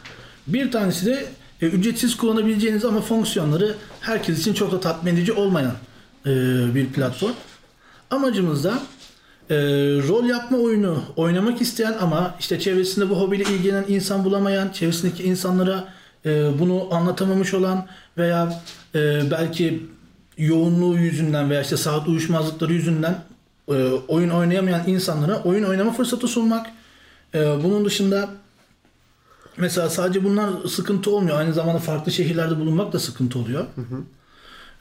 Bir 0.46 0.70
tanesi 0.70 1.06
de 1.06 1.26
e, 1.62 1.66
ücretsiz 1.66 2.16
kullanabileceğiniz 2.16 2.84
ama 2.84 3.00
fonksiyonları 3.00 3.74
herkes 4.00 4.40
için 4.40 4.54
çok 4.54 4.72
da 4.72 4.80
tatmin 4.80 5.12
edici 5.14 5.32
olmayan 5.32 5.74
e, 6.26 6.30
bir 6.74 6.86
platform. 6.86 7.32
Amacımız 8.10 8.64
da 8.64 8.82
e, 9.50 9.56
rol 10.08 10.24
yapma 10.24 10.58
oyunu 10.58 11.02
oynamak 11.16 11.60
isteyen 11.60 11.94
ama 12.00 12.34
işte 12.40 12.60
çevresinde 12.60 13.10
bu 13.10 13.20
hobiyle 13.20 13.44
ilgilenen 13.44 13.84
insan 13.88 14.24
bulamayan, 14.24 14.68
çevresindeki 14.68 15.22
insanlara 15.22 15.84
e, 16.26 16.58
bunu 16.58 16.88
anlatamamış 16.90 17.54
olan 17.54 17.86
veya 18.18 18.62
e, 18.94 19.30
belki 19.30 19.82
yoğunluğu 20.38 20.96
yüzünden 20.98 21.50
veya 21.50 21.62
işte 21.62 21.76
saat 21.76 22.08
uyuşmazlıkları 22.08 22.72
yüzünden 22.72 23.24
e, 23.68 23.72
oyun 24.08 24.30
oynayamayan 24.30 24.88
insanlara 24.88 25.42
oyun 25.42 25.64
oynama 25.64 25.92
fırsatı 25.92 26.28
sunmak. 26.28 26.66
E, 27.34 27.64
bunun 27.64 27.84
dışında 27.84 28.28
mesela 29.56 29.90
sadece 29.90 30.24
bunlar 30.24 30.50
sıkıntı 30.68 31.10
olmuyor. 31.10 31.38
Aynı 31.38 31.52
zamanda 31.52 31.78
farklı 31.78 32.12
şehirlerde 32.12 32.60
bulunmak 32.60 32.92
da 32.92 32.98
sıkıntı 32.98 33.38
oluyor. 33.38 33.64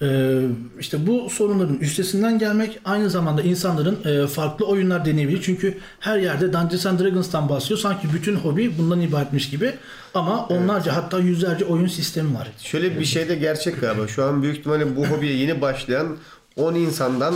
Ee, 0.01 0.41
işte 0.79 1.07
bu 1.07 1.29
sorunların 1.29 1.77
üstesinden 1.77 2.39
gelmek 2.39 2.79
aynı 2.85 3.09
zamanda 3.09 3.41
insanların 3.41 4.23
e, 4.23 4.27
farklı 4.27 4.65
oyunlar 4.65 5.05
deneyebilir. 5.05 5.41
Çünkü 5.41 5.77
her 5.99 6.17
yerde 6.17 6.53
Dungeons 6.53 6.85
and 6.85 6.99
Dragons'tan 6.99 7.49
bahsediyor. 7.49 7.79
Sanki 7.79 8.07
bütün 8.13 8.35
hobi 8.35 8.77
bundan 8.77 9.01
ibaretmiş 9.01 9.49
gibi. 9.49 9.73
Ama 10.13 10.45
onlarca 10.45 10.95
hatta 10.95 11.19
yüzlerce 11.19 11.65
oyun 11.65 11.87
sistemi 11.87 12.35
var. 12.35 12.51
Şöyle 12.59 12.99
bir 12.99 13.05
şey 13.05 13.29
de 13.29 13.35
gerçek 13.35 13.81
galiba. 13.81 14.07
Şu 14.07 14.23
an 14.23 14.43
büyük 14.43 14.57
ihtimalle 14.57 14.95
bu 14.95 15.05
hobiye 15.05 15.33
yeni 15.33 15.61
başlayan 15.61 16.17
10 16.55 16.75
insandan 16.75 17.35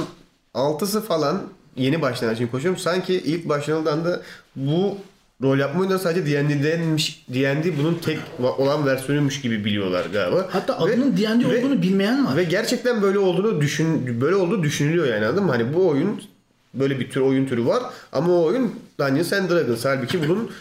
6'sı 0.54 1.02
falan 1.02 1.44
yeni 1.76 2.02
başlayan 2.02 2.36
için 2.36 2.48
koşuyorum. 2.48 2.80
Sanki 2.80 3.14
ilk 3.14 3.50
başlanıldığında 3.50 4.22
bu 4.56 4.98
rol 5.44 5.58
yapma 5.58 5.80
oyunları 5.82 6.00
sadece 6.00 6.26
D&D'denmiş, 6.26 7.26
D&D 7.34 7.78
bunun 7.78 7.94
tek 7.96 8.18
olan 8.58 8.86
versiyonuymuş 8.86 9.42
gibi 9.42 9.66
biliyorlar 9.66 10.06
galiba. 10.14 10.48
Hatta 10.52 10.74
Ve- 10.88 10.94
adının 10.94 11.18
D&D 11.18 11.50
ve- 11.50 11.60
olduğunu 11.60 11.82
bilmeyen 11.82 12.26
var. 12.26 12.38
Ve 12.38 12.44
gerçekten 12.44 13.02
böyle 13.02 13.20
olduğunu 13.20 13.62
düşün 13.62 14.22
böyle 14.22 14.36
olduğu 14.36 14.64
düşünülüyor 14.64 15.06
yani 15.08 15.26
anladın 15.26 15.44
mı? 15.44 15.52
Hani 15.52 15.74
bu 15.74 15.88
oyun 15.88 16.22
böyle 16.74 17.00
bir 17.00 17.10
tür 17.10 17.22
oyun 17.22 17.46
türü 17.48 17.66
var 17.66 17.84
ama 18.12 18.34
o 18.34 18.44
oyun 18.44 18.76
Dungeons 19.00 19.34
and 19.34 19.50
Dragons. 19.50 19.86
Halbuki 19.86 20.30
bunun 20.30 20.52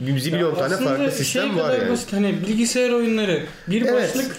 bir 0.00 0.32
milyon 0.32 0.54
tane 0.54 0.76
farklı 0.76 1.04
şey 1.04 1.10
sistem 1.10 1.56
var 1.58 1.66
kadar 1.66 1.78
yani. 1.80 1.90
basit 1.90 2.12
hani 2.12 2.34
bilgisayar 2.48 2.90
oyunları 2.90 3.42
bir 3.68 3.82
Evet. 3.82 3.94
başlık 3.94 4.36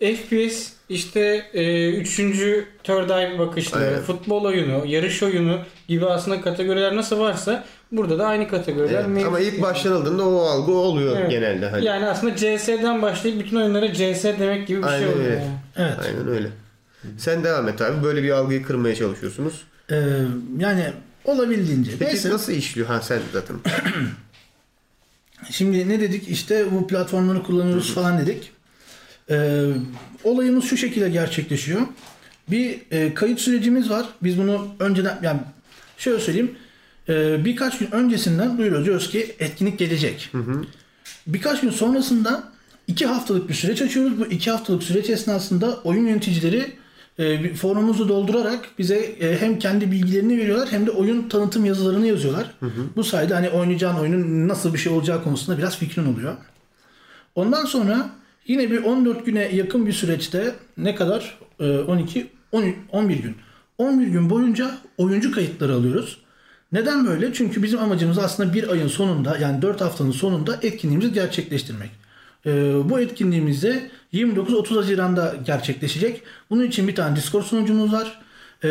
FPS 0.00 0.72
işte 0.88 1.42
e, 1.54 1.90
üçüncü 1.90 2.64
third 2.84 3.10
eye 3.10 3.38
bakışları, 3.38 3.84
Aynen. 3.84 4.00
futbol 4.00 4.44
oyunu, 4.44 4.82
yarış 4.86 5.22
oyunu 5.22 5.58
gibi 5.88 6.06
aslında 6.06 6.40
kategoriler 6.40 6.96
nasıl 6.96 7.18
varsa 7.18 7.64
burada 7.92 8.18
da 8.18 8.26
aynı 8.26 8.48
kategoriler 8.48 9.04
Evet. 9.08 9.26
Ama 9.26 9.40
ilk 9.40 9.62
başlanıldığında 9.62 10.28
o 10.28 10.40
algı 10.40 10.72
oluyor 10.72 11.16
Evet. 11.20 11.30
genelde. 11.30 11.68
Hani. 11.68 11.84
Yani 11.84 12.06
aslında 12.06 12.36
CS'den 12.36 13.02
başlayıp 13.02 13.38
bütün 13.44 13.56
oyunlara 13.56 13.92
CS 13.92 14.24
demek 14.24 14.68
gibi 14.68 14.78
bir 14.78 14.86
Aynen 14.86 14.98
şey 15.04 15.08
oluyor. 15.14 15.24
öyle. 15.30 15.34
yani. 15.36 15.50
Evet. 15.76 15.98
Aynen 16.04 16.28
öyle. 16.28 16.48
Sen 17.18 17.44
devam 17.44 17.68
et 17.68 17.82
abi. 17.82 18.04
Böyle 18.04 18.22
bir 18.22 18.30
algıyı 18.30 18.62
kırmaya 18.62 18.94
çalışıyorsunuz. 18.94 19.62
Ee, 19.90 19.96
yani 20.58 20.84
olabildiğince. 21.24 21.90
Peki 21.98 22.04
Neyse. 22.04 22.30
nasıl 22.30 22.52
işliyor? 22.52 22.88
Ha 22.88 23.00
sen 23.00 23.20
zaten. 23.32 23.56
Şimdi 25.50 25.88
ne 25.88 26.00
dedik 26.00 26.28
işte 26.28 26.66
bu 26.72 26.86
platformları 26.86 27.42
kullanıyoruz 27.42 27.94
falan 27.94 28.18
dedik. 28.18 28.50
Ee, 29.30 29.62
olayımız 30.24 30.64
şu 30.64 30.76
şekilde 30.76 31.08
gerçekleşiyor. 31.10 31.80
Bir 32.50 32.78
e, 32.90 33.14
kayıt 33.14 33.40
sürecimiz 33.40 33.90
var. 33.90 34.06
Biz 34.22 34.38
bunu 34.38 34.66
önceden 34.80 35.18
yani 35.22 35.40
şöyle 35.98 36.20
söyleyeyim. 36.20 36.54
Ee, 37.10 37.44
birkaç 37.44 37.78
gün 37.78 37.90
öncesinden 37.90 38.58
duyuruyoruz. 38.58 38.86
Diyoruz 38.86 39.10
ki 39.10 39.36
etkinlik 39.38 39.78
gelecek. 39.78 40.30
Birkaç 41.26 41.60
gün 41.60 41.70
sonrasında 41.70 42.44
iki 42.86 43.06
haftalık 43.06 43.48
bir 43.48 43.54
süreç 43.54 43.82
açıyoruz. 43.82 44.18
Bu 44.18 44.26
iki 44.26 44.50
haftalık 44.50 44.82
süreç 44.82 45.10
esnasında 45.10 45.78
oyun 45.84 46.06
yöneticileri 46.06 46.72
e, 47.18 47.54
forumumuzu 47.54 48.08
doldurarak 48.08 48.68
bize 48.78 48.96
e, 48.96 49.40
hem 49.40 49.58
kendi 49.58 49.90
bilgilerini 49.92 50.38
veriyorlar 50.38 50.68
hem 50.72 50.86
de 50.86 50.90
oyun 50.90 51.28
tanıtım 51.28 51.64
yazılarını 51.64 52.06
yazıyorlar. 52.06 52.54
Bu 52.96 53.04
sayede 53.04 53.34
hani 53.34 53.48
oynayacağın 53.48 53.96
oyunun 54.00 54.48
nasıl 54.48 54.74
bir 54.74 54.78
şey 54.78 54.92
olacağı 54.92 55.24
konusunda 55.24 55.58
biraz 55.58 55.78
fikrin 55.78 56.14
oluyor. 56.14 56.36
Ondan 57.34 57.64
sonra 57.64 58.10
yine 58.46 58.70
bir 58.70 58.82
14 58.82 59.26
güne 59.26 59.42
yakın 59.54 59.86
bir 59.86 59.92
süreçte 59.92 60.54
ne 60.76 60.94
kadar? 60.94 61.38
Ee, 61.60 61.78
12, 61.78 62.26
13, 62.52 62.76
11 62.92 63.16
gün. 63.16 63.36
11 63.78 64.06
gün 64.06 64.30
boyunca 64.30 64.70
oyuncu 64.98 65.32
kayıtları 65.32 65.74
alıyoruz. 65.74 66.18
Neden 66.72 67.06
böyle? 67.06 67.32
Çünkü 67.32 67.62
bizim 67.62 67.78
amacımız 67.78 68.18
aslında 68.18 68.54
bir 68.54 68.68
ayın 68.68 68.88
sonunda 68.88 69.38
yani 69.38 69.62
4 69.62 69.80
haftanın 69.80 70.10
sonunda 70.10 70.58
etkinliğimizi 70.62 71.12
gerçekleştirmek. 71.12 71.90
Ee, 72.46 72.72
bu 72.90 73.00
etkinliğimiz 73.00 73.62
de 73.62 73.90
29-30 74.12 74.74
Haziran'da 74.74 75.34
gerçekleşecek. 75.46 76.22
Bunun 76.50 76.64
için 76.64 76.88
bir 76.88 76.94
tane 76.94 77.16
Discord 77.16 77.42
sunucumuz 77.42 77.92
var. 77.92 78.20
Ee, 78.64 78.68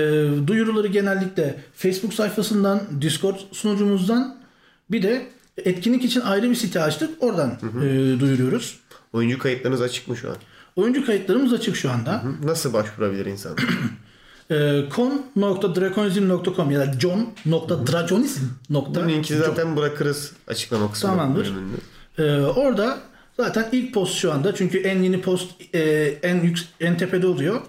duyuruları 0.48 0.88
genellikle 0.88 1.56
Facebook 1.76 2.14
sayfasından, 2.14 2.82
Discord 3.02 3.36
sunucumuzdan 3.52 4.38
bir 4.92 5.04
de 5.04 5.28
etkinlik 5.58 6.06
için 6.06 6.22
ayrı 6.22 6.50
bir 6.50 6.56
site 6.56 6.82
açtık. 6.82 7.10
Oradan 7.24 7.52
e, 7.82 8.20
duyuruyoruz. 8.20 8.80
Oyuncu 9.14 9.40
kayıtlarınız 9.40 9.82
açık 9.82 10.08
mı 10.08 10.18
şu 10.18 10.30
an? 10.30 10.36
Oyuncu 10.76 11.06
kayıtlarımız 11.06 11.54
açık 11.54 11.76
şu 11.76 11.92
anda. 11.92 12.24
Nasıl 12.44 12.74
başvurabilir 12.74 13.26
insan? 13.26 13.56
Ee, 14.52 14.84
con.draconizm.com 14.96 16.72
ya 16.72 16.80
da 16.80 17.00
john.draconizm.com 17.00 18.96
Bunun 18.96 19.10
linkini 19.10 19.38
zaten 19.38 19.76
bırakırız 19.76 20.32
açıklama 20.48 20.92
kısmına. 20.92 21.16
Tamamdır. 21.16 21.54
Ee, 22.18 22.42
orada 22.42 22.98
zaten 23.38 23.70
ilk 23.72 23.94
post 23.94 24.14
şu 24.14 24.34
anda 24.34 24.56
çünkü 24.56 24.78
en 24.78 25.04
yeni 25.04 25.22
post 25.22 25.52
e, 25.74 25.80
en 26.24 26.44
yük, 26.44 26.60
en 26.80 26.98
tepede 26.98 27.28
oluyor. 27.28 27.62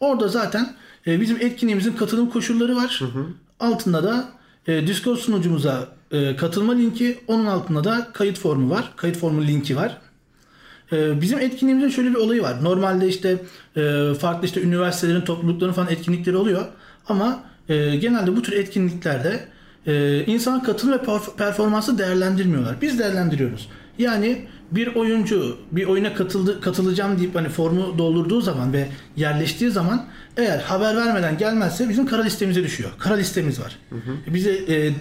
Orada 0.00 0.28
zaten 0.28 0.76
e, 1.06 1.20
bizim 1.20 1.36
etkinliğimizin 1.40 1.92
katılım 1.92 2.30
koşulları 2.30 2.76
var. 2.76 3.00
Altında 3.60 4.04
da 4.04 4.28
e, 4.66 4.86
Discord 4.86 5.16
sunucumuza 5.16 5.88
e, 6.10 6.36
katılma 6.36 6.72
linki, 6.72 7.18
onun 7.26 7.46
altında 7.46 7.84
da 7.84 8.08
kayıt 8.12 8.38
formu 8.38 8.70
var. 8.70 8.92
Kayıt 8.96 9.16
formu 9.16 9.42
linki 9.46 9.76
var. 9.76 9.98
E, 10.94 11.20
bizim 11.20 11.38
etkinliğimizin 11.38 11.88
şöyle 11.88 12.10
bir 12.10 12.14
olayı 12.14 12.42
var. 12.42 12.64
Normalde 12.64 13.08
işte 13.08 13.38
e, 13.76 14.14
farklı 14.20 14.46
işte 14.46 14.62
üniversitelerin, 14.62 15.20
toplulukların 15.20 15.72
falan 15.72 15.90
etkinlikleri 15.90 16.36
oluyor. 16.36 16.64
Ama 17.08 17.42
e, 17.68 17.96
genelde 17.96 18.36
bu 18.36 18.42
tür 18.42 18.52
etkinliklerde 18.52 19.40
e, 19.86 20.24
insan 20.24 20.62
katılım 20.62 20.94
ve 20.94 21.02
perf- 21.02 21.36
performansı 21.36 21.98
değerlendirmiyorlar. 21.98 22.80
Biz 22.82 22.98
değerlendiriyoruz. 22.98 23.68
Yani 23.98 24.46
bir 24.70 24.94
oyuncu 24.94 25.56
bir 25.72 25.86
oyuna 25.86 26.14
katıldı, 26.14 26.60
katılacağım 26.60 27.18
deyip 27.18 27.34
hani 27.34 27.48
formu 27.48 27.98
doldurduğu 27.98 28.40
zaman 28.40 28.72
ve 28.72 28.88
yerleştiği 29.16 29.70
zaman 29.70 30.06
eğer 30.36 30.58
haber 30.58 30.96
vermeden 30.96 31.38
gelmezse 31.38 31.88
bizim 31.88 32.06
kara 32.06 32.22
listemize 32.22 32.62
düşüyor. 32.62 32.90
Kara 32.98 33.14
listemiz 33.14 33.60
var. 33.60 33.78
Bize 34.26 34.50
e, 34.52 34.92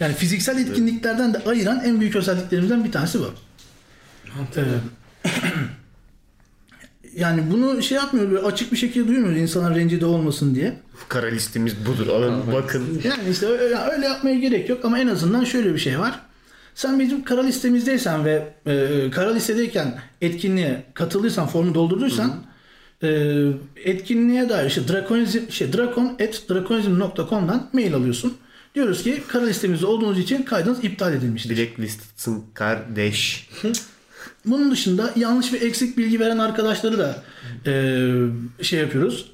yani 0.00 0.14
fiziksel 0.14 0.58
etkinliklerden 0.58 1.34
de 1.34 1.38
ayıran 1.46 1.80
en 1.84 2.00
büyük 2.00 2.16
özelliklerimizden 2.16 2.84
bir 2.84 2.92
tanesi 2.92 3.20
bu. 3.20 3.30
Ee, 4.56 4.62
yani 7.16 7.42
bunu 7.50 7.82
şey 7.82 7.96
yapmıyor 7.96 8.30
böyle 8.30 8.46
açık 8.46 8.72
bir 8.72 8.76
şekilde 8.76 9.08
duymuyoruz 9.08 9.38
insanlar 9.38 9.74
rencide 9.74 10.06
olmasın 10.06 10.54
diye. 10.54 10.76
Kara 11.08 11.26
listemiz 11.26 11.74
budur. 11.86 12.06
Alın 12.06 12.42
bakın. 12.52 13.00
Yani 13.04 13.30
işte 13.30 13.46
öyle, 13.46 13.76
öyle 13.92 14.06
yapmaya 14.06 14.38
gerek 14.38 14.68
yok 14.68 14.84
ama 14.84 14.98
en 14.98 15.06
azından 15.06 15.44
şöyle 15.44 15.74
bir 15.74 15.78
şey 15.78 15.98
var. 15.98 16.20
Sen 16.74 17.00
bizim 17.00 17.24
kara 17.24 17.42
listemizdeysen 17.42 18.24
ve 18.24 18.52
e, 18.66 19.10
kara 19.10 19.32
listedeyken 19.32 20.00
etkinliğe 20.20 20.84
katılıysan, 20.94 21.46
formu 21.46 21.74
doldurduysan 21.74 22.44
e, 23.02 23.08
etkinliğe 23.84 24.48
dair 24.48 24.66
işte 24.66 24.88
drakonizm, 24.88 25.50
şey, 25.50 25.72
drakon.drakonizm.com'dan 25.72 27.70
mail 27.72 27.94
alıyorsun. 27.94 28.36
Diyoruz 28.74 29.02
ki 29.02 29.22
kara 29.28 29.44
listemizde 29.44 29.86
olduğunuz 29.86 30.18
için 30.18 30.42
kaydınız 30.42 30.84
iptal 30.84 31.14
edilmiştir. 31.14 31.56
Blacklist'sın 31.56 32.44
kardeş. 32.54 33.48
Bunun 34.50 34.70
dışında 34.70 35.12
yanlış 35.16 35.52
ve 35.52 35.56
eksik 35.56 35.98
bilgi 35.98 36.20
veren 36.20 36.38
arkadaşları 36.38 36.98
da 36.98 37.22
e, 37.66 38.62
şey 38.64 38.80
yapıyoruz. 38.80 39.32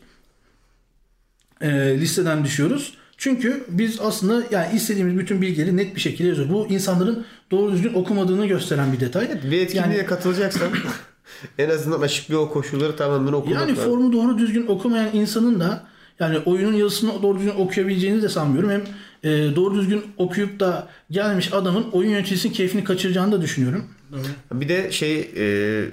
E, 1.60 2.00
listeden 2.00 2.44
düşüyoruz. 2.44 2.94
Çünkü 3.16 3.64
biz 3.68 4.00
aslında 4.00 4.42
yani 4.50 4.76
istediğimiz 4.76 5.18
bütün 5.18 5.42
bilgileri 5.42 5.76
net 5.76 5.96
bir 5.96 6.00
şekilde 6.00 6.28
yazıyoruz. 6.28 6.52
Bu 6.52 6.66
insanların 6.66 7.24
doğru 7.50 7.72
düzgün 7.72 7.94
okumadığını 7.94 8.46
gösteren 8.46 8.92
bir 8.92 9.00
detay. 9.00 9.28
Bir 9.50 9.60
etkinliğe 9.60 9.96
Yani- 9.96 10.06
katılacaksan 10.06 10.68
en 11.58 11.70
azından 11.70 12.00
açıklığı 12.00 12.40
o 12.40 12.50
koşulları 12.52 12.96
tamamen 12.96 13.32
okumak 13.32 13.54
Yani 13.60 13.70
lazım. 13.76 13.84
formu 13.90 14.12
doğru 14.12 14.38
düzgün 14.38 14.66
okumayan 14.66 15.08
insanın 15.12 15.60
da 15.60 15.84
yani 16.20 16.38
oyunun 16.38 16.72
yazısını 16.72 17.22
doğru 17.22 17.38
düzgün 17.38 17.54
okuyabileceğini 17.58 18.22
de 18.22 18.28
sanmıyorum. 18.28 18.70
Hem 18.70 18.82
e, 19.30 19.56
doğru 19.56 19.74
düzgün 19.74 20.02
okuyup 20.16 20.60
da 20.60 20.88
gelmiş 21.10 21.52
adamın 21.52 21.86
oyun 21.92 22.10
yöneticisinin 22.10 22.52
keyfini 22.52 22.84
kaçıracağını 22.84 23.32
da 23.32 23.42
düşünüyorum. 23.42 23.84
Bir 24.52 24.68
de 24.68 24.92
şey 24.92 25.30
e, 25.36 25.84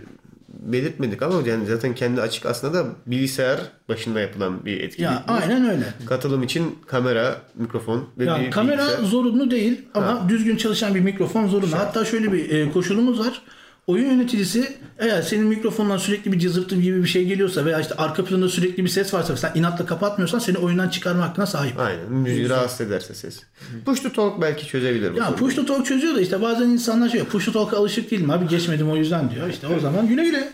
belirtmedik 0.49 1.22
ama 1.22 1.47
yani 1.47 1.65
zaten 1.65 1.95
kendi 1.95 2.22
açık 2.22 2.45
aslında 2.45 2.74
da 2.74 2.86
bilgisayar 3.05 3.59
başında 3.89 4.19
yapılan 4.19 4.65
bir 4.65 4.80
etkinlik. 4.82 5.11
Ya 5.11 5.24
bu. 5.28 5.32
aynen 5.32 5.69
öyle. 5.69 5.84
Katılım 6.05 6.43
için 6.43 6.76
kamera, 6.88 7.41
mikrofon 7.55 8.09
ve 8.17 8.26
Ya 8.26 8.39
bir 8.39 8.51
kamera 8.51 8.82
bilgisayar. 8.82 9.03
zorunlu 9.03 9.51
değil 9.51 9.82
ama 9.93 10.30
düzgün 10.30 10.57
çalışan 10.57 10.95
bir 10.95 10.99
mikrofon 10.99 11.47
zorunlu. 11.47 11.76
Hatta 11.76 12.05
şöyle 12.05 12.32
bir 12.32 12.49
e, 12.49 12.72
koşulumuz 12.72 13.19
var. 13.19 13.41
Oyun 13.88 14.05
yöneticisi 14.11 14.77
eğer 14.99 15.21
senin 15.21 15.45
mikrofondan 15.45 15.97
sürekli 15.97 16.32
bir 16.32 16.39
cızırtı 16.39 16.75
gibi 16.75 17.03
bir 17.03 17.07
şey 17.07 17.25
geliyorsa 17.25 17.65
veya 17.65 17.79
işte 17.79 17.95
arka 17.95 18.25
planda 18.25 18.49
sürekli 18.49 18.84
bir 18.84 18.89
ses 18.89 19.13
varsa 19.13 19.38
sen 19.38 19.51
inatla 19.55 19.86
kapatmıyorsan 19.86 20.39
seni 20.39 20.57
oyundan 20.57 20.89
çıkarma 20.89 21.23
hakkına 21.23 21.45
sahip. 21.45 21.79
Aynen. 21.79 22.11
Müziği 22.11 22.49
rahatsız 22.49 22.82
ederse 22.82 23.13
ses. 23.13 23.39
Push 23.86 23.99
to 23.99 24.11
talk 24.11 24.41
belki 24.41 24.67
çözebilir. 24.67 25.13
bu 25.13 25.17
Ya 25.17 25.36
push 25.36 25.55
to 25.55 25.65
talk 25.65 25.86
çözüyor 25.86 26.15
da 26.15 26.21
işte 26.21 26.41
bazen 26.41 26.65
insanlar 26.69 27.09
şey 27.09 27.23
push 27.23 27.45
to 27.45 27.51
talk'a 27.51 27.77
alışık 27.77 28.11
değilim 28.11 28.29
abi 28.29 28.47
geçmedim 28.47 28.91
o 28.91 28.95
yüzden 28.95 29.32
diyor. 29.32 29.49
İşte 29.49 29.67
o 29.67 29.79
zaman 29.79 30.07
güle 30.07 30.23
güle. 30.23 30.51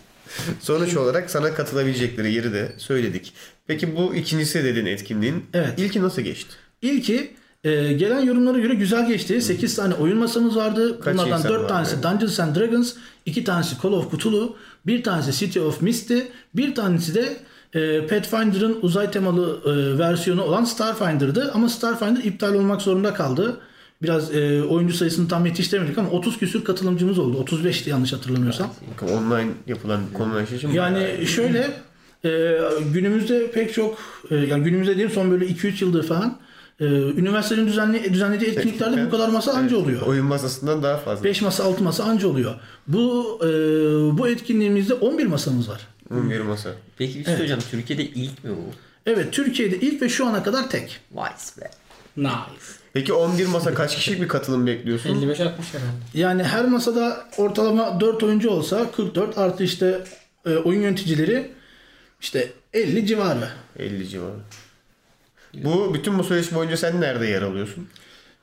Sonuç 0.60 0.96
olarak 0.96 1.30
sana 1.30 1.54
katılabilecekleri 1.54 2.32
yeri 2.32 2.52
de 2.52 2.72
söyledik. 2.78 3.32
Peki 3.66 3.96
bu 3.96 4.14
ikincisi 4.14 4.64
dedin 4.64 4.86
etkinliğin. 4.86 5.44
Evet. 5.54 5.78
İlki 5.78 6.02
nasıl 6.02 6.22
geçti? 6.22 6.54
İlki 6.82 7.30
e, 7.64 7.92
gelen 7.92 8.20
yorumlara 8.20 8.58
göre 8.58 8.74
güzel 8.74 9.08
geçti. 9.08 9.42
8 9.42 9.76
tane 9.76 9.94
oyun 9.94 10.18
masamız 10.18 10.56
vardı. 10.56 11.00
Kaç 11.00 11.14
Bunlardan 11.14 11.38
insan 11.38 11.50
4 11.50 11.58
vardı? 11.60 11.68
tanesi 11.68 12.02
Dungeons 12.02 12.40
and 12.40 12.56
Dragons, 12.56 12.94
2 13.26 13.44
tanesi 13.44 13.76
Call 13.82 13.92
of 13.92 14.12
Cthulhu, 14.12 14.56
bir 14.86 15.02
tanesi 15.02 15.32
City 15.32 15.60
of 15.60 15.82
Misty, 15.82 16.18
bir 16.54 16.74
tanesi 16.74 17.14
de 17.14 17.36
e, 17.74 18.06
Pathfinder'ın 18.06 18.78
uzay 18.82 19.10
temalı 19.10 19.60
e, 19.66 19.98
versiyonu 19.98 20.42
olan 20.42 20.64
Starfinder'dı. 20.64 21.50
Ama 21.54 21.68
Starfinder 21.68 22.24
iptal 22.24 22.54
olmak 22.54 22.82
zorunda 22.82 23.14
kaldı. 23.14 23.60
Biraz 24.02 24.34
e, 24.36 24.62
oyuncu 24.62 24.94
sayısını 24.94 25.28
tam 25.28 25.46
yetiştiremedik 25.46 25.98
ama 25.98 26.10
30 26.10 26.38
küsür 26.38 26.64
katılımcımız 26.64 27.18
oldu. 27.18 27.44
35'ti 27.44 27.90
yanlış 27.90 28.12
hatırlamıyorsam. 28.12 28.74
Online 29.02 29.50
yapılan 29.66 30.00
için 30.56 30.70
mi? 30.70 30.76
Yani 30.76 31.26
şöyle 31.26 31.70
e, 32.24 32.58
günümüzde 32.92 33.50
pek 33.50 33.74
çok 33.74 33.98
e, 34.30 34.36
yani 34.36 34.64
günümüzde 34.64 34.94
diyeyim 34.94 35.14
son 35.14 35.30
böyle 35.30 35.46
2-3 35.46 35.84
yıldır 35.84 36.06
falan 36.06 36.38
e, 36.82 36.84
üniversitelerin 37.20 37.66
düzenli, 37.66 38.14
düzenlediği 38.14 38.50
etkinliklerde 38.50 39.06
bu 39.06 39.10
kadar 39.10 39.28
masa 39.28 39.52
anca 39.52 39.76
Evet, 39.76 39.84
oluyor. 39.84 40.02
Oyun 40.02 40.26
masasından 40.26 40.82
daha 40.82 40.98
fazla. 40.98 41.24
5 41.24 41.42
masa 41.42 41.64
6 41.64 41.84
masa 41.84 42.04
anca 42.04 42.28
oluyor. 42.28 42.54
Bu 42.88 43.38
e, 43.42 43.48
bu 44.18 44.28
etkinliğimizde 44.28 44.94
11 44.94 45.26
masamız 45.26 45.68
var. 45.68 45.88
11 46.10 46.40
masa. 46.40 46.70
Peki 46.98 47.18
bir 47.18 47.24
şey 47.24 47.34
söyleyeceğim. 47.34 47.62
Türkiye'de 47.70 48.04
ilk 48.04 48.44
mi 48.44 48.50
bu? 48.50 48.74
Evet 49.06 49.32
Türkiye'de 49.32 49.80
ilk 49.80 50.02
ve 50.02 50.08
şu 50.08 50.26
ana 50.26 50.42
kadar 50.42 50.70
tek. 50.70 51.00
Vay 51.12 51.30
be. 51.60 51.70
Nice. 52.16 52.32
Peki 52.92 53.12
11 53.12 53.46
masa 53.46 53.74
kaç 53.74 53.96
kişilik 53.96 54.20
bir 54.20 54.28
katılım 54.28 54.66
bekliyorsun? 54.66 55.10
55-60 55.10 55.34
herhalde. 55.36 55.52
Yani 56.14 56.42
her 56.42 56.64
masada 56.64 57.26
ortalama 57.36 58.00
4 58.00 58.22
oyuncu 58.22 58.50
olsa 58.50 58.90
44 58.90 59.38
artı 59.38 59.64
işte 59.64 60.04
e, 60.46 60.56
oyun 60.56 60.82
yöneticileri 60.82 61.50
işte 62.20 62.52
50 62.72 63.06
civarı. 63.06 63.48
50 63.78 64.08
civarı. 64.08 64.36
Bu 65.54 65.94
bütün 65.94 66.18
bu 66.18 66.24
süreç 66.24 66.54
boyunca 66.54 66.76
sen 66.76 67.00
nerede 67.00 67.26
yer 67.26 67.42
alıyorsun? 67.42 67.88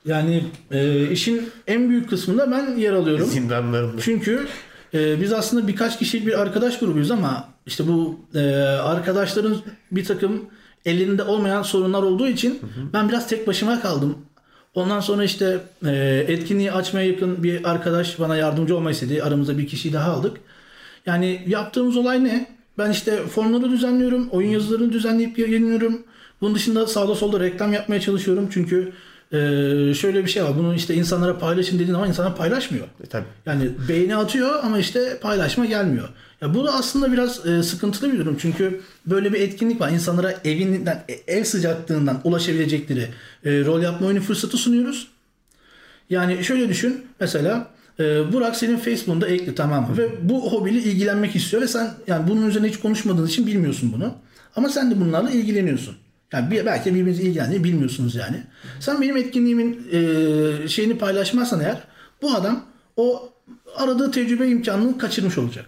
Yani 0.04 0.44
e, 0.70 1.10
işin 1.10 1.50
en 1.66 1.90
büyük 1.90 2.10
kısmında 2.10 2.50
ben 2.50 2.76
yer 2.76 2.92
alıyorum. 2.92 3.26
Zindanlarında. 3.26 4.00
Çünkü 4.00 4.46
e, 4.94 5.20
biz 5.20 5.32
aslında 5.32 5.68
birkaç 5.68 5.98
kişilik 5.98 6.26
bir 6.26 6.40
arkadaş 6.40 6.78
grubuyuz 6.78 7.10
ama 7.10 7.48
işte 7.66 7.88
bu 7.88 8.20
e, 8.34 8.40
arkadaşların 8.64 9.56
bir 9.92 10.04
takım 10.04 10.44
elinde 10.84 11.22
olmayan 11.22 11.62
sorunlar 11.62 12.02
olduğu 12.02 12.28
için 12.28 12.58
ben 12.92 13.08
biraz 13.08 13.28
tek 13.28 13.46
başıma 13.46 13.80
kaldım. 13.80 14.18
Ondan 14.74 15.00
sonra 15.00 15.24
işte 15.24 15.58
e, 15.86 16.24
etkinliği 16.28 16.72
açmaya 16.72 17.06
yakın 17.06 17.42
bir 17.42 17.70
arkadaş 17.70 18.20
bana 18.20 18.36
yardımcı 18.36 18.76
olmayı 18.76 18.94
istedi. 18.94 19.22
Aramızda 19.22 19.58
bir 19.58 19.66
kişiyi 19.66 19.92
daha 19.92 20.12
aldık. 20.12 20.36
Yani 21.06 21.44
yaptığımız 21.46 21.96
olay 21.96 22.24
ne? 22.24 22.46
Ben 22.78 22.90
işte 22.90 23.16
formları 23.26 23.70
düzenliyorum, 23.70 24.28
oyun 24.28 24.48
yazılarını 24.48 24.92
düzenleyip 24.92 25.38
yayınlıyorum. 25.38 26.02
Bunun 26.40 26.54
dışında 26.54 26.86
sağda 26.86 27.14
solda 27.14 27.40
reklam 27.40 27.72
yapmaya 27.72 28.00
çalışıyorum. 28.00 28.48
Çünkü 28.52 28.92
e, 29.32 29.38
şöyle 29.94 30.24
bir 30.24 30.30
şey 30.30 30.44
var. 30.44 30.58
Bunu 30.58 30.74
işte 30.74 30.94
insanlara 30.94 31.38
paylaşın 31.38 31.74
dediğin 31.74 31.92
zaman 31.92 32.08
insanlar 32.08 32.36
paylaşmıyor. 32.36 32.86
E, 33.04 33.06
tabii. 33.06 33.26
Yani 33.46 33.70
beğeni 33.88 34.16
atıyor 34.16 34.64
ama 34.64 34.78
işte 34.78 35.18
paylaşma 35.22 35.66
gelmiyor. 35.66 36.08
Ya 36.40 36.54
bu 36.54 36.64
da 36.64 36.74
aslında 36.74 37.12
biraz 37.12 37.46
e, 37.46 37.62
sıkıntılı 37.62 38.12
bir 38.12 38.18
durum. 38.18 38.36
Çünkü 38.40 38.80
böyle 39.06 39.32
bir 39.32 39.40
etkinlik 39.40 39.80
var. 39.80 39.90
İnsanlara 39.90 40.34
evinden, 40.44 41.04
e, 41.08 41.12
ev 41.12 41.44
sıcaklığından 41.44 42.20
ulaşabilecekleri 42.24 43.08
e, 43.44 43.64
rol 43.64 43.82
yapma 43.82 44.06
oyunu 44.06 44.20
fırsatı 44.20 44.56
sunuyoruz. 44.56 45.08
Yani 46.10 46.44
şöyle 46.44 46.68
düşün. 46.68 47.06
Mesela 47.20 47.70
e, 48.00 48.32
Burak 48.32 48.56
senin 48.56 48.76
Facebook'unda 48.76 49.28
ekli 49.28 49.54
tamam 49.54 49.90
mı? 49.90 49.96
Ve 49.96 50.28
bu 50.28 50.52
hobiyle 50.52 50.78
ilgilenmek 50.78 51.36
istiyor 51.36 51.62
ve 51.62 51.68
sen 51.68 51.90
yani 52.06 52.28
bunun 52.28 52.48
üzerine 52.48 52.68
hiç 52.68 52.76
konuşmadığın 52.76 53.26
için 53.26 53.46
bilmiyorsun 53.46 53.92
bunu. 53.92 54.14
Ama 54.56 54.68
sen 54.68 54.90
de 54.90 55.00
bunlarla 55.00 55.30
ilgileniyorsun. 55.30 55.96
Yani 56.32 56.50
bir, 56.50 56.66
belki 56.66 56.94
birbirinizi 56.94 57.22
ilgilendiğini 57.22 57.64
bilmiyorsunuz 57.64 58.14
yani. 58.14 58.42
Sen 58.80 59.00
benim 59.02 59.16
etkinliğimin 59.16 59.88
e, 59.92 60.68
şeyini 60.68 60.98
paylaşmazsan 60.98 61.60
eğer 61.60 61.78
bu 62.22 62.34
adam 62.34 62.64
o 62.96 63.32
aradığı 63.76 64.10
tecrübe 64.10 64.48
imkanını 64.48 64.98
kaçırmış 64.98 65.38
olacak. 65.38 65.66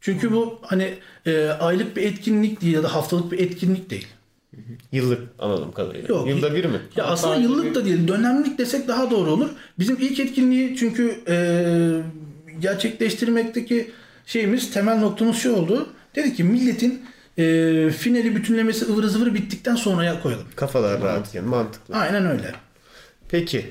Çünkü 0.00 0.32
bu 0.32 0.58
hani 0.62 0.94
e, 1.26 1.46
aylık 1.48 1.96
bir 1.96 2.02
etkinlik 2.02 2.60
değil 2.60 2.74
ya 2.74 2.82
da 2.82 2.94
haftalık 2.94 3.32
bir 3.32 3.38
etkinlik 3.38 3.90
değil. 3.90 4.06
Yıllık 4.92 5.20
anladığım 5.38 5.72
kadarıyla. 5.72 6.08
Yok. 6.08 6.28
Yılda 6.28 6.54
bir 6.54 6.64
mi? 6.64 6.80
Ya 6.96 7.04
aslında 7.04 7.32
Hatta 7.32 7.42
yıllık 7.42 7.74
da 7.74 7.84
değil, 7.84 8.08
dönemlik 8.08 8.58
desek 8.58 8.88
daha 8.88 9.10
doğru 9.10 9.30
olur. 9.30 9.50
Bizim 9.78 9.96
ilk 10.00 10.20
etkinliği 10.20 10.76
çünkü 10.76 11.20
e, 11.28 11.36
gerçekleştirmekteki 12.60 13.90
şeyimiz, 14.26 14.70
temel 14.70 14.98
noktamız 14.98 15.36
şu 15.36 15.56
oldu. 15.56 15.88
Dedi 16.14 16.34
ki 16.34 16.44
milletin 16.44 17.02
e, 17.38 17.90
finali 17.90 18.36
bütünlemesi 18.36 18.92
ıvır 18.92 19.04
zıvır 19.04 19.34
bittikten 19.34 19.74
sonraya 19.74 20.22
koyalım. 20.22 20.46
Kafalar 20.56 21.02
rahat 21.02 21.34
yani 21.34 21.48
mantıklı. 21.48 21.96
Aynen 21.96 22.26
öyle. 22.26 22.52
Peki. 23.28 23.70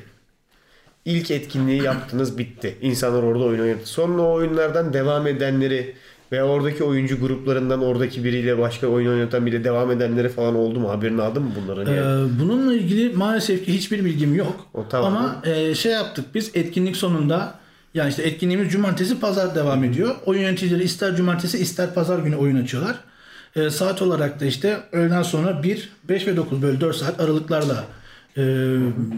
İlk 1.06 1.32
etkinliği 1.32 1.84
yaptınız 1.84 2.38
bitti. 2.38 2.78
İnsanlar 2.82 3.24
orada 3.24 3.44
oyun 3.44 3.60
oynadı. 3.60 3.80
Sonra 3.84 4.22
o 4.22 4.34
oyunlardan 4.34 4.94
devam 4.94 5.28
edenleri 5.28 5.96
ve 6.32 6.44
oradaki 6.44 6.84
oyuncu 6.84 7.20
gruplarından 7.20 7.84
oradaki 7.84 8.24
biriyle 8.24 8.58
başka 8.58 8.88
oyun 8.88 9.12
oynatan 9.12 9.46
biriyle 9.46 9.64
devam 9.64 9.92
edenleri 9.92 10.30
falan 10.30 10.56
oldu 10.56 10.80
mu? 10.80 10.90
Haberini 10.90 11.22
aldın 11.22 11.44
mı 11.44 11.52
bunların? 11.62 11.94
Ee, 11.94 12.30
bununla 12.40 12.74
ilgili 12.74 13.16
maalesef 13.16 13.66
ki 13.66 13.74
hiçbir 13.74 14.06
bilgim 14.06 14.36
yok. 14.36 14.68
O 14.74 14.86
tamam. 14.90 15.16
Ama 15.16 15.42
e, 15.46 15.76
şey 15.76 15.92
yaptık 15.92 16.26
biz 16.36 16.52
etkinlik 16.54 16.98
sonunda 16.98 17.60
yani 17.94 18.10
işte 18.10 18.24
etkinliğimiz 18.24 18.72
cumartesi 18.72 19.20
pazar 19.20 19.56
devam 19.56 19.84
ediyor. 19.84 20.16
Oyun 20.26 20.42
yöneticileri 20.42 20.84
ister 20.84 21.16
cumartesi 21.16 21.58
ister 21.58 21.94
pazar 21.94 22.20
günü 22.20 22.36
oyun 22.36 22.64
açıyorlar. 22.64 23.00
E, 23.56 23.70
saat 23.70 24.02
olarak 24.02 24.40
da 24.40 24.46
işte 24.46 24.80
öğleden 24.92 25.24
sonra 25.24 25.64
1, 25.64 25.90
5 26.10 26.28
ve 26.28 26.38
9 26.38 26.62
böyle 26.62 26.82
4 26.82 26.96
saat 26.96 27.20
aralıklarla 27.20 27.86
e, 28.38 28.76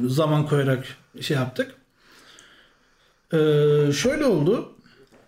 zaman 0.07 0.47
koyarak 0.47 0.85
şey 1.21 1.37
yaptık. 1.37 1.71
E, 3.33 3.37
şöyle 3.93 4.25
oldu. 4.25 4.71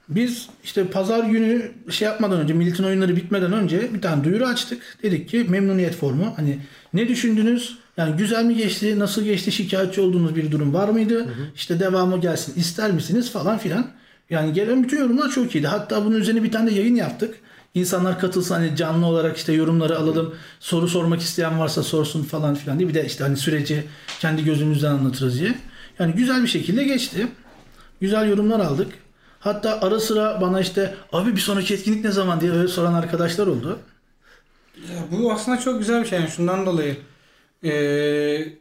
Biz 0.09 0.49
işte 0.63 0.87
pazar 0.87 1.23
günü 1.23 1.71
şey 1.89 2.07
yapmadan 2.07 2.39
önce, 2.39 2.53
milletin 2.53 2.83
oyunları 2.83 3.15
bitmeden 3.15 3.53
önce 3.53 3.93
bir 3.93 4.01
tane 4.01 4.23
duyuru 4.23 4.45
açtık. 4.45 4.97
Dedik 5.03 5.29
ki 5.29 5.45
memnuniyet 5.49 5.95
formu. 5.95 6.33
Hani 6.35 6.59
ne 6.93 7.07
düşündünüz? 7.07 7.77
Yani 7.97 8.17
güzel 8.17 8.45
mi 8.45 8.55
geçti? 8.55 8.99
Nasıl 8.99 9.23
geçti? 9.23 9.51
Şikayetçi 9.51 10.01
olduğunuz 10.01 10.35
bir 10.35 10.51
durum 10.51 10.73
var 10.73 10.89
mıydı? 10.89 11.25
İşte 11.55 11.79
devamı 11.79 12.21
gelsin 12.21 12.53
ister 12.55 12.91
misiniz 12.91 13.31
falan 13.31 13.57
filan. 13.57 13.87
Yani 14.29 14.53
gelen 14.53 14.83
bütün 14.83 14.97
yorumlar 14.97 15.29
çok 15.29 15.55
iyiydi. 15.55 15.67
Hatta 15.67 16.05
bunun 16.05 16.19
üzerine 16.19 16.43
bir 16.43 16.51
tane 16.51 16.71
de 16.71 16.75
yayın 16.75 16.95
yaptık. 16.95 17.35
İnsanlar 17.73 18.19
katılsa 18.19 18.55
hani 18.55 18.75
canlı 18.75 19.05
olarak 19.05 19.37
işte 19.37 19.53
yorumları 19.53 19.97
alalım. 19.97 20.35
Soru 20.59 20.87
sormak 20.87 21.21
isteyen 21.21 21.59
varsa 21.59 21.83
sorsun 21.83 22.23
falan 22.23 22.55
filan 22.55 22.79
diye. 22.79 22.89
Bir 22.89 22.93
de 22.93 23.05
işte 23.05 23.23
hani 23.23 23.37
süreci 23.37 23.83
kendi 24.19 24.43
gözümüzden 24.45 24.91
anlatırız 24.91 25.39
diye. 25.39 25.55
Yani 25.99 26.13
güzel 26.13 26.43
bir 26.43 26.47
şekilde 26.47 26.83
geçti. 26.83 27.27
Güzel 28.01 28.29
yorumlar 28.29 28.59
aldık. 28.59 28.93
Hatta 29.39 29.81
ara 29.81 29.99
sıra 29.99 30.41
bana 30.41 30.61
işte 30.61 30.95
abi 31.13 31.35
bir 31.35 31.41
sonraki 31.41 31.73
etkinlik 31.73 32.03
ne 32.03 32.11
zaman 32.11 32.41
diye 32.41 32.51
öyle 32.51 32.67
soran 32.67 32.93
arkadaşlar 32.93 33.47
oldu. 33.47 33.79
Ya 34.77 34.99
bu 35.11 35.31
aslında 35.33 35.59
çok 35.59 35.79
güzel 35.79 36.03
bir 36.03 36.07
şey. 36.07 36.19
Yani 36.19 36.29
şundan 36.29 36.65
dolayı 36.65 36.97
eee, 37.63 38.57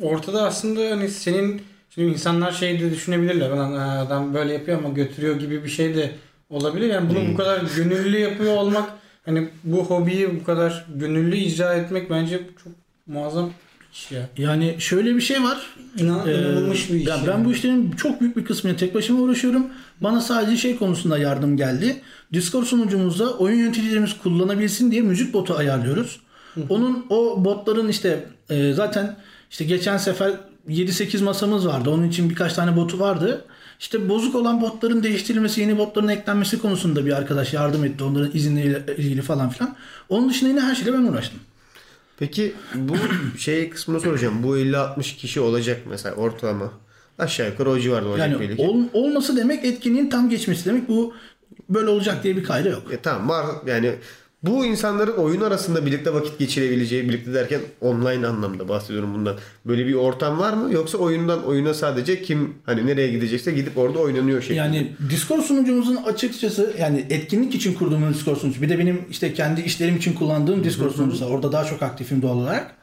ortada 0.00 0.42
aslında 0.42 0.90
hani 0.90 1.08
senin 1.08 1.62
şimdi 1.90 2.10
insanlar 2.12 2.52
şey 2.52 2.80
de 2.80 2.90
düşünebilirler. 2.90 3.50
Ha, 3.50 3.98
adam 4.06 4.34
böyle 4.34 4.52
yapıyor 4.52 4.78
ama 4.78 4.88
götürüyor 4.88 5.36
gibi 5.36 5.64
bir 5.64 5.68
şey 5.68 5.94
de 5.96 6.12
olabilir. 6.52 6.86
Yani 6.90 7.10
bunu 7.10 7.32
bu 7.32 7.36
kadar 7.36 7.62
gönüllü 7.76 8.18
yapıyor 8.18 8.56
olmak 8.56 8.88
hani 9.24 9.48
bu 9.64 9.78
hobiyi 9.84 10.40
bu 10.40 10.44
kadar 10.44 10.84
gönüllü 10.94 11.36
icra 11.36 11.74
etmek 11.74 12.10
bence 12.10 12.40
çok 12.64 12.72
muazzam 13.06 13.46
bir 13.46 13.52
iş 13.94 14.10
ya. 14.10 14.28
Yani 14.38 14.76
şöyle 14.78 15.16
bir 15.16 15.20
şey 15.20 15.42
var. 15.42 15.66
İnan, 15.98 16.28
Ee, 16.28 16.34
inanılmış 16.34 16.90
bir 16.90 16.94
iş. 16.94 17.06
yani. 17.06 17.26
ben 17.26 17.44
bu 17.44 17.52
işlerin 17.52 17.90
çok 17.90 18.20
büyük 18.20 18.36
bir 18.36 18.44
kısmını 18.44 18.76
tek 18.76 18.94
başıma 18.94 19.20
uğraşıyorum. 19.20 19.66
Bana 20.00 20.20
sadece 20.20 20.56
şey 20.56 20.76
konusunda 20.76 21.18
yardım 21.18 21.56
geldi. 21.56 22.00
Discord 22.32 22.64
sunucumuzda 22.64 23.30
oyun 23.38 23.58
yöneticilerimiz 23.58 24.18
kullanabilsin 24.22 24.90
diye 24.90 25.02
müzik 25.02 25.32
botu 25.34 25.54
ayarlıyoruz. 25.54 26.20
Onun 26.68 27.06
o 27.10 27.44
botların 27.44 27.88
işte 27.88 28.24
e, 28.50 28.72
zaten 28.72 29.16
işte 29.50 29.64
geçen 29.64 29.96
sefer 29.96 30.32
7-8 30.68 31.22
masamız 31.24 31.66
vardı. 31.66 31.90
Onun 31.90 32.08
için 32.08 32.30
birkaç 32.30 32.52
tane 32.54 32.76
botu 32.76 32.98
vardı. 33.00 33.44
İşte 33.82 34.08
bozuk 34.08 34.34
olan 34.34 34.60
botların 34.60 35.02
değiştirilmesi, 35.02 35.60
yeni 35.60 35.78
botların 35.78 36.08
eklenmesi 36.08 36.58
konusunda 36.58 37.06
bir 37.06 37.12
arkadaş 37.12 37.52
yardım 37.54 37.84
etti. 37.84 38.04
Onların 38.04 38.30
izinleriyle 38.34 38.82
ilgili 38.96 39.22
falan 39.22 39.50
filan. 39.50 39.76
Onun 40.08 40.30
dışında 40.30 40.50
yine 40.50 40.60
her 40.60 40.74
şeyle 40.74 40.92
ben 40.92 41.02
uğraştım. 41.02 41.40
Peki 42.18 42.52
bu 42.74 42.94
şey 43.38 43.70
kısmını 43.70 44.00
soracağım. 44.00 44.42
Bu 44.42 44.58
50-60 44.58 45.16
kişi 45.16 45.40
olacak 45.40 45.80
mesela 45.90 46.14
ortalama. 46.14 46.72
Aşağı 47.18 47.48
yukarı 47.48 47.70
o 47.70 47.78
civarda 47.78 48.08
olacak 48.08 48.30
Yani 48.30 48.40
belli 48.40 48.56
ki. 48.56 48.62
ol- 48.62 48.84
olması 48.92 49.36
demek 49.36 49.64
etkinliğin 49.64 50.10
tam 50.10 50.30
geçmesi 50.30 50.64
demek. 50.64 50.88
Bu 50.88 51.14
böyle 51.68 51.90
olacak 51.90 52.24
diye 52.24 52.36
bir 52.36 52.44
kayda 52.44 52.68
yok. 52.68 52.82
E, 52.92 52.96
tamam 52.96 53.28
var 53.28 53.46
yani 53.66 53.94
bu 54.42 54.66
insanların 54.66 55.12
oyun 55.12 55.40
arasında 55.40 55.86
birlikte 55.86 56.14
vakit 56.14 56.38
geçirebileceği, 56.38 57.08
birlikte 57.08 57.34
derken 57.34 57.60
online 57.80 58.26
anlamda 58.26 58.68
bahsediyorum 58.68 59.14
bundan. 59.14 59.36
Böyle 59.66 59.86
bir 59.86 59.94
ortam 59.94 60.38
var 60.38 60.52
mı? 60.52 60.72
Yoksa 60.72 60.98
oyundan 60.98 61.44
oyuna 61.44 61.74
sadece 61.74 62.22
kim 62.22 62.54
hani 62.66 62.86
nereye 62.86 63.08
gidecekse 63.08 63.52
gidip 63.52 63.78
orada 63.78 63.98
oynanıyor 63.98 64.40
şeklinde. 64.42 64.58
Yani 64.58 64.92
Discord 65.10 65.42
sunucumuzun 65.42 65.96
açıkçası 65.96 66.74
yani 66.78 67.06
etkinlik 67.10 67.54
için 67.54 67.74
kurduğumuz 67.74 68.14
Discord 68.14 68.36
sunucu. 68.36 68.62
Bir 68.62 68.68
de 68.68 68.78
benim 68.78 69.04
işte 69.10 69.34
kendi 69.34 69.60
işlerim 69.60 69.96
için 69.96 70.12
kullandığım 70.12 70.64
Discord 70.64 70.90
sunucusu. 70.90 71.24
Orada 71.24 71.52
daha 71.52 71.64
çok 71.64 71.82
aktifim 71.82 72.22
doğal 72.22 72.36
olarak. 72.36 72.74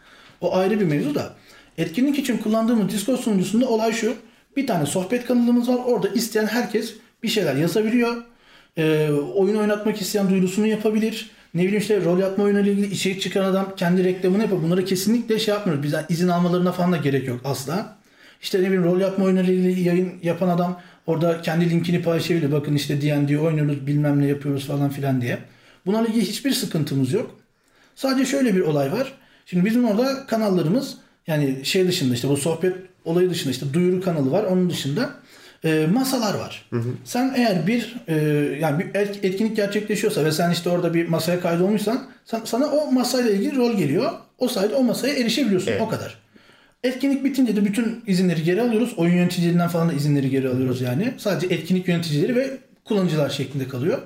O 0.41 0.55
ayrı 0.55 0.80
bir 0.80 0.86
mevzu 0.86 1.16
da. 1.16 1.36
Etkinlik 1.78 2.20
için 2.20 2.38
kullandığımız 2.38 2.89
Discord 2.89 3.18
sunucusunda 3.18 3.68
olay 3.68 3.93
şu. 3.93 4.14
Bir 4.57 4.68
tane 4.68 4.86
sohbet 4.86 5.26
kanalımız 5.26 5.70
var. 5.70 5.78
Orada 5.86 6.07
isteyen 6.07 6.45
herkes 6.45 6.93
bir 7.24 7.28
şeyler 7.28 7.55
yazabiliyor. 7.55 8.16
Ee, 8.78 9.10
oyun 9.36 9.55
oynatmak 9.55 10.01
isteyen 10.01 10.30
duyurusunu 10.30 10.68
yapabilir. 10.68 11.30
Ne 11.54 11.62
bileyim 11.62 11.82
işte 11.82 12.04
rol 12.04 12.20
yapma 12.20 12.43
oyunuyla 12.43 12.72
ilgili 12.72 12.93
içerik 12.93 13.22
çıkan 13.22 13.43
adam 13.43 13.76
kendi 13.76 14.04
reklamını 14.04 14.41
yapıyor. 14.41 14.64
Bunları 14.64 14.86
kesinlikle 14.86 15.39
şey 15.39 15.54
yapmıyoruz. 15.54 15.84
Bizden 15.84 16.06
izin 16.10 16.28
almalarına 16.28 16.72
falan 16.72 16.91
da 16.91 16.97
gerek 16.97 17.28
yok 17.28 17.41
asla. 17.43 17.97
İşte 18.41 18.58
ne 18.58 18.66
bileyim 18.66 18.84
rol 18.84 19.00
yapma 19.00 19.26
oyunuyla 19.26 19.54
ilgili 19.54 19.82
yayın 19.82 20.14
yapan 20.24 20.50
adam 20.50 20.82
orada 21.08 21.41
kendi 21.41 21.70
linkini 21.70 22.02
paylaşabilir. 22.02 22.52
Bakın 22.52 22.76
işte 22.76 23.02
D&D 23.02 23.39
oynuyoruz 23.39 23.88
bilmem 23.88 24.22
ne 24.22 24.28
yapıyoruz 24.28 24.68
falan 24.68 24.89
filan 24.89 25.22
diye. 25.22 25.38
Bunlarla 25.86 26.08
ilgili 26.08 26.26
hiçbir 26.26 26.52
sıkıntımız 26.52 27.14
yok. 27.14 27.39
Sadece 27.95 28.26
şöyle 28.26 28.56
bir 28.56 28.62
olay 28.62 28.91
var. 28.91 29.14
Şimdi 29.45 29.66
bizim 29.66 29.86
orada 29.86 30.26
kanallarımız 30.26 30.97
yani 31.28 31.66
şey 31.66 31.88
dışında 31.88 32.14
işte 32.14 32.30
bu 32.30 32.38
sohbet 32.38 32.76
olayı 33.06 33.30
dışında 33.30 33.52
işte 33.52 33.74
duyuru 33.74 34.02
kanalı 34.02 34.32
var. 34.32 34.43
Onun 34.43 34.70
dışında 34.70 35.10
e, 35.64 35.88
masalar 35.93 36.34
var. 36.34 36.70
Sen 37.05 37.34
eğer 37.38 37.68
bir 37.68 37.95
e, 38.07 38.16
yani 38.62 38.80
bir 38.80 38.95
et- 38.99 39.20
etkinlik 39.26 39.55
gerçekleşiyorsa 39.55 40.26
ve 40.26 40.32
sen 40.32 40.51
işte 40.51 40.70
orada 40.70 40.93
bir 40.93 41.07
masaya 41.07 41.39
kaydolmuşsan 41.41 42.07
sen, 42.26 42.41
sana 42.45 42.66
o 42.66 42.91
masayla 42.91 43.32
ilgili 43.32 43.55
rol 43.55 43.74
geliyor. 43.78 44.12
O 44.38 44.47
sayede 44.47 44.76
o 44.76 44.84
masaya 44.84 45.14
erişebiliyorsun. 45.14 45.72
Evet. 45.72 45.82
O 45.82 45.89
kadar. 45.89 46.18
Etkinlik 46.84 47.24
bitince 47.24 47.55
de 47.55 47.66
bütün 47.66 48.03
izinleri 48.07 48.43
geri 48.43 48.62
alıyoruz. 48.62 48.93
Oyun 48.97 49.14
yöneticilerinden 49.16 49.68
falan 49.68 49.89
da 49.89 49.93
izinleri 49.93 50.30
geri 50.30 50.49
alıyoruz 50.49 50.82
yani. 50.82 51.14
Sadece 51.18 51.55
etkinlik 51.55 51.88
yöneticileri 51.88 52.36
ve 52.36 52.57
kullanıcılar 52.86 53.30
şeklinde 53.30 53.68
kalıyor. 53.68 53.97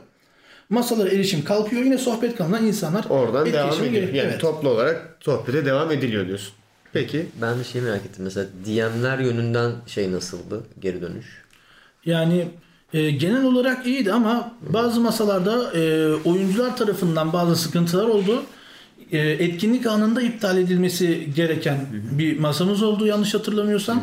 masalara 0.70 1.10
erişim 1.10 1.43
kalkıyor. 1.43 1.82
Yine 1.84 1.97
sohbet 1.97 2.36
kanalına 2.36 2.60
insanlar 2.60 3.06
Oradan 3.10 3.45
devam 3.54 3.70
ediyor. 3.74 3.86
giriyor. 3.91 4.14
Yani 4.14 4.30
Evet. 4.30 4.39
toplu 4.41 4.70
olarak 4.70 5.18
sohbete 5.20 5.66
devam 5.66 5.91
ediliyor 5.91 6.28
diyorsun. 6.28 6.54
Peki 6.93 7.26
Ben 7.41 7.60
de 7.60 7.64
şey 7.64 7.82
merak 7.82 8.06
ettim. 8.06 8.24
Mesela 8.24 8.47
DM'ler 8.66 9.20
yönünden 9.20 9.72
şey 9.88 10.12
nasıldı? 10.12 10.64
Geri 10.82 11.01
dönüş. 11.01 11.26
Yani 12.06 12.47
e, 12.93 13.12
genel 13.12 13.43
olarak 13.43 13.86
iyiydi 13.88 14.14
ama 14.14 14.51
bazı 14.70 15.01
masalarda 15.01 15.72
e, 15.80 16.14
oyuncular 16.14 16.78
tarafından 16.78 17.34
bazı 17.34 17.56
sıkıntılar 17.56 18.06
oldu. 18.08 18.43
E, 19.12 19.18
etkinlik 19.20 19.86
anında 19.88 20.22
iptal 20.22 20.58
edilmesi 20.58 21.30
gereken 21.36 21.78
bir 22.12 22.39
masamız 22.39 22.84
oldu 22.84 23.08
yanlış 23.08 23.34
hatırlamıyorsam. 23.34 24.01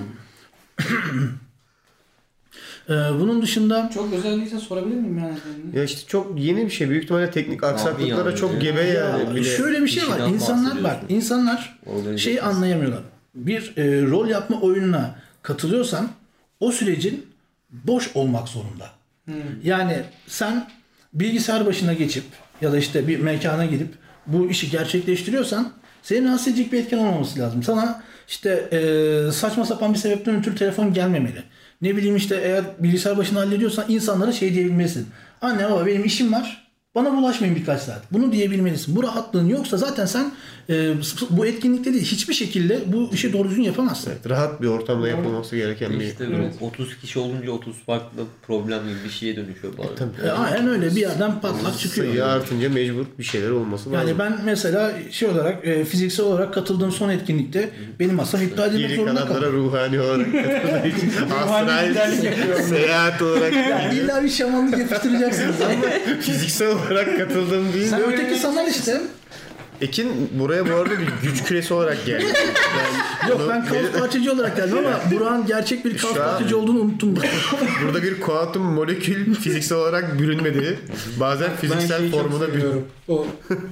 E, 2.89 2.93
bunun 2.93 3.43
dışında 3.43 3.91
Çok 3.95 4.13
özel 4.13 4.37
değilse 4.41 4.59
sorabilir 4.59 4.95
miyim 4.97 5.19
yani? 5.19 5.39
ya 5.77 5.85
işte 5.85 6.01
çok 6.07 6.41
yeni 6.41 6.65
bir 6.67 6.71
şey. 6.71 6.91
Büyük 6.91 7.05
ihtimalle 7.05 7.31
teknik 7.31 7.65
aksaklıklara 7.65 8.29
yani? 8.31 8.39
çok 8.39 8.61
gebe 8.61 8.83
Ya, 8.83 8.93
yani. 9.05 9.35
Bir 9.37 9.45
de- 9.45 9.57
şöyle 9.57 9.83
bir 9.83 9.89
şey 9.89 10.09
var. 10.09 10.29
İnsanlar 10.29 10.85
bak, 10.85 10.97
insanlar 11.09 11.79
etmesi. 11.87 12.43
anlayamıyorlar. 12.43 13.01
Bir 13.35 13.73
e, 13.77 14.03
rol 14.03 14.29
yapma 14.29 14.61
oyununa 14.61 15.15
katılıyorsan 15.43 16.09
o 16.61 16.73
sürecin 16.73 17.27
boş 17.73 18.17
olmak 18.17 18.49
zorunda. 18.49 18.91
Yani 19.63 19.97
sen 20.27 20.69
bilgisayar 21.15 21.67
başına 21.67 21.93
geçip 21.93 22.25
ya 22.61 22.73
da 22.73 22.79
işte 22.79 23.09
bir 23.09 23.21
mekana 23.21 23.67
girip 23.67 23.95
bu 24.27 24.51
işi 24.51 24.71
gerçekleştiriyorsan 24.71 25.73
senin 26.03 26.29
rahatsız 26.29 26.57
bir 26.57 26.73
etken 26.73 26.99
olmaması 26.99 27.39
lazım. 27.39 27.63
Sana 27.63 28.03
işte 28.29 28.69
e, 28.73 29.33
saçma 29.33 29.65
sapan 29.65 29.95
bir 29.95 29.99
sebepten 29.99 30.39
ötürü 30.39 30.55
telefon 30.55 30.95
gelmemeli. 30.95 31.43
Ne 31.83 31.97
bileyim 31.97 32.17
işte 32.17 32.41
eğer 32.45 32.65
bilgisayar 32.79 33.17
başına 33.17 33.41
hallediyorsan 33.41 33.85
insanlara 33.89 34.33
şey 34.33 34.55
diyebilmelisin. 34.55 35.09
Anne 35.41 35.71
baba 35.71 35.87
benim 35.87 36.05
işim 36.05 36.33
var. 36.33 36.71
Bana 36.95 37.17
bulaşmayın 37.17 37.57
birkaç 37.57 37.81
saat. 37.81 38.13
Bunu 38.13 38.33
diyebilmelisin. 38.33 38.97
Bu 38.97 39.03
rahatlığın 39.03 39.49
yoksa 39.49 39.77
zaten 39.77 40.07
sen 40.07 40.33
e, 40.71 40.95
bu 41.31 41.47
etkinlikte 41.47 41.93
değil 41.93 42.05
hiçbir 42.05 42.35
şekilde 42.35 42.81
bu 42.87 43.11
işi 43.13 43.33
doğru 43.33 43.49
düzgün 43.49 43.63
yapamazsın. 43.63 44.11
Evet, 44.11 44.31
rahat 44.31 44.63
bir 44.63 44.67
ortamda 44.67 45.09
yapılması 45.09 45.57
gereken 45.57 46.01
bir 46.01 46.05
İşte 46.05 46.31
böyle 46.31 46.53
30 46.61 46.97
kişi 47.01 47.19
olunca 47.19 47.51
30 47.51 47.77
farklı 47.87 48.23
problem 48.47 48.81
gibi 48.89 49.05
bir 49.05 49.11
şeye 49.11 49.37
dönüşüyor 49.37 49.73
bazen. 49.79 50.29
E, 50.29 50.31
aynen 50.31 50.69
öyle 50.69 50.91
bir 50.91 51.01
yerden 51.01 51.41
patlak 51.41 51.79
çıkıyor. 51.79 52.07
sayı 52.07 52.25
artınca 52.25 52.71
mecbur 52.71 53.05
bir 53.19 53.25
şeyler 53.25 53.51
olması 53.51 53.93
lazım. 53.93 54.09
Yani 54.09 54.19
ben 54.19 54.39
mesela 54.45 54.93
şey 55.11 55.29
olarak 55.29 55.67
e, 55.67 55.85
fiziksel 55.85 56.27
olarak 56.27 56.55
katıldığım 56.55 56.93
son 56.93 57.09
etkinlikte 57.09 57.71
benim 58.01 58.15
masam 58.15 58.43
iptal 58.43 58.75
edilmek 58.75 58.97
zorunda 58.97 59.27
kaldı. 59.27 59.53
ruhani 59.53 60.01
olarak 60.01 60.27
katıldığı 60.33 60.89
için 60.89 61.13
astral 61.31 62.63
seyahat 62.69 63.23
olarak 63.23 63.55
Yani 63.55 63.95
illa 63.95 64.25
bir 64.25 64.31
şamanlık 64.31 64.79
yapıştıracaksınız 64.79 65.61
ama 65.61 65.73
fiziksel 66.21 66.69
olarak 66.69 67.19
katıldığım 67.19 67.73
değil. 67.73 67.89
sen 67.89 68.03
öteki 68.13 68.35
sanal 68.35 68.69
işte. 68.69 69.01
Ekin 69.81 70.31
buraya 70.39 70.69
bu 70.69 70.75
arada 70.75 70.91
bir 70.99 71.09
güç 71.23 71.45
küresi 71.45 71.75
olarak 71.75 72.07
geldi. 72.07 72.25
Yani 72.79 73.31
Yok 73.31 73.41
ben 73.49 73.67
kaos 73.67 74.01
parçacı 74.01 74.33
olarak 74.33 74.57
geldim 74.57 74.79
ama 74.79 75.01
Burak'ın 75.13 75.47
gerçek 75.47 75.85
bir 75.85 75.99
kaos 75.99 76.15
parçacı 76.15 76.59
olduğunu 76.59 76.81
unuttum. 76.81 77.15
Burada 77.85 78.03
bir 78.03 78.21
kuantum 78.21 78.63
molekül 78.63 79.35
fiziksel 79.35 79.79
olarak 79.79 80.19
bürünmedi. 80.19 80.79
Bazen 81.21 81.51
Ben 81.51 81.57
fiziksel 81.57 82.11
formuna 82.11 82.49
bürünüyor. 82.49 82.83
O 83.09 83.27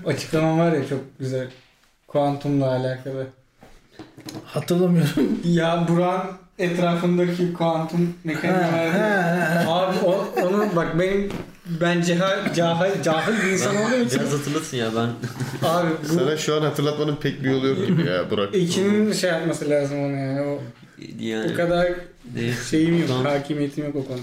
açıklama 0.06 0.58
var 0.64 0.72
ya 0.72 0.88
çok 0.88 0.98
güzel. 1.18 1.48
Kuantumla 2.06 2.66
alakalı. 2.70 3.26
Hatırlamıyorum. 4.44 5.40
Ya 5.44 5.86
Burak'ın 5.88 6.30
etrafındaki 6.58 7.52
kuantum 7.52 8.14
mekanizmaları. 8.24 9.68
Abi 9.68 9.96
o, 10.06 10.28
onu 10.42 10.66
bak 10.76 10.98
benim 10.98 11.32
ben 11.80 12.02
cahil, 12.02 12.54
cahil, 12.54 13.02
cahil 13.02 13.32
bir 13.46 13.52
insan 13.52 13.76
olduğum 13.76 14.04
için 14.06 14.20
Biraz 14.20 14.32
hatırlasın 14.32 14.76
ya 14.76 14.88
ben. 14.96 15.08
abi 15.68 15.88
bu 16.04 16.14
Sana 16.14 16.36
şu 16.36 16.54
an 16.56 16.62
hatırlatmanın 16.62 17.16
pek 17.16 17.44
bir 17.44 17.50
yolu 17.50 17.66
yok 17.68 17.86
gibi 17.86 18.06
ya 18.06 18.30
Burak. 18.30 18.54
ikinin 18.54 19.12
şey 19.12 19.30
yapması 19.30 19.70
lazım 19.70 19.98
onu 20.04 20.16
yani. 20.16 20.40
O, 20.40 20.60
yani 21.20 21.52
o 21.52 21.56
kadar 21.56 21.88
değil. 22.24 22.54
şeyim 22.70 22.98
yok, 22.98 23.08
Ben- 23.24 23.30
hakimiyetim 23.30 23.84
yok 23.84 23.96
o 23.96 24.04
konuda. 24.04 24.22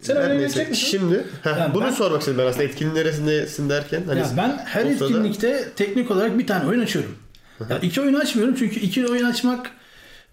Sen 0.00 0.16
öyle 0.16 0.38
neyse, 0.38 0.64
misin? 0.64 0.74
Şimdi 0.90 1.24
heh, 1.42 1.58
Yani 1.58 1.74
bunu 1.74 1.84
ben- 1.84 1.90
sormak 1.90 2.20
istedim 2.20 2.38
ben 2.38 2.46
aslında 2.46 2.64
etkinin 2.64 2.94
neresindesin 2.94 3.68
derken. 3.70 4.02
Hani 4.06 4.18
Ya 4.18 4.26
ben 4.36 4.58
her 4.64 4.84
o 4.84 4.88
sırada- 4.88 5.04
etkinlikte 5.04 5.64
teknik 5.76 6.10
olarak 6.10 6.38
bir 6.38 6.46
tane 6.46 6.68
oyun 6.68 6.80
açıyorum. 6.80 7.14
Ya 7.70 7.78
iki 7.78 8.00
oyun 8.00 8.14
açmıyorum 8.14 8.54
çünkü 8.58 8.80
iki 8.80 9.06
oyun 9.08 9.24
açmak 9.24 9.70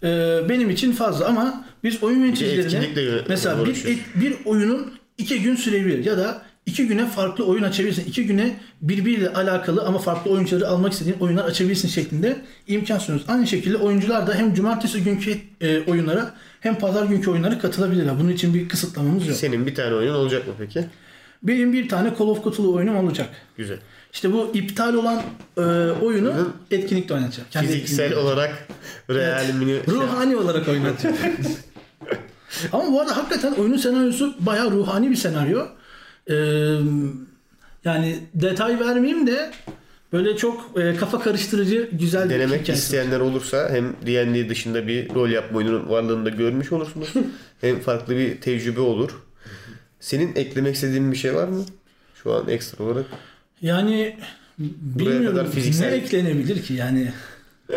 e, 0.02 0.38
benim 0.48 0.70
için 0.70 0.92
fazla 0.92 1.26
ama 1.26 1.64
biz 1.84 2.02
oyun 2.02 2.18
yöneticilerine 2.18 2.86
mesela 3.28 3.54
bir, 3.64 3.84
et- 3.90 3.98
bir 4.14 4.34
oyunun 4.44 4.92
iki 5.18 5.42
gün 5.42 5.56
sürebilir 5.56 6.04
ya 6.04 6.16
da 6.18 6.42
iki 6.66 6.86
güne 6.86 7.06
farklı 7.06 7.44
oyun 7.46 7.62
açabilirsin. 7.62 8.04
İki 8.04 8.26
güne 8.26 8.56
birbiriyle 8.82 9.28
alakalı 9.32 9.82
ama 9.86 9.98
farklı 9.98 10.30
oyuncuları 10.30 10.68
almak 10.68 10.92
istediğin 10.92 11.16
oyunlar 11.20 11.44
açabilirsin 11.44 11.88
şeklinde 11.88 12.36
imkan 12.66 12.98
sunuyoruz. 12.98 13.30
Aynı 13.30 13.46
şekilde 13.46 13.76
oyuncular 13.76 14.26
da 14.26 14.34
hem 14.34 14.54
cumartesi 14.54 15.02
günkü 15.04 15.36
e, 15.60 15.80
oyunlara 15.86 16.34
hem 16.60 16.78
pazar 16.78 17.06
günkü 17.06 17.30
oyunlara 17.30 17.58
katılabilirler. 17.58 18.18
Bunun 18.20 18.30
için 18.30 18.54
bir 18.54 18.68
kısıtlamamız 18.68 19.26
yok. 19.28 19.36
Senin 19.36 19.66
bir 19.66 19.74
tane 19.74 19.94
oyunun 19.94 20.14
olacak 20.14 20.46
mı 20.48 20.52
peki? 20.58 20.84
Benim 21.42 21.72
bir 21.72 21.88
tane 21.88 22.12
Call 22.18 22.26
of 22.26 22.38
Cthulhu 22.44 22.74
oyunum 22.74 22.96
olacak. 22.96 23.28
Güzel. 23.56 23.78
İşte 24.12 24.32
bu 24.32 24.50
iptal 24.54 24.94
olan 24.94 25.22
e, 25.56 25.60
oyunu 26.02 26.52
etkinlikte 26.70 27.14
oynatacağım. 27.14 27.48
Kendi 27.50 27.66
Fiziksel 27.66 28.04
etkinliğimde. 28.04 28.30
olarak 28.30 28.68
realimini 29.10 29.84
şey 29.84 29.94
ruhani 29.94 30.36
olarak 30.36 30.68
oynatacağım. 30.68 31.16
Ama 32.72 32.92
bu 32.92 33.00
arada 33.00 33.16
hakikaten 33.16 33.52
oyunun 33.52 33.76
senaryosu 33.76 34.34
bayağı 34.40 34.70
ruhani 34.70 35.10
bir 35.10 35.16
senaryo. 35.16 35.66
Ee, 36.30 36.34
yani 37.84 38.18
detay 38.34 38.80
vermeyeyim 38.80 39.26
de 39.26 39.50
böyle 40.12 40.36
çok 40.36 40.78
e, 40.80 40.96
kafa 40.96 41.20
karıştırıcı 41.20 41.88
güzel 41.92 42.24
bir 42.24 42.34
denemek 42.34 42.60
hikayesi 42.60 42.70
var. 42.70 42.76
isteyenler 42.76 43.20
olursa 43.20 43.68
hem 43.70 43.92
D&D 44.06 44.48
dışında 44.48 44.86
bir 44.86 45.14
rol 45.14 45.28
yapma 45.28 45.58
oyununun 45.58 45.88
varlığını 45.88 46.24
da 46.24 46.30
görmüş 46.30 46.72
olursunuz. 46.72 47.08
hem 47.60 47.80
farklı 47.80 48.16
bir 48.16 48.40
tecrübe 48.40 48.80
olur. 48.80 49.10
Senin 50.00 50.36
eklemek 50.36 50.74
istediğin 50.74 51.12
bir 51.12 51.16
şey 51.16 51.34
var 51.34 51.48
mı? 51.48 51.64
Şu 52.22 52.32
an 52.34 52.48
ekstra 52.48 52.84
olarak. 52.84 53.04
Yani 53.62 54.16
bilmiyorum 54.58 55.36
kadar 55.36 55.46
fiziksel- 55.52 55.90
ne 55.90 55.94
eklenebilir 55.94 56.62
ki 56.62 56.74
yani. 56.74 57.12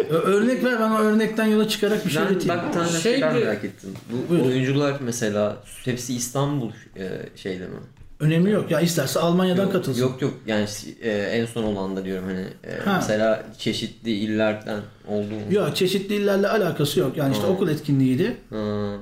Örnek 0.10 0.64
ver 0.64 0.80
bana 0.80 1.00
örnekten 1.00 1.46
yola 1.46 1.68
çıkarak 1.68 2.06
bir 2.06 2.12
şey 2.12 2.22
Ben 2.22 2.28
üreteyim. 2.34 2.62
bak 2.62 2.74
tane 2.74 2.90
Şey 2.90 3.02
şeyler 3.02 3.36
de- 3.36 3.40
merak 3.40 3.64
ettim. 3.64 3.90
Bu 4.12 4.30
Buyurun. 4.30 4.48
oyuncular 4.48 4.96
mesela 5.02 5.58
hepsi 5.86 6.16
İstanbul 6.16 6.72
e, 6.98 7.10
şeyde 7.36 7.64
mi? 7.68 7.74
Önemi 8.20 8.52
yok. 8.52 8.72
Ya 8.72 8.80
isterse 8.82 9.20
Almanya'dan 9.20 9.72
katılsın. 9.72 10.02
Yok 10.02 10.22
yok 10.22 10.34
yani 10.48 10.66
e, 11.02 11.10
en 11.12 11.46
son 11.46 11.64
olan 11.64 11.96
da 11.98 12.06
diyorum 12.06 12.26
hani 12.26 12.74
e, 12.74 12.80
Ha. 12.86 12.96
mesela 12.96 13.44
çeşitli 13.58 14.12
illerden 14.12 14.80
oldu 15.08 15.28
mu? 15.34 15.42
Yok 15.52 15.76
çeşitli 15.76 16.16
illerle 16.16 16.48
alakası 16.48 17.00
yok. 17.00 17.18
Yani 17.18 17.32
işte 17.34 17.46
Ha. 17.46 17.52
okul 17.54 17.68
etkinliğiydi. 17.68 18.38
Ha, 18.50 18.96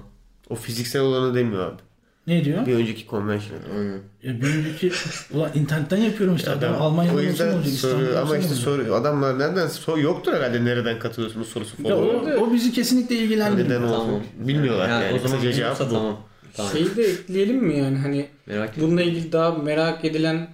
O 0.50 0.56
fiziksel 0.56 1.02
olanı 1.02 1.36
demiyor 1.36 1.68
abi. 1.74 1.82
Ne 2.28 2.46
diyor? 2.46 2.66
Bir 2.66 2.76
önceki 2.76 3.08
konvensiyon. 3.08 3.60
aynen. 3.78 4.00
Ya 4.24 4.42
bir 4.42 4.48
önceki 4.56 4.92
ulan 5.34 5.50
internetten 5.56 5.98
yapıyorum 5.98 6.36
işte 6.36 6.52
adam 6.52 6.82
Almanya'dan 6.82 7.16
o 7.16 7.20
olsa 7.20 7.24
ne 7.26 7.30
yüzden 7.30 7.54
olacak 7.54 7.74
soruyor 7.74 8.00
İstanbul'dan 8.00 8.22
ama 8.22 8.38
işte 8.38 8.54
soruyor. 8.56 9.02
Adamlar 9.02 9.40
nereden 9.40 9.68
sor 9.68 9.98
yoktur 9.98 10.34
herhalde 10.34 10.66
nereden 10.66 11.00
katılıyorsunuz 11.00 11.48
sorusu 11.48 11.76
Ya 11.84 11.96
falan. 11.96 12.08
o, 12.38 12.44
o 12.48 12.54
bizi 12.54 12.74
kesinlikle 12.74 13.16
Neden 13.16 13.24
ilgilendirmiyor. 13.26 13.82
olsun? 13.82 13.96
Tamam. 14.06 14.22
Bilmiyorlar 14.40 14.90
Ha, 14.90 15.02
yani. 15.04 15.16
o 15.16 15.20
zaman 15.20 15.38
Kısaca 15.38 15.54
cevap 15.54 15.80
bu. 15.80 15.90
tamam. 15.90 16.18
Tamam. 16.54 16.72
Şeyi 16.72 16.96
de 16.96 17.04
ekleyelim 17.04 17.58
mi 17.64 17.78
yani 17.78 17.98
hani 17.98 18.28
Merak 18.46 18.80
bununla 18.82 19.02
ilgili 19.02 19.32
daha 19.32 19.52
merak 19.52 20.06
edilen 20.06 20.48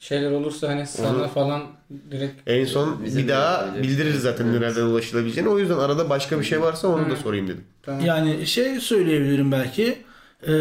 şeyler 0.00 0.30
olursa 0.30 0.68
hani 0.68 0.86
sana 0.86 1.16
Onu- 1.18 1.28
falan 1.28 1.62
direkt 2.10 2.34
En 2.50 2.64
son 2.64 3.04
bir 3.16 3.28
daha 3.28 3.74
bildiririz 3.82 4.22
zaten 4.22 4.46
Evet. 4.46 4.60
nereden 4.60 4.82
ulaşılabileceğini. 4.82 5.50
O 5.50 5.58
yüzden 5.58 5.78
arada 5.78 6.10
başka 6.10 6.38
bir 6.40 6.44
şey 6.44 6.60
varsa 6.62 6.88
onu 6.88 7.10
da 7.10 7.16
sorayım 7.16 7.48
dedim. 7.48 7.64
tamam. 7.82 8.04
Yani 8.04 8.46
şey 8.46 8.80
söyleyebilirim 8.80 9.52
belki. 9.52 9.98
E, 10.46 10.52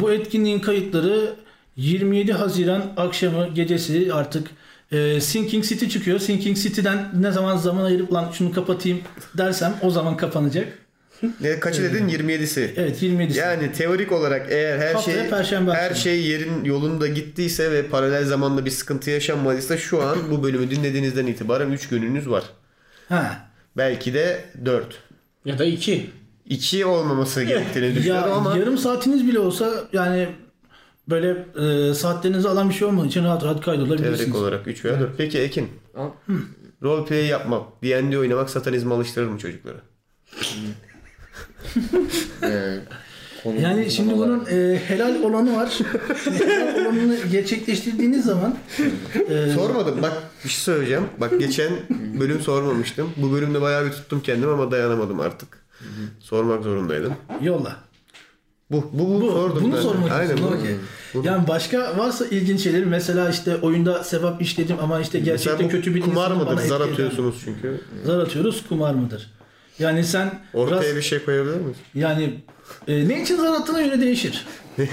bu 0.00 0.12
etkinliğin 0.12 0.60
kayıtları 0.60 1.34
27 1.76 2.32
Haziran 2.32 2.92
akşamı 2.96 3.48
gecesi 3.54 4.12
artık 4.12 4.50
e, 4.92 5.20
Sinking 5.20 5.64
City 5.64 5.86
çıkıyor. 5.86 6.18
Sinking 6.18 6.56
City'den 6.56 7.10
ne 7.22 7.32
zaman 7.32 7.56
zaman 7.56 7.84
ayırıp 7.84 8.12
lan 8.12 8.30
şunu 8.32 8.52
kapatayım 8.52 9.00
dersem 9.38 9.74
o 9.82 9.90
zaman 9.90 10.16
kapanacak. 10.16 10.68
Ne 11.40 11.60
kaçı 11.60 11.82
dedin? 11.82 12.08
27'si. 12.08 12.70
Evet 12.76 13.02
27'si. 13.02 13.38
Yani 13.38 13.72
teorik 13.72 14.12
olarak 14.12 14.46
eğer 14.52 14.78
her 14.78 14.94
Haftaya 14.94 15.20
şey 15.20 15.30
Perşembe 15.30 15.70
her 15.70 15.76
akşamı. 15.90 15.96
şey 15.96 16.22
yerin 16.26 16.64
yolunda 16.64 17.06
gittiyse 17.06 17.70
ve 17.70 17.86
paralel 17.86 18.24
zamanda 18.24 18.64
bir 18.64 18.70
sıkıntı 18.70 19.10
yaşanmadıysa 19.10 19.76
şu 19.76 20.02
an 20.02 20.18
bu 20.30 20.42
bölümü 20.42 20.70
dinlediğinizden 20.70 21.26
itibaren 21.26 21.70
3 21.70 21.88
gününüz 21.88 22.30
var. 22.30 22.44
Ha. 23.08 23.48
Belki 23.76 24.14
de 24.14 24.44
4. 24.64 24.98
ya 25.44 25.58
da 25.58 25.64
iki. 25.64 26.10
2 26.46 26.86
olmaması 26.86 27.42
gerektiğini 27.42 27.84
Ya 27.86 27.94
düşünüyorum 27.94 28.32
ama 28.32 28.56
yarım 28.56 28.78
saatiniz 28.78 29.26
bile 29.26 29.38
olsa 29.38 29.70
yani 29.92 30.28
böyle 31.08 31.46
e, 31.90 31.94
saatlerinizi 31.94 32.48
alan 32.48 32.68
bir 32.68 32.74
şey 32.74 32.88
olmadığı 32.88 33.06
için 33.08 33.24
rahat 33.24 33.44
rahat 33.44 33.60
kaydolabilirsiniz. 33.64 34.18
teorik 34.18 34.34
olarak 34.36 34.66
3 34.66 34.84
veya 34.84 35.00
4. 35.00 35.10
Peki 35.18 35.38
Ekin, 35.38 35.68
roleplay 36.82 37.26
yapmak, 37.26 37.82
D&D 37.82 38.18
oynamak 38.18 38.50
satanizmi 38.50 38.94
alıştırır 38.94 39.26
mı 39.26 39.38
çocuklara? 39.38 39.76
Ee, 42.42 42.78
Konu 43.42 43.60
Yani 43.60 43.90
şimdi 43.90 44.14
olarak. 44.14 44.46
bunun 44.50 44.58
e, 44.58 44.76
helal 44.88 45.22
olanı 45.22 45.56
var. 45.56 45.68
helal 46.24 46.84
olanını 46.86 47.16
gerçekleştirdiğiniz 47.32 48.24
zaman 48.24 48.54
e, 49.30 49.48
Sormadım. 49.54 50.02
Bak 50.02 50.12
bir 50.44 50.48
şey 50.48 50.60
söyleyeceğim. 50.60 51.04
Bak 51.20 51.38
geçen 51.40 51.72
bölüm 52.20 52.40
sormamıştım. 52.40 53.10
Bu 53.16 53.32
bölümde 53.32 53.60
bayağı 53.60 53.86
bir 53.86 53.90
tuttum 53.90 54.20
kendimi 54.20 54.52
ama 54.52 54.70
dayanamadım 54.70 55.20
artık. 55.20 55.65
Sormak 56.20 56.62
zorundaydım. 56.64 57.14
yolla. 57.42 57.76
Bu, 58.70 58.90
bu, 58.92 58.98
bu, 59.08 59.20
Bu, 59.20 59.30
sordum 59.32 59.64
bunu 59.64 59.74
ben. 59.76 59.80
sormak 59.80 60.12
Aynen 60.12 60.30
istiyorum. 60.34 60.56
bu. 60.58 60.62
Okey. 60.62 60.76
Bunu- 61.14 61.26
Yani 61.26 61.48
başka 61.48 61.98
varsa 61.98 62.26
ilginç 62.26 62.60
şeyler 62.60 62.84
mesela 62.84 63.30
işte 63.30 63.56
oyunda 63.56 64.04
sevap 64.04 64.42
işledim 64.42 64.76
ama 64.82 65.00
işte 65.00 65.18
Mesela 65.18 65.36
gerçekte 65.36 65.64
bu 65.64 65.68
kötü 65.68 65.94
bir 65.94 66.00
kumar 66.00 66.30
mıdır? 66.30 66.46
bana 66.46 66.60
Zar 66.66 66.80
atıyorsunuz 66.80 67.36
çünkü. 67.44 67.80
Zar 68.04 68.18
atıyoruz 68.18 68.64
kumar 68.68 68.94
mıdır? 68.94 69.30
Yani 69.78 70.04
sen 70.04 70.40
Ortaya 70.54 70.80
biraz- 70.82 70.96
bir 70.96 71.02
şey 71.02 71.24
koyabilir 71.24 71.56
misin? 71.56 71.82
yani 71.94 72.40
e, 72.88 73.08
ne 73.08 73.22
için 73.22 73.36
zar 73.36 73.52
attığına 73.54 73.82
göre 73.82 74.00
değişir. 74.00 74.46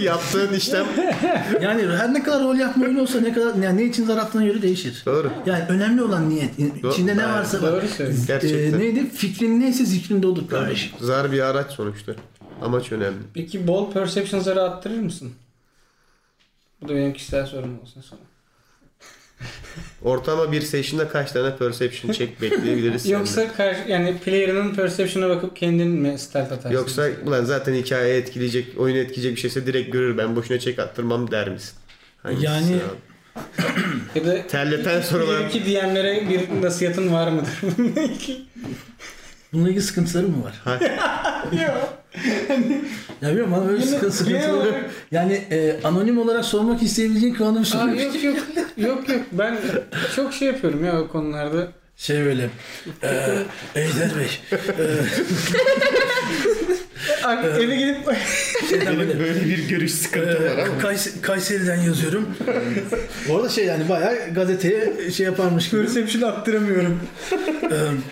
Yaptığın 0.00 0.52
işlem 0.54 0.86
Yani 1.62 1.82
her 1.86 2.14
ne 2.14 2.22
kadar 2.22 2.42
rol 2.42 2.56
yapma 2.56 2.84
oyunu 2.84 3.00
olsa 3.02 3.20
ne 3.20 3.32
kadar 3.32 3.54
yani 3.54 3.80
ne 3.80 3.84
için 3.84 4.04
zar 4.04 4.16
attığına 4.16 4.44
göre 4.44 4.62
değişir. 4.62 5.02
Doğru. 5.06 5.32
Yani 5.46 5.64
önemli 5.68 6.02
olan 6.02 6.30
niyet. 6.30 6.58
İçinde 6.92 7.16
ne 7.16 7.22
Doğru. 7.22 7.28
varsa 7.32 7.62
Doğru 7.62 7.82
bak. 7.82 7.90
söylüyorsun. 7.90 8.26
Gerçekten. 8.26 8.72
E, 8.74 8.78
neydi? 8.78 9.10
Fikrin 9.10 9.60
neyse 9.60 9.84
zikrin 9.84 10.22
de 10.22 10.26
odur 10.26 10.48
kardeşim. 10.48 10.92
zar 11.00 11.32
bir 11.32 11.40
araç 11.40 11.70
sonuçta. 11.72 12.12
Amaç 12.62 12.92
önemli. 12.92 13.18
Peki 13.34 13.66
bol 13.66 13.92
perception 13.92 14.40
zarı 14.40 14.62
attırır 14.62 14.98
mısın? 15.00 15.32
Bu 16.82 16.88
da 16.88 16.94
benim 16.94 17.12
kişisel 17.12 17.46
sorum 17.46 17.80
olsun 17.82 18.04
sana. 18.10 18.20
Ortama 20.04 20.52
bir 20.52 20.60
session'da 20.62 21.08
kaç 21.08 21.32
tane 21.32 21.56
perception 21.56 22.12
check 22.12 22.42
bekleyebiliriz? 22.42 23.08
Yoksa 23.08 23.52
karşı, 23.52 23.80
yani 23.88 24.16
player'ın 24.24 24.74
perception'a 24.74 25.28
bakıp 25.28 25.56
kendin 25.56 25.88
mi 25.88 26.18
stealth 26.18 26.52
atarsın? 26.52 26.70
Yoksa 26.70 27.08
ulan 27.26 27.44
zaten 27.44 27.74
hikaye 27.74 28.16
etkileyecek, 28.16 28.78
oyunu 28.78 28.98
etkileyecek 28.98 29.36
bir 29.36 29.40
şeyse 29.40 29.66
direkt 29.66 29.92
görür. 29.92 30.18
Ben 30.18 30.36
boşuna 30.36 30.58
check 30.58 30.78
attırmam 30.78 31.30
der 31.30 31.48
misin? 31.48 31.72
Hangisi 32.22 32.44
Yani- 32.44 32.76
ya 34.14 34.26
da 34.26 34.46
Terleten 34.46 35.00
sorular. 35.00 35.50
ki 35.50 35.62
DM'lere 35.66 36.28
bir 36.30 36.62
nasihatın 36.62 37.12
var 37.12 37.28
mıdır? 37.28 37.48
Bununla 39.52 39.68
ilgili 39.68 39.82
sıkıntıları 39.82 40.28
mı 40.28 40.36
var? 40.44 40.54
Yok. 41.52 41.98
Ya 43.22 43.28
bilmiyorum 43.28 43.52
bana 43.52 43.68
böyle 43.68 43.84
Yine- 43.84 43.90
sıkı- 43.96 44.10
sıkıntıları 44.10 44.86
Yani 45.12 45.32
e, 45.50 45.76
anonim 45.84 46.18
olarak 46.18 46.44
sormak 46.44 46.82
isteyebileceğin 46.82 47.34
konu 47.34 47.60
bir 47.60 47.64
soru. 47.64 47.90
Yok 48.00 48.24
yok. 48.24 48.36
Yok 48.78 49.08
yok. 49.08 49.22
Ben 49.32 49.58
çok 50.16 50.34
şey 50.34 50.48
yapıyorum 50.48 50.84
ya 50.84 51.00
o 51.00 51.08
konularda. 51.08 51.68
Şey 51.96 52.24
böyle. 52.24 52.50
E, 53.02 53.08
Ejder 53.74 54.10
Bey. 54.18 54.40
Ay, 57.24 57.38
Eve 57.64 57.76
gidip 57.76 57.96
Şeyden 58.70 58.98
böyle. 58.98 59.18
Böyle 59.20 59.44
bir 59.44 59.68
görüş 59.68 59.92
sıkıntı 59.92 60.26
var 60.44 60.50
ama. 60.66 60.82
Kays- 60.82 61.20
Kayseri'den 61.22 61.76
yazıyorum. 61.82 62.28
Bu 63.28 63.36
arada 63.36 63.48
şey 63.48 63.64
yani 63.64 63.88
bayağı 63.88 64.34
gazeteye 64.34 65.10
şey 65.16 65.26
yaparmış 65.26 65.70
gibi. 65.70 65.80
perception 65.82 66.22
attıramıyorum. 66.30 67.00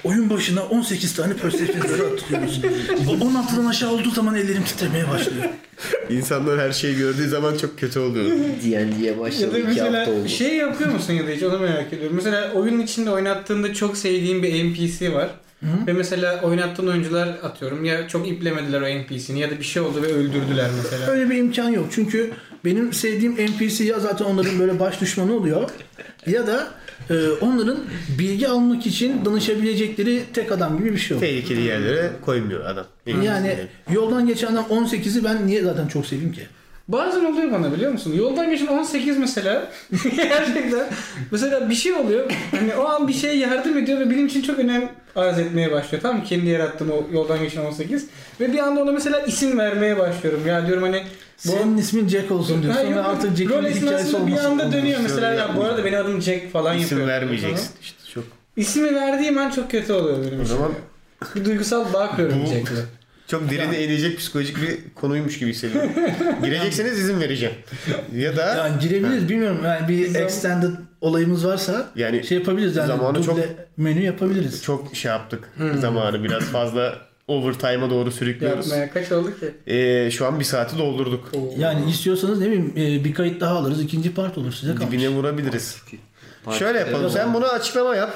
Oyun 0.04 0.30
başına 0.30 0.62
18 0.62 1.14
tane 1.16 1.34
perception'ları 1.34 2.02
atıyoruz. 2.12 2.60
16'dan 3.06 3.66
aşağı 3.66 3.90
olduğu 3.90 4.10
zaman 4.10 4.34
ellerim 4.34 4.64
titremeye 4.64 5.08
başlıyor. 5.10 5.44
İnsanlar 6.10 6.60
her 6.60 6.72
şeyi 6.72 6.96
gördüğü 6.96 7.28
zaman 7.28 7.56
çok 7.56 7.78
kötü 7.78 7.98
oluyor. 7.98 8.24
D&D'ye 8.64 9.10
Ya 9.10 9.18
başladı 9.18 9.52
da 9.52 9.58
iki 9.58 9.66
hafta 9.80 9.84
mesela 9.90 10.10
oldu. 10.10 10.28
şey 10.28 10.54
yapıyor 10.56 10.90
musun 10.90 11.12
ya 11.12 11.26
da 11.26 11.30
hiç 11.30 11.42
onu 11.42 11.58
merak 11.58 11.92
ediyorum. 11.92 12.16
Mesela 12.16 12.52
oyunun 12.52 12.80
içinde 12.80 13.10
oynattığında 13.10 13.74
çok 13.74 13.96
sevdiğin 13.96 14.42
bir 14.42 14.64
NPC 14.64 15.12
var. 15.12 15.30
Ve 15.86 15.92
mesela 15.92 16.40
oynattığın 16.42 16.86
oyuncular 16.86 17.28
atıyorum 17.28 17.84
ya 17.84 18.08
çok 18.08 18.28
iplemediler 18.28 18.80
o 18.80 18.84
NPC'ni 18.84 19.40
ya 19.40 19.50
da 19.50 19.58
bir 19.58 19.64
şey 19.64 19.82
oldu 19.82 20.02
ve 20.02 20.06
öldürdüler 20.06 20.70
mesela. 20.76 21.10
Öyle 21.12 21.30
bir 21.30 21.36
imkan 21.36 21.68
yok. 21.68 21.86
Çünkü 21.90 22.30
benim 22.64 22.92
sevdiğim 22.92 23.32
NPC 23.32 23.84
ya 23.84 24.00
zaten 24.00 24.24
onların 24.24 24.58
böyle 24.58 24.80
baş 24.80 25.00
düşmanı 25.00 25.34
oluyor 25.34 25.70
ya 26.26 26.46
da 26.46 26.68
e, 27.10 27.14
onların 27.40 27.78
bilgi 28.18 28.48
almak 28.48 28.86
için 28.86 29.24
danışabilecekleri 29.24 30.22
tek 30.34 30.52
adam 30.52 30.78
gibi 30.78 30.92
bir 30.92 30.98
şey 30.98 31.16
oluyor. 31.16 31.30
Tehlikeli 31.30 31.60
yerlere 31.60 32.10
koymuyor 32.24 32.64
adam. 32.64 32.86
Yani 33.22 33.56
yoldan 33.92 34.26
geçen 34.26 34.52
adam 34.52 34.64
18'i 34.64 35.24
ben 35.24 35.46
niye 35.46 35.62
zaten 35.62 35.88
çok 35.88 36.06
seveyim 36.06 36.32
ki? 36.32 36.46
Bazen 36.88 37.24
oluyor 37.24 37.52
bana 37.52 37.72
biliyor 37.72 37.92
musun? 37.92 38.12
Yoldan 38.16 38.50
geçen 38.50 38.66
18 38.66 39.18
mesela 39.18 39.70
gerçekten 40.16 40.86
mesela 41.30 41.70
bir 41.70 41.74
şey 41.74 41.92
oluyor. 41.92 42.30
Hani 42.50 42.74
o 42.74 42.84
an 42.84 43.08
bir 43.08 43.12
şeye 43.12 43.34
yardım 43.36 43.78
ediyor 43.78 44.00
ve 44.00 44.10
benim 44.10 44.26
için 44.26 44.42
çok 44.42 44.58
önem 44.58 44.88
arz 45.16 45.38
etmeye 45.38 45.72
başlıyor. 45.72 46.02
Tamam 46.02 46.18
mı? 46.18 46.24
Kendi 46.24 46.46
yarattığım 46.48 46.90
o 46.90 47.06
yoldan 47.12 47.38
geçen 47.42 47.64
18. 47.64 48.06
Ve 48.40 48.52
bir 48.52 48.58
anda 48.58 48.82
ona 48.82 48.92
mesela 48.92 49.20
isim 49.20 49.58
vermeye 49.58 49.98
başlıyorum. 49.98 50.46
Ya 50.46 50.66
diyorum 50.66 50.82
hani 50.82 51.02
bu 51.46 51.48
Senin 51.50 51.76
ismin 51.78 52.08
Jack 52.08 52.30
olsun 52.30 52.62
ve 52.62 52.66
yok. 52.90 53.04
artık 53.06 53.30
Jack'in 53.36 53.48
hikayesi 53.48 53.84
esnasında 53.86 54.26
bir 54.26 54.38
anda 54.38 54.72
dönüyor 54.72 55.00
mesela 55.02 55.32
ya 55.32 55.48
bu 55.56 55.64
arada 55.64 55.84
benim 55.84 55.98
adım 56.00 56.22
Jack 56.22 56.52
falan 56.52 56.72
yapıyor. 56.72 56.84
İsim 56.86 57.06
vermeyeceksin 57.08 57.70
işte 57.82 57.98
çok. 58.14 58.24
İsmi 58.56 58.94
verdiğim 58.94 59.38
an 59.38 59.50
çok 59.50 59.70
kötü 59.70 59.92
oluyor 59.92 60.18
benim 60.18 60.40
O 60.40 60.42
için. 60.42 60.54
zaman 60.54 60.70
Bir 61.34 61.44
duygusal 61.44 61.92
bağ 61.92 62.10
kuruyorum 62.10 62.42
Bu- 62.44 62.50
Jack'le. 62.50 62.84
Çok 63.26 63.50
derine 63.50 63.84
inecek 63.84 64.18
psikolojik 64.18 64.56
bir 64.62 64.78
konuymuş 64.94 65.38
gibi 65.38 65.50
hissediyorum. 65.50 65.90
Girecekseniz 66.44 66.98
izin 66.98 67.20
vereceğim. 67.20 67.54
Ya 68.14 68.36
da 68.36 68.54
Yani 68.54 68.80
girebiliriz 68.80 69.28
bilmiyorum 69.28 69.58
yani 69.64 69.88
bir 69.88 70.14
extended 70.14 70.70
olayımız 71.00 71.46
varsa 71.46 71.90
Yani 71.96 72.24
şey 72.26 72.38
yapabiliriz 72.38 72.76
yani 72.76 72.86
zamanı 72.86 73.22
çok- 73.22 73.38
menü 73.76 74.02
yapabiliriz. 74.02 74.62
çok 74.62 74.96
şey 74.96 75.10
yaptık. 75.10 75.48
Zamanı 75.80 76.24
biraz 76.24 76.42
fazla 76.42 76.94
overtime'a 77.28 77.90
doğru 77.90 78.10
sürüklüyoruz. 78.12 78.66
Yapmaya 78.70 78.90
kaç 78.90 79.12
oldu 79.12 79.32
ki? 79.40 79.72
Ee, 79.74 80.10
şu 80.10 80.26
an 80.26 80.40
bir 80.40 80.44
saati 80.44 80.78
doldurduk. 80.78 81.32
Yani 81.58 81.90
istiyorsanız 81.90 82.38
ne 82.40 82.46
bileyim 82.46 82.72
e, 82.76 83.04
bir 83.04 83.14
kayıt 83.14 83.40
daha 83.40 83.54
alırız 83.56 83.82
ikinci 83.82 84.14
part 84.14 84.38
olur 84.38 84.52
size 84.52 84.74
kalmış. 84.74 84.92
Dibine 84.92 85.08
vurabiliriz. 85.08 85.76
Part- 86.44 86.58
Şöyle 86.58 86.78
yapalım. 86.78 87.00
Evet. 87.02 87.12
Sen 87.12 87.34
buna 87.34 87.46
açıklama 87.48 87.96
yap. 87.96 88.14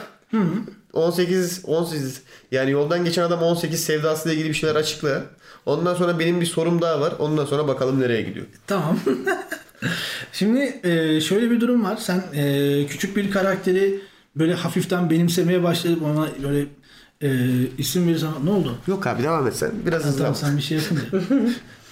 18 0.93 1.61
18 1.65 2.23
yani 2.53 2.71
yoldan 2.71 3.05
geçen 3.05 3.23
adam 3.23 3.43
18 3.43 3.85
sevdasıyla 3.85 4.35
ilgili 4.35 4.49
bir 4.49 4.55
şeyler 4.55 4.77
açıkla. 4.77 5.23
Ondan 5.67 5.95
sonra 5.95 6.19
benim 6.19 6.41
bir 6.41 6.47
sorum 6.47 6.83
daha 6.83 7.01
var. 7.01 7.13
Ondan 7.19 7.45
sonra 7.45 7.69
bakalım 7.69 8.01
nereye 8.01 8.23
gidiyor. 8.23 8.47
Tamam. 8.67 8.99
Şimdi 10.33 10.81
e, 10.85 11.21
şöyle 11.21 11.51
bir 11.51 11.61
durum 11.61 11.85
var. 11.85 11.97
Sen 11.97 12.23
e, 12.35 12.87
küçük 12.87 13.17
bir 13.17 13.31
karakteri 13.31 14.01
böyle 14.37 14.55
hafiften 14.55 15.11
benimsemeye 15.11 15.63
başlayıp 15.63 16.03
ona 16.03 16.29
böyle 16.43 16.67
e, 17.23 17.29
isim 17.79 18.09
verirsen 18.09 18.31
ne 18.45 18.51
oldu? 18.51 18.79
Yok 18.87 19.07
abi 19.07 19.23
devam 19.23 19.47
et 19.47 19.57
sen. 19.57 19.71
Biraz 19.87 20.05
hızlı 20.05 20.19
tamam 20.19 20.35
sen 20.35 20.57
bir 20.57 20.63
şey 20.63 20.79
yapınca. 20.79 21.03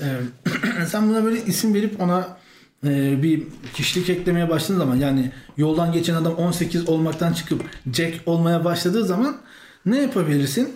Ee, 0.01 0.07
sen 0.87 1.09
buna 1.09 1.25
böyle 1.25 1.45
isim 1.45 1.75
verip 1.75 2.01
ona 2.01 2.39
e, 2.87 3.23
bir 3.23 3.43
kişilik 3.75 4.11
eklemeye 4.11 4.49
başladığın 4.49 4.79
zaman 4.79 4.97
yani 4.97 5.31
yoldan 5.57 5.93
geçen 5.93 6.15
adam 6.15 6.35
18 6.35 6.89
olmaktan 6.89 7.33
çıkıp 7.33 7.63
Jack 7.95 8.15
olmaya 8.27 8.65
başladığı 8.65 9.05
zaman 9.05 9.37
ne 9.87 9.99
yapabilirsin? 10.03 10.69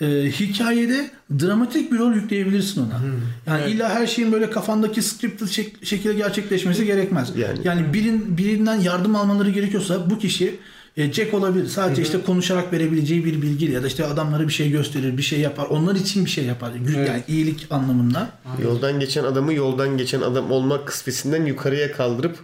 Ee, 0.00 0.06
hikayede 0.40 1.10
dramatik 1.40 1.92
bir 1.92 1.98
rol 1.98 2.14
yükleyebilirsin 2.14 2.86
ona. 2.86 3.00
Yani 3.46 3.70
illa 3.70 3.88
her 3.88 4.06
şeyin 4.06 4.32
böyle 4.32 4.50
kafandaki 4.50 5.02
scripted 5.02 5.46
şek- 5.46 5.84
şekilde 5.86 6.14
gerçekleşmesi 6.14 6.86
gerekmez. 6.86 7.36
Yani. 7.36 7.58
Yani 7.64 7.92
birin 7.92 8.38
birinden 8.38 8.80
yardım 8.80 9.16
almaları 9.16 9.50
gerekiyorsa 9.50 10.10
bu 10.10 10.18
kişi 10.18 10.56
e, 10.98 11.12
Jack 11.12 11.34
olabilir. 11.34 11.66
Sadece 11.66 12.02
işte 12.02 12.22
konuşarak 12.22 12.72
verebileceği 12.72 13.24
bir 13.24 13.42
bilgiyle 13.42 13.72
ya 13.72 13.82
da 13.82 13.86
işte 13.86 14.04
adamlara 14.04 14.48
bir 14.48 14.52
şey 14.52 14.70
gösterir, 14.70 15.16
bir 15.16 15.22
şey 15.22 15.40
yapar. 15.40 15.66
Onlar 15.70 15.94
için 15.94 16.24
bir 16.24 16.30
şey 16.30 16.44
yapar. 16.44 16.70
Yani 17.06 17.24
iyilik 17.28 17.66
anlamında. 17.70 18.28
Yoldan 18.62 19.00
geçen 19.00 19.24
adamı 19.24 19.52
yoldan 19.52 19.98
geçen 19.98 20.20
adam 20.20 20.50
olmak 20.50 20.86
kısmesinden 20.86 21.46
yukarıya 21.46 21.92
kaldırıp 21.92 22.36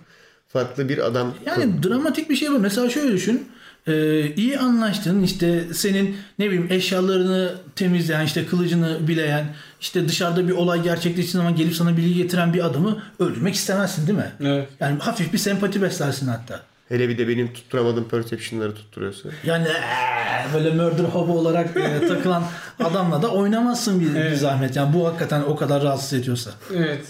farklı 0.48 0.88
bir 0.88 1.06
adam 1.06 1.34
Yani 1.46 1.82
dramatik 1.82 2.30
bir 2.30 2.36
şey 2.36 2.50
bu. 2.50 2.58
Mesela 2.58 2.90
şöyle 2.90 3.12
düşün. 3.12 3.48
Ee, 3.86 4.34
iyi 4.34 4.58
anlaştın 4.58 5.22
işte 5.22 5.64
senin 5.74 6.16
ne 6.38 6.46
bileyim 6.46 6.66
eşyalarını 6.70 7.54
temizleyen 7.76 8.26
işte 8.26 8.46
kılıcını 8.46 9.08
bileyen 9.08 9.46
işte 9.80 10.08
dışarıda 10.08 10.48
bir 10.48 10.52
olay 10.52 10.82
gerçekleştiği 10.82 11.32
zaman 11.32 11.56
gelip 11.56 11.74
sana 11.74 11.96
bilgi 11.96 12.14
getiren 12.14 12.54
bir 12.54 12.66
adamı 12.66 13.02
öldürmek 13.18 13.54
istemezsin 13.54 14.06
değil 14.06 14.18
mi? 14.18 14.32
Evet. 14.40 14.68
Yani 14.80 14.98
hafif 14.98 15.32
bir 15.32 15.38
sempati 15.38 15.82
beslersin 15.82 16.26
hatta. 16.26 16.60
Hele 16.88 17.08
bir 17.08 17.18
de 17.18 17.28
benim 17.28 17.52
tutturamadığım 17.52 18.08
perception'ları 18.08 18.74
tutturuyorsa. 18.74 19.28
Yani 19.44 19.66
eee, 19.68 20.54
böyle 20.54 20.70
murder 20.70 21.04
hobo 21.04 21.32
olarak 21.32 21.76
e, 21.76 22.06
takılan 22.08 22.44
adamla 22.84 23.22
da 23.22 23.28
oynamazsın 23.32 24.00
bir, 24.00 24.10
bir 24.14 24.20
Evet. 24.20 24.38
zahmet. 24.38 24.76
Yani 24.76 24.94
bu 24.94 25.06
hakikaten 25.06 25.42
o 25.42 25.56
kadar 25.56 25.82
rahatsız 25.82 26.12
ediyorsa. 26.20 26.50
Evet. 26.76 27.04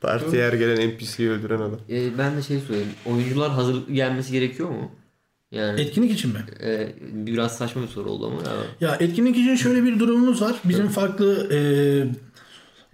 Partiye 0.00 0.46
her 0.46 0.52
gelen 0.52 0.88
NPC'yi 0.90 1.30
öldüren 1.30 1.56
adam. 1.58 1.78
Ee, 1.90 2.18
ben 2.18 2.36
de 2.36 2.42
şey 2.42 2.60
söyleyeyim. 2.60 2.90
Oyuncular 3.06 3.50
hazır 3.50 3.88
gelmesi 3.88 4.32
gerekiyor 4.32 4.68
mu? 4.68 4.90
Yani 5.50 5.80
Etkinlik 5.80 6.12
için 6.12 6.32
mi? 6.32 6.44
e, 6.62 6.88
biraz 7.12 7.56
saçma 7.56 7.82
bir 7.82 7.88
soru 7.88 8.10
oldu 8.10 8.26
ama. 8.26 8.36
Ya. 8.80 8.88
Ya 8.90 8.96
etkinlik 9.00 9.36
için 9.36 9.56
şöyle 9.56 9.84
bir 9.84 9.98
durumumuz 9.98 10.42
var. 10.42 10.54
Bizim 10.64 10.88
farklı 10.88 11.48
e, 11.54 11.58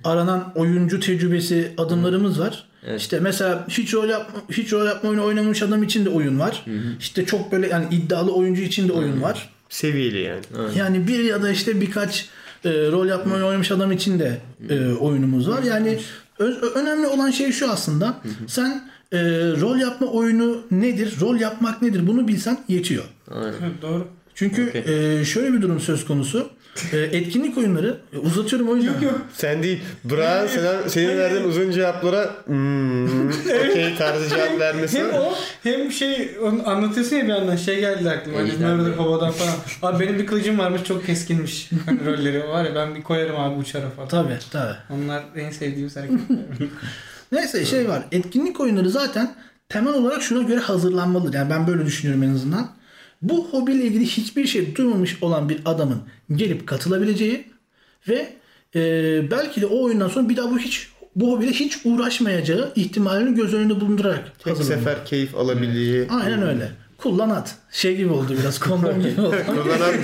aranan 0.04 0.52
oyuncu 0.54 1.00
tecrübesi 1.00 1.72
adımlarımız 1.78 2.40
var. 2.40 2.64
Evet. 2.86 3.00
İşte 3.00 3.20
mesela 3.20 3.66
hiç 3.68 3.94
rol 3.94 4.08
yapma, 4.08 4.40
hiç 4.50 4.72
rol 4.72 4.86
yapma 4.86 5.10
oyunu 5.10 5.24
oynamamış 5.24 5.62
adam 5.62 5.82
için 5.82 6.04
de 6.04 6.08
oyun 6.10 6.38
var. 6.40 6.64
İşte 7.00 7.26
çok 7.26 7.52
böyle 7.52 7.68
yani 7.68 7.86
iddialı 7.94 8.34
oyuncu 8.34 8.62
için 8.62 8.88
de 8.88 8.92
oyun 8.92 9.22
var. 9.22 9.50
Seviyeli 9.68 10.18
yani. 10.20 10.40
Yani 10.76 11.08
bir 11.08 11.18
ya 11.24 11.42
da 11.42 11.50
işte 11.50 11.80
birkaç 11.80 12.28
e, 12.64 12.70
rol 12.70 13.06
yapma 13.06 13.34
oyunu 13.34 13.46
oynamış 13.46 13.70
adam 13.72 13.92
için 13.92 14.18
de 14.18 14.38
e, 14.70 14.86
oyunumuz 14.92 15.48
var. 15.48 15.62
Yani 15.62 15.98
ö- 16.38 16.70
önemli 16.74 17.06
olan 17.06 17.30
şey 17.30 17.52
şu 17.52 17.70
aslında. 17.70 18.20
Sen 18.46 18.84
e, 19.12 19.18
rol 19.60 19.76
yapma 19.76 20.06
oyunu 20.06 20.62
nedir? 20.70 21.14
Rol 21.20 21.36
yapmak 21.36 21.82
nedir? 21.82 22.06
Bunu 22.06 22.28
bilsen 22.28 22.58
yetiyor. 22.68 23.04
Aynen. 23.30 23.54
Doğru. 23.82 24.08
Çünkü 24.34 24.68
Okey. 24.68 25.20
e, 25.20 25.24
şöyle 25.24 25.52
bir 25.52 25.62
durum 25.62 25.80
söz 25.80 26.04
konusu. 26.06 26.50
E, 26.92 26.98
etkinlik 26.98 27.58
oyunları 27.58 27.96
e, 28.12 28.18
uzatıyorum 28.18 28.68
o 28.68 28.76
yüzden. 28.76 28.92
Yok 28.92 29.02
yok. 29.02 29.20
Sen 29.32 29.62
değil. 29.62 29.80
Brian 30.04 30.46
senin, 30.46 30.88
senin 30.88 31.18
verdiğin 31.18 31.44
uzun 31.44 31.70
cevaplara 31.70 32.30
hmm, 32.44 33.28
okey 33.70 33.96
tarzı 33.96 34.28
cevap 34.28 34.60
vermesi. 34.60 34.98
Hem 34.98 35.14
o 35.14 35.34
hem 35.62 35.92
şey 35.92 36.30
onu 36.42 36.68
anlatıyorsun 36.68 37.16
ya 37.16 37.24
bir 37.24 37.28
yandan 37.28 37.56
şey 37.56 37.80
geldi 37.80 38.10
aklıma. 38.10 38.38
Hani 38.38 38.52
Murder? 38.52 38.90
Hobo'dan 38.90 39.30
falan. 39.30 39.54
Abi 39.82 40.04
benim 40.04 40.18
bir 40.18 40.26
kılıcım 40.26 40.58
varmış 40.58 40.84
çok 40.84 41.06
keskinmiş. 41.06 41.70
Hani 41.86 42.06
rolleri 42.06 42.48
var 42.48 42.64
ya 42.64 42.74
ben 42.74 42.94
bir 42.94 43.02
koyarım 43.02 43.36
abi 43.36 43.58
uçara 43.58 43.90
falan. 43.90 44.08
Tabii 44.08 44.38
tabii. 44.50 44.76
Onlar 44.90 45.22
en 45.36 45.50
sevdiğim 45.50 45.88
hareketler. 45.88 46.38
Neyse 47.32 47.64
şey 47.64 47.88
var. 47.88 48.02
Etkinlik 48.12 48.60
oyunları 48.60 48.90
zaten 48.90 49.34
temel 49.68 49.94
olarak 49.94 50.22
şuna 50.22 50.42
göre 50.42 50.60
hazırlanmalı. 50.60 51.36
Yani 51.36 51.50
ben 51.50 51.66
böyle 51.66 51.86
düşünüyorum 51.86 52.22
en 52.22 52.34
azından. 52.34 52.79
Bu 53.22 53.48
hobiyle 53.50 53.84
ilgili 53.84 54.06
hiçbir 54.06 54.46
şey 54.46 54.76
duymamış 54.76 55.22
olan 55.22 55.48
bir 55.48 55.60
adamın 55.64 56.02
gelip 56.32 56.66
katılabileceği 56.66 57.44
ve 58.08 58.32
e, 58.74 58.80
belki 59.30 59.60
de 59.60 59.66
o 59.66 59.82
oyundan 59.82 60.08
sonra 60.08 60.28
bir 60.28 60.36
daha 60.36 60.50
bu 60.50 60.58
hiç 60.58 60.88
bu 61.16 61.32
hobiyle 61.32 61.52
hiç 61.52 61.78
uğraşmayacağı 61.84 62.72
ihtimalini 62.76 63.34
göz 63.34 63.54
önünde 63.54 63.80
bulundurarak 63.80 64.32
Tek 64.44 64.56
sefer 64.56 65.06
keyif 65.06 65.34
alabileceği. 65.34 66.06
Aynen 66.10 66.42
öyle. 66.42 66.70
Kullan 66.98 67.30
at. 67.30 67.54
Şey 67.70 67.96
gibi 67.96 68.12
oldu 68.12 68.36
biraz 68.40 68.58
kondom 68.58 69.02
gibi 69.10 69.20
oldu. 69.20 69.36
Kullanan, 69.46 69.94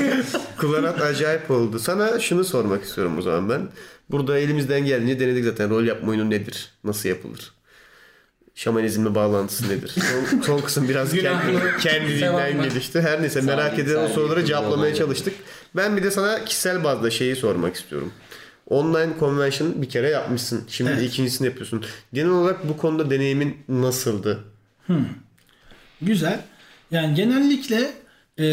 kullanan 0.59 0.95
acayip 1.01 1.51
oldu. 1.51 1.79
Sana 1.79 2.21
şunu 2.21 2.45
sormak 2.45 2.85
istiyorum 2.85 3.19
o 3.19 3.23
zaman 3.23 3.49
ben. 3.49 3.69
Burada 4.11 4.39
elimizden 4.39 4.85
geldiğince 4.85 5.21
denedik 5.21 5.45
zaten. 5.45 5.71
Rol 5.71 5.85
yapma 5.85 6.11
oyunu 6.11 6.31
nedir? 6.31 6.71
Nasıl 6.85 7.09
yapılır? 7.09 7.53
Şamanizmle 8.57 9.15
bağlantısı 9.15 9.69
nedir? 9.69 9.89
Son, 10.31 10.41
son 10.41 10.61
kısım 10.61 10.89
biraz 10.89 11.13
kendi, 11.13 11.77
kendiliğinden 11.83 12.63
gelişti. 12.63 13.01
Her 13.01 13.23
neyse 13.23 13.41
merak 13.41 13.79
edilen 13.79 14.05
o 14.05 14.09
soruları 14.09 14.45
cevaplamaya 14.45 14.95
çalıştık. 14.95 15.35
Ben 15.77 15.97
bir 15.97 16.03
de 16.03 16.11
sana 16.11 16.45
kişisel 16.45 16.85
bazda 16.85 17.11
şeyi 17.11 17.37
sormak 17.37 17.77
istiyorum. 17.77 18.13
Online 18.67 19.13
convention 19.21 19.83
bir 19.83 19.89
kere 19.89 20.09
yapmışsın. 20.09 20.65
Şimdi 20.69 20.91
Evet. 20.91 21.03
ikincisini 21.03 21.47
yapıyorsun. 21.47 21.85
Genel 22.13 22.31
olarak 22.31 22.69
bu 22.69 22.77
konuda 22.77 23.11
deneyimin 23.11 23.57
nasıldı? 23.69 24.45
Güzel. 26.03 26.41
Yani 26.91 27.15
genellikle 27.15 27.91
e, 28.39 28.47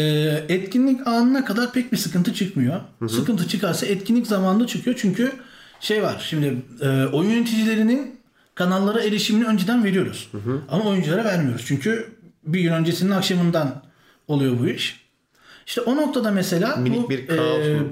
etkinlik 0.48 1.06
anına 1.06 1.44
kadar 1.44 1.72
pek 1.72 1.92
bir 1.92 1.96
sıkıntı 1.96 2.34
çıkmıyor. 2.34 2.80
Sıkıntı 3.08 3.48
çıkarsa 3.48 3.86
etkinlik 3.86 4.26
zamanında 4.26 4.66
çıkıyor. 4.66 4.96
Çünkü 5.00 5.32
şey 5.80 6.02
var 6.02 6.26
şimdi 6.28 6.56
e, 6.80 6.88
oyun 6.88 7.30
yöneticilerinin 7.30 8.20
kanallara 8.54 9.02
erişimini 9.02 9.44
önceden 9.44 9.84
veriyoruz. 9.84 10.30
Ama 10.68 10.84
oyunculara 10.84 11.24
vermiyoruz. 11.24 11.64
Çünkü 11.66 12.08
bir 12.46 12.60
gün 12.60 12.72
öncesinin 12.72 13.10
akşamından 13.10 13.82
oluyor 14.28 14.58
bu 14.60 14.68
iş. 14.68 15.04
İşte 15.66 15.80
o 15.80 15.96
noktada 15.96 16.30
mesela 16.30 16.76
Minik 16.76 16.98
bu 17.02 17.10
bir 17.10 17.26
kaos 17.26 17.66
mu? 17.68 17.88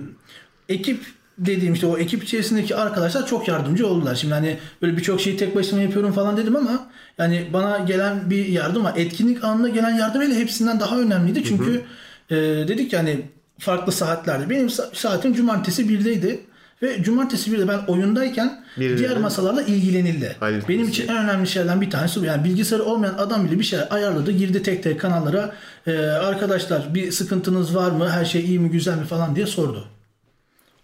ekip 0.68 1.00
dediğim 1.38 1.74
işte 1.74 1.86
o 1.86 1.98
ekip 1.98 2.24
içerisindeki 2.24 2.76
arkadaşlar 2.76 3.26
çok 3.26 3.48
yardımcı 3.48 3.86
oldular. 3.86 4.14
Şimdi 4.14 4.34
hani 4.34 4.58
böyle 4.82 4.96
birçok 4.96 5.20
şeyi 5.20 5.36
tek 5.36 5.54
başıma 5.56 5.82
yapıyorum 5.82 6.12
falan 6.12 6.36
dedim 6.36 6.56
ama 6.56 6.88
yani 7.18 7.46
bana 7.52 7.78
gelen 7.78 8.30
bir 8.30 8.46
yardım 8.46 8.84
var. 8.84 8.92
Etkinlik 8.96 9.44
anında 9.44 9.68
gelen 9.68 9.90
yardım 9.94 10.22
hele 10.22 10.34
hepsinden 10.34 10.80
daha 10.80 10.98
önemliydi. 11.00 11.44
Çünkü 11.44 11.82
e, 12.30 12.36
dedik 12.68 12.92
yani 12.92 13.22
farklı 13.58 13.92
saatlerde. 13.92 14.50
Benim 14.50 14.66
sa- 14.66 14.94
saatim 14.96 15.34
cumartesi 15.34 15.82
1'deydi. 15.82 16.40
Ve 16.82 17.02
cumartesi 17.02 17.50
1'de 17.50 17.68
ben 17.68 17.78
oyundayken 17.86 18.64
Bir 18.76 18.98
diğer 18.98 19.10
de- 19.16 19.18
masalarla 19.18 19.62
ilgilenildi. 19.62 20.36
Halledildi. 20.40 20.68
Benim 20.68 20.88
için 20.88 21.08
en 21.08 21.16
önemli 21.16 21.46
şeylerden 21.48 21.80
bir 21.80 21.90
tanesi 21.90 22.20
bu. 22.20 22.24
Yani 22.24 22.44
bilgisayarı 22.44 22.84
olmayan 22.84 23.14
adam 23.14 23.46
bile 23.46 23.58
bir 23.58 23.64
şeyler 23.64 23.86
ayarladı. 23.90 24.30
Girdi 24.32 24.62
tek 24.62 24.82
tek 24.82 25.00
kanallara. 25.00 25.54
e, 25.86 25.96
arkadaşlar 26.00 26.94
bir 26.94 27.12
sıkıntınız 27.12 27.76
var 27.76 27.90
mı? 27.90 28.10
Her 28.10 28.24
şey 28.24 28.44
iyi 28.44 28.58
mi 28.58 28.70
güzel 28.70 28.98
mi 28.98 29.04
falan 29.04 29.36
diye 29.36 29.46
sordu. 29.46 29.84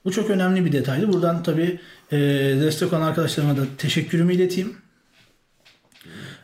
Bu 0.05 0.13
çok 0.13 0.31
önemli 0.31 0.65
bir 0.65 0.73
detaydı. 0.73 1.13
Buradan 1.13 1.43
tabii 1.43 1.81
e, 2.13 2.17
destek 2.61 2.93
olan 2.93 3.03
arkadaşlarıma 3.03 3.57
da 3.57 3.61
teşekkürümü 3.79 4.35
ileteyim. 4.35 4.77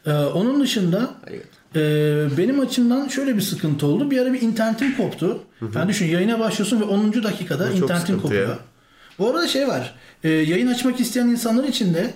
E, 0.07 0.13
onun 0.13 0.61
dışında 0.61 1.11
e, 1.77 1.81
benim 2.39 2.61
açımdan 2.61 3.09
şöyle 3.09 3.37
bir 3.37 3.41
sıkıntı 3.41 3.87
oldu. 3.87 4.11
Bir 4.11 4.19
ara 4.19 4.33
bir 4.33 4.41
internetim 4.43 4.97
koptu. 4.97 5.43
Yani 5.75 5.89
düşün 5.89 6.07
yayına 6.07 6.39
başlıyorsun 6.41 6.81
ve 6.81 6.85
10. 6.85 7.23
dakikada 7.23 7.69
Bu 7.73 7.77
internetin 7.77 8.19
kopuyor. 8.19 8.49
ya. 8.49 8.59
Bu 9.19 9.31
arada 9.31 9.49
şey 9.49 9.69
var. 9.69 9.95
e, 10.25 10.29
yayın 10.29 10.67
açmak 10.67 11.01
isteyen 11.01 11.27
insanlar 11.27 11.65
için 11.65 11.95
de 11.95 12.15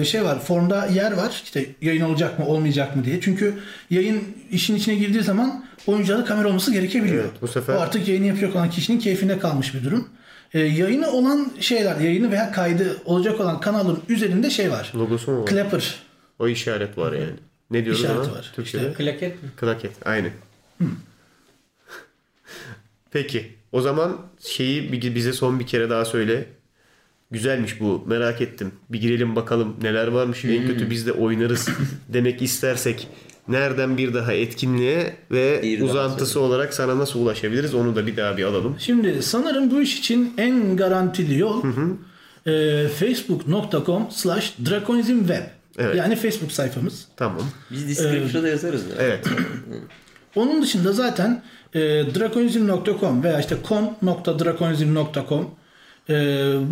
e, 0.00 0.04
şey 0.04 0.24
var. 0.24 0.40
Formda 0.40 0.86
yer 0.86 1.12
var. 1.12 1.40
İşte 1.44 1.66
yayın 1.80 2.02
olacak 2.02 2.38
mı 2.38 2.46
olmayacak 2.46 2.96
mı 2.96 3.04
diye. 3.04 3.20
Çünkü 3.20 3.54
yayın 3.90 4.22
işin 4.50 4.76
içine 4.76 4.94
girdiği 4.94 5.22
zaman 5.22 5.64
oyuncularda 5.86 6.24
kamera 6.24 6.48
olması 6.48 6.72
gerekebiliyor. 6.72 7.24
Evet, 7.24 7.42
bu 7.42 7.48
sefer- 7.48 7.74
O 7.76 7.80
artık 7.80 8.08
yayını 8.08 8.26
yapıyor 8.26 8.52
olan 8.52 8.70
kişinin 8.70 8.98
keyfine 8.98 9.38
kalmış 9.38 9.74
bir 9.74 9.84
durum. 9.84 10.08
E, 10.54 10.60
yayını 10.60 11.10
olan 11.10 11.52
şeyler, 11.60 11.96
yayını 12.00 12.30
veya 12.30 12.52
kaydı 12.52 12.96
olacak 13.04 13.40
olan 13.40 13.60
kanalın 13.60 14.02
üzerinde 14.08 14.50
şey 14.50 14.70
var. 14.70 14.92
Logosu 14.94 15.30
mu 15.30 15.42
var? 15.42 15.46
Clapper 15.46 15.94
O 16.38 16.48
işaret 16.48 16.98
var 16.98 17.12
yani. 17.12 17.32
Ne 17.70 17.84
diyoruz 17.84 18.00
İşareti 18.04 18.20
ona? 18.30 18.32
var. 18.38 18.52
Türkçe'de? 18.56 18.92
Klaket 18.92 19.42
mi? 19.42 19.48
Klaket. 19.56 19.92
Aynı. 20.06 20.28
Peki. 23.10 23.55
O 23.76 23.80
zaman 23.80 24.16
şeyi 24.40 24.92
bize 24.92 25.32
son 25.32 25.60
bir 25.60 25.66
kere 25.66 25.90
daha 25.90 26.04
söyle. 26.04 26.46
Güzelmiş 27.30 27.80
bu. 27.80 28.04
Merak 28.06 28.40
ettim. 28.40 28.72
Bir 28.88 29.00
girelim 29.00 29.36
bakalım 29.36 29.76
neler 29.82 30.06
varmış. 30.06 30.44
En 30.44 30.66
kötü 30.66 30.90
biz 30.90 31.06
de 31.06 31.12
oynarız 31.12 31.68
demek 32.08 32.42
istersek 32.42 33.08
nereden 33.48 33.98
bir 33.98 34.14
daha 34.14 34.32
etkinliğe 34.32 35.16
ve 35.30 35.60
Bir 35.62 35.80
daha 35.80 35.88
uzantısı 35.88 36.40
olarak 36.40 36.74
sana 36.74 36.98
nasıl 36.98 37.20
ulaşabiliriz 37.20 37.74
onu 37.74 37.96
da 37.96 38.06
bir 38.06 38.16
daha 38.16 38.36
bir 38.36 38.44
alalım. 38.44 38.76
Şimdi 38.78 39.22
sanırım 39.22 39.70
bu 39.70 39.80
iş 39.80 39.98
için 39.98 40.34
en 40.38 40.76
garantili 40.76 41.38
yol 41.38 41.64
e, 42.46 42.88
facebook.com 42.88 44.10
slash 44.10 44.54
draconizmweb. 44.70 45.42
Evet. 45.78 45.96
Yani 45.96 46.16
Facebook 46.16 46.52
sayfamız. 46.52 47.08
Tamam. 47.16 47.42
Biz 47.70 47.88
description'da 47.88 48.48
yazarız 48.48 48.82
ya. 48.82 48.96
Evet. 48.98 49.26
Onun 50.36 50.62
dışında 50.62 50.92
zaten 50.92 51.42
e, 51.76 52.14
draconizm.com 52.14 53.24
veya 53.24 53.40
işte 53.40 53.56
con.draconizm.com 53.68 55.50
e, 56.08 56.14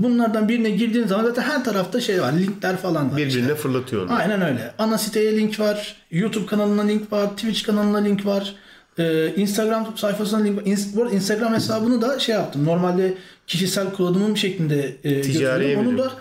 bunlardan 0.03 0.49
birine 0.49 0.71
girdiğin 0.71 1.07
zaman 1.07 1.25
zaten 1.25 1.43
her 1.43 1.65
tarafta 1.65 2.01
şey 2.01 2.23
var. 2.23 2.33
Linkler 2.33 2.77
falan 2.77 3.11
var. 3.11 3.17
Birbirine 3.17 3.43
işte. 3.43 3.55
fırlatıyor 3.55 4.05
onu. 4.05 4.13
Aynen 4.13 4.43
öyle. 4.43 4.75
Ana 4.79 4.99
siteye 4.99 5.37
link 5.37 5.61
var. 5.61 5.97
YouTube 6.11 6.47
kanalına 6.47 6.83
link 6.83 7.13
var. 7.13 7.31
Twitch 7.31 7.67
kanalına 7.67 7.99
link 7.99 8.27
var. 8.27 8.55
Ee, 8.99 9.35
Instagram 9.37 9.97
sayfasına 9.97 10.43
link 10.43 10.57
var. 10.57 10.65
Bu 10.95 11.03
arada 11.03 11.15
Instagram 11.15 11.55
hesabını 11.55 12.03
da 12.03 12.19
şey 12.19 12.35
yaptım. 12.35 12.65
Normalde 12.65 13.15
kişisel 13.47 13.93
kullanımım 13.93 14.37
şeklinde 14.37 14.97
e, 15.05 15.11
götürüyorum. 15.11 15.89
Onu 15.89 15.99
da 15.99 16.13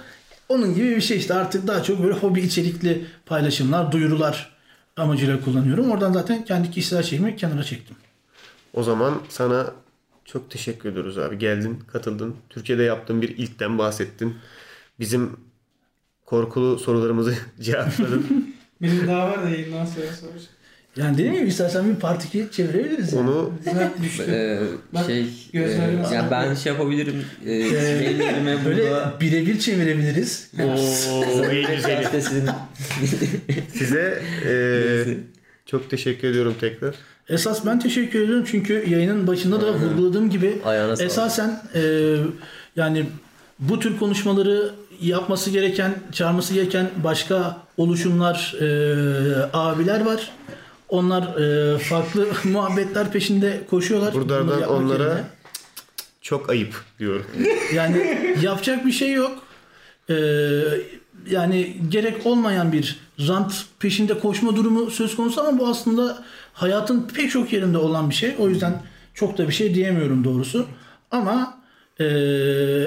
onun 0.49 0.75
gibi 0.75 0.95
bir 0.95 1.01
şey 1.01 1.17
işte 1.17 1.33
artık 1.33 1.67
daha 1.67 1.83
çok 1.83 2.03
böyle 2.03 2.13
hobi 2.13 2.41
içerikli 2.41 3.05
paylaşımlar, 3.25 3.91
duyurular 3.91 4.53
amacıyla 4.97 5.41
kullanıyorum. 5.41 5.91
Oradan 5.91 6.13
zaten 6.13 6.45
kendi 6.45 6.71
kişisel 6.71 7.03
şeyimi 7.03 7.35
kenara 7.35 7.63
çektim. 7.63 7.95
O 8.73 8.83
zaman 8.83 9.21
sana 9.29 9.73
çok 10.25 10.51
teşekkür 10.51 10.89
ediyoruz 10.89 11.17
abi. 11.17 11.37
Geldin, 11.37 11.79
katıldın. 11.93 12.35
Türkiye'de 12.49 12.83
yaptığın 12.83 13.21
bir 13.21 13.37
ilkten 13.37 13.77
bahsettin. 13.77 14.35
Bizim 14.99 15.37
korkulu 16.25 16.79
sorularımızı 16.79 17.35
cevapladın. 17.61 18.55
Benim 18.81 19.07
daha 19.07 19.29
var 19.29 19.43
da 19.43 19.49
yayından 19.49 19.85
sonra 19.85 20.05
soracağım. 20.07 20.47
Yani 20.95 21.17
dediğim 21.17 21.35
gibi 21.35 21.47
istersen 21.47 21.89
bir 21.89 21.99
part 21.99 22.25
2 22.25 22.47
çevirebiliriz. 22.51 23.13
yani. 23.13 23.29
Onu. 23.29 23.51
Ee, 24.27 24.59
Bak, 24.93 25.05
şey 25.05 25.27
e, 25.53 25.59
yani 26.13 26.31
ben 26.31 26.53
şey 26.55 26.71
yapabilirim 26.73 27.25
e, 27.45 27.59
maillerime 27.59 28.65
Böyle 28.65 28.81
burada 28.81 29.17
birebir 29.21 29.59
çevirebiliriz. 29.59 30.51
Oo, 30.59 31.43
en 31.45 31.75
güzeli. 31.75 32.07
Size 33.73 34.21
e, 34.45 34.53
çok 35.73 35.89
teşekkür 35.89 36.27
ediyorum 36.27 36.55
tekrar. 36.59 36.95
Esas 37.29 37.65
ben 37.65 37.79
teşekkür 37.79 38.21
ediyorum 38.21 38.45
çünkü 38.51 38.89
yayının 38.89 39.27
başında 39.27 39.61
da 39.61 39.73
vurguladığım 39.73 40.29
gibi 40.29 40.61
Ayağına 40.65 41.03
esasen 41.03 41.63
e, 41.75 41.81
yani 42.75 43.05
bu 43.59 43.79
tür 43.79 43.97
konuşmaları 43.97 44.71
yapması 45.01 45.49
gereken, 45.49 45.95
çağırması 46.11 46.53
gereken 46.53 46.89
başka 47.03 47.57
oluşumlar, 47.77 48.55
e, 48.61 48.65
abiler 49.53 50.05
var. 50.05 50.31
Onlar 50.89 51.21
e, 51.21 51.77
farklı 51.77 52.27
muhabbetler 52.43 53.11
peşinde 53.11 53.61
koşuyorlar. 53.69 54.13
Buradan 54.13 54.47
onlara- 54.69 55.03
yerine. 55.03 55.23
Çok 56.21 56.49
ayıp 56.49 56.75
diyorum. 56.99 57.25
Yani 57.73 58.17
yapacak 58.41 58.85
bir 58.85 58.91
şey 58.91 59.13
yok. 59.13 59.43
Ee, 60.09 60.13
yani 61.29 61.77
gerek 61.89 62.25
olmayan 62.25 62.71
bir 62.71 62.99
rant 63.19 63.65
peşinde 63.79 64.19
koşma 64.19 64.55
durumu 64.55 64.91
söz 64.91 65.15
konusu 65.15 65.41
ama 65.41 65.59
bu 65.59 65.67
aslında 65.67 66.23
hayatın 66.53 67.07
pek 67.15 67.31
çok 67.31 67.53
yerinde 67.53 67.77
olan 67.77 68.09
bir 68.09 68.15
şey. 68.15 68.35
O 68.39 68.49
yüzden 68.49 68.81
çok 69.13 69.37
da 69.37 69.47
bir 69.47 69.53
şey 69.53 69.75
diyemiyorum 69.75 70.23
doğrusu. 70.23 70.65
Ama 71.11 71.57
e, 71.99 72.05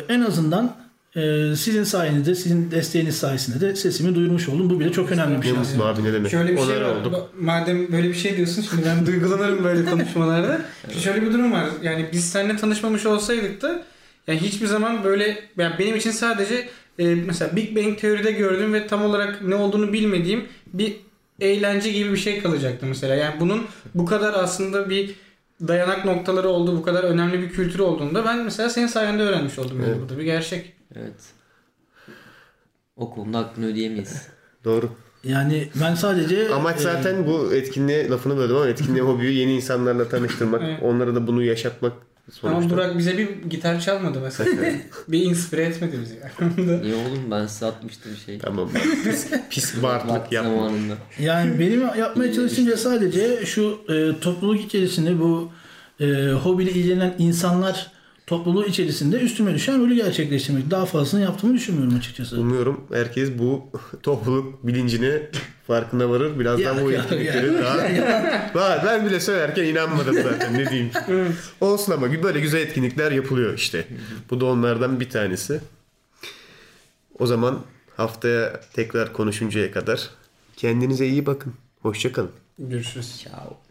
en 0.08 0.20
azından 0.20 0.76
e, 1.16 1.56
sizin 1.56 1.84
sayenizde, 1.84 2.34
sizin 2.34 2.70
desteğiniz 2.70 3.16
sayesinde 3.16 3.60
de 3.60 3.76
sesimi 3.76 4.14
duyurmuş 4.14 4.48
oldum. 4.48 4.70
Bu 4.70 4.80
bile 4.80 4.92
çok 4.92 5.12
önemli 5.12 5.36
bir 5.42 5.46
şey. 5.46 5.52
mutlu 5.52 5.84
abi 5.84 6.04
ne 6.04 6.12
demek. 6.12 6.30
Şöyle 6.30 6.52
bir 6.52 6.56
şey 6.56 6.64
Onları 6.66 6.84
var. 6.84 6.96
olduk. 6.96 7.30
Madem 7.40 7.92
böyle 7.92 8.08
bir 8.08 8.14
şey 8.14 8.36
diyorsun 8.36 8.64
şimdi 8.70 8.82
ben 8.86 9.06
duygulanırım 9.06 9.64
böyle 9.64 9.84
konuşmalarda. 9.84 10.60
Şimdi 10.90 11.02
Şöyle 11.04 11.22
bir 11.22 11.32
durum 11.32 11.52
var. 11.52 11.64
Yani 11.82 12.06
biz 12.12 12.30
seninle 12.30 12.56
tanışmamış 12.56 13.06
olsaydık 13.06 13.62
da 13.62 13.82
yani 14.26 14.40
hiçbir 14.40 14.66
zaman 14.66 15.04
böyle 15.04 15.38
yani 15.58 15.74
benim 15.78 15.96
için 15.96 16.10
sadece 16.10 16.68
e, 16.98 17.14
mesela 17.14 17.56
Big 17.56 17.76
Bang 17.76 17.98
teoride 17.98 18.32
gördüğüm 18.32 18.72
ve 18.72 18.86
tam 18.86 19.04
olarak 19.04 19.42
ne 19.42 19.54
olduğunu 19.54 19.92
bilmediğim 19.92 20.44
bir 20.66 20.96
eğlence 21.40 21.90
gibi 21.90 22.12
bir 22.12 22.16
şey 22.16 22.42
kalacaktı 22.42 22.86
mesela. 22.86 23.14
Yani 23.14 23.40
bunun 23.40 23.66
bu 23.94 24.06
kadar 24.06 24.34
aslında 24.34 24.90
bir 24.90 25.14
dayanak 25.68 26.04
noktaları 26.04 26.48
olduğu, 26.48 26.76
bu 26.76 26.82
kadar 26.82 27.04
önemli 27.04 27.42
bir 27.42 27.50
kültürü 27.50 27.82
olduğunda 27.82 28.24
ben 28.24 28.44
mesela 28.44 28.70
senin 28.70 28.86
sayende 28.86 29.22
öğrenmiş 29.22 29.58
oldum. 29.58 29.80
Yani. 29.80 29.90
Evet. 29.90 30.00
Bu 30.04 30.08
da 30.08 30.18
bir 30.18 30.24
gerçek. 30.24 30.72
Evet. 30.94 31.14
O 32.96 33.10
konuda 33.14 33.38
hakkını 33.38 33.66
ödeyemeyiz. 33.66 34.28
Doğru. 34.64 34.90
Yani 35.24 35.68
ben 35.80 35.94
sadece 35.94 36.54
Amaç 36.54 36.76
e, 36.76 36.82
zaten 36.82 37.26
bu 37.26 37.54
etkinliğe 37.54 38.08
lafını 38.08 38.36
böldüm 38.36 38.56
ama 38.56 38.68
etkinliğe 38.68 39.04
hobiyi 39.04 39.38
yeni 39.38 39.54
insanlarla 39.54 40.08
tanıştırmak, 40.08 40.62
Evet. 40.66 40.78
onlara 40.82 41.14
da 41.14 41.26
bunu 41.26 41.42
yaşatmak 41.42 41.92
Ama 42.42 42.52
sonuçta. 42.52 42.76
Burak 42.76 42.98
bize 42.98 43.18
bir 43.18 43.28
gitar 43.50 43.80
çalmadı 43.80 44.20
mesela. 44.20 44.50
bir 45.08 45.22
inspire 45.22 45.62
etmedi 45.62 45.98
bizi. 46.02 46.14
Yani. 46.40 46.82
Niye 46.82 46.94
oğlum 46.94 47.30
ben 47.30 47.46
size 47.46 47.66
atmıştım 47.66 48.12
bir 48.12 48.18
şey. 48.18 48.38
Tamam. 48.38 48.70
Pis, 49.04 49.30
pis 49.50 49.74
bağırtılık 49.82 50.14
Vakti 50.14 50.34
yapma. 50.34 50.70
Yani 51.20 51.58
benim 51.58 51.80
yapmaya 51.98 52.32
çalışınca 52.32 52.76
sadece 52.76 53.46
şu 53.46 53.78
e, 53.88 54.20
topluluk 54.20 54.60
içerisinde 54.60 55.20
bu 55.20 55.52
e, 56.00 56.30
hobiyle 56.30 56.70
ilgilenen 56.70 57.14
insanlar 57.18 57.95
topluluğu 58.26 58.66
içerisinde 58.66 59.16
üstüme 59.16 59.54
düşen 59.54 59.80
rolü 59.80 59.94
gerçekleştirmek. 59.94 60.70
Daha 60.70 60.86
fazlasını 60.86 61.20
yaptığımı 61.20 61.54
düşünmüyorum 61.54 61.96
açıkçası. 61.96 62.40
Umuyorum 62.40 62.84
herkes 62.92 63.38
bu 63.38 63.70
topluluk 64.02 64.66
bilincini 64.66 65.22
farkına 65.66 66.10
varır. 66.10 66.38
Birazdan 66.38 66.74
Ya, 66.74 66.84
bu 66.84 66.92
etkinlikleri 66.92 67.46
ya. 67.46 67.62
daha... 67.62 68.54
Daha 68.54 68.86
ben 68.86 69.06
bile 69.06 69.20
söylerken 69.20 69.64
inanmadım 69.64 70.14
zaten 70.14 70.54
ne 70.54 70.70
diyeyim. 70.70 70.90
ki. 70.92 71.00
Olsun 71.60 71.92
ama 71.92 72.22
böyle 72.22 72.40
güzel 72.40 72.60
etkinlikler 72.60 73.12
yapılıyor 73.12 73.54
işte. 73.54 73.86
Bu 74.30 74.40
da 74.40 74.46
onlardan 74.46 75.00
bir 75.00 75.10
tanesi. 75.10 75.60
O 77.18 77.26
zaman 77.26 77.62
haftaya 77.96 78.60
tekrar 78.60 79.12
konuşuncaya 79.12 79.72
kadar 79.72 80.10
kendinize 80.56 81.06
iyi 81.06 81.26
bakın. 81.26 81.54
Hoşçakalın. 81.82 82.30
Görüşürüz. 82.58 83.22
Ciao. 83.24 83.65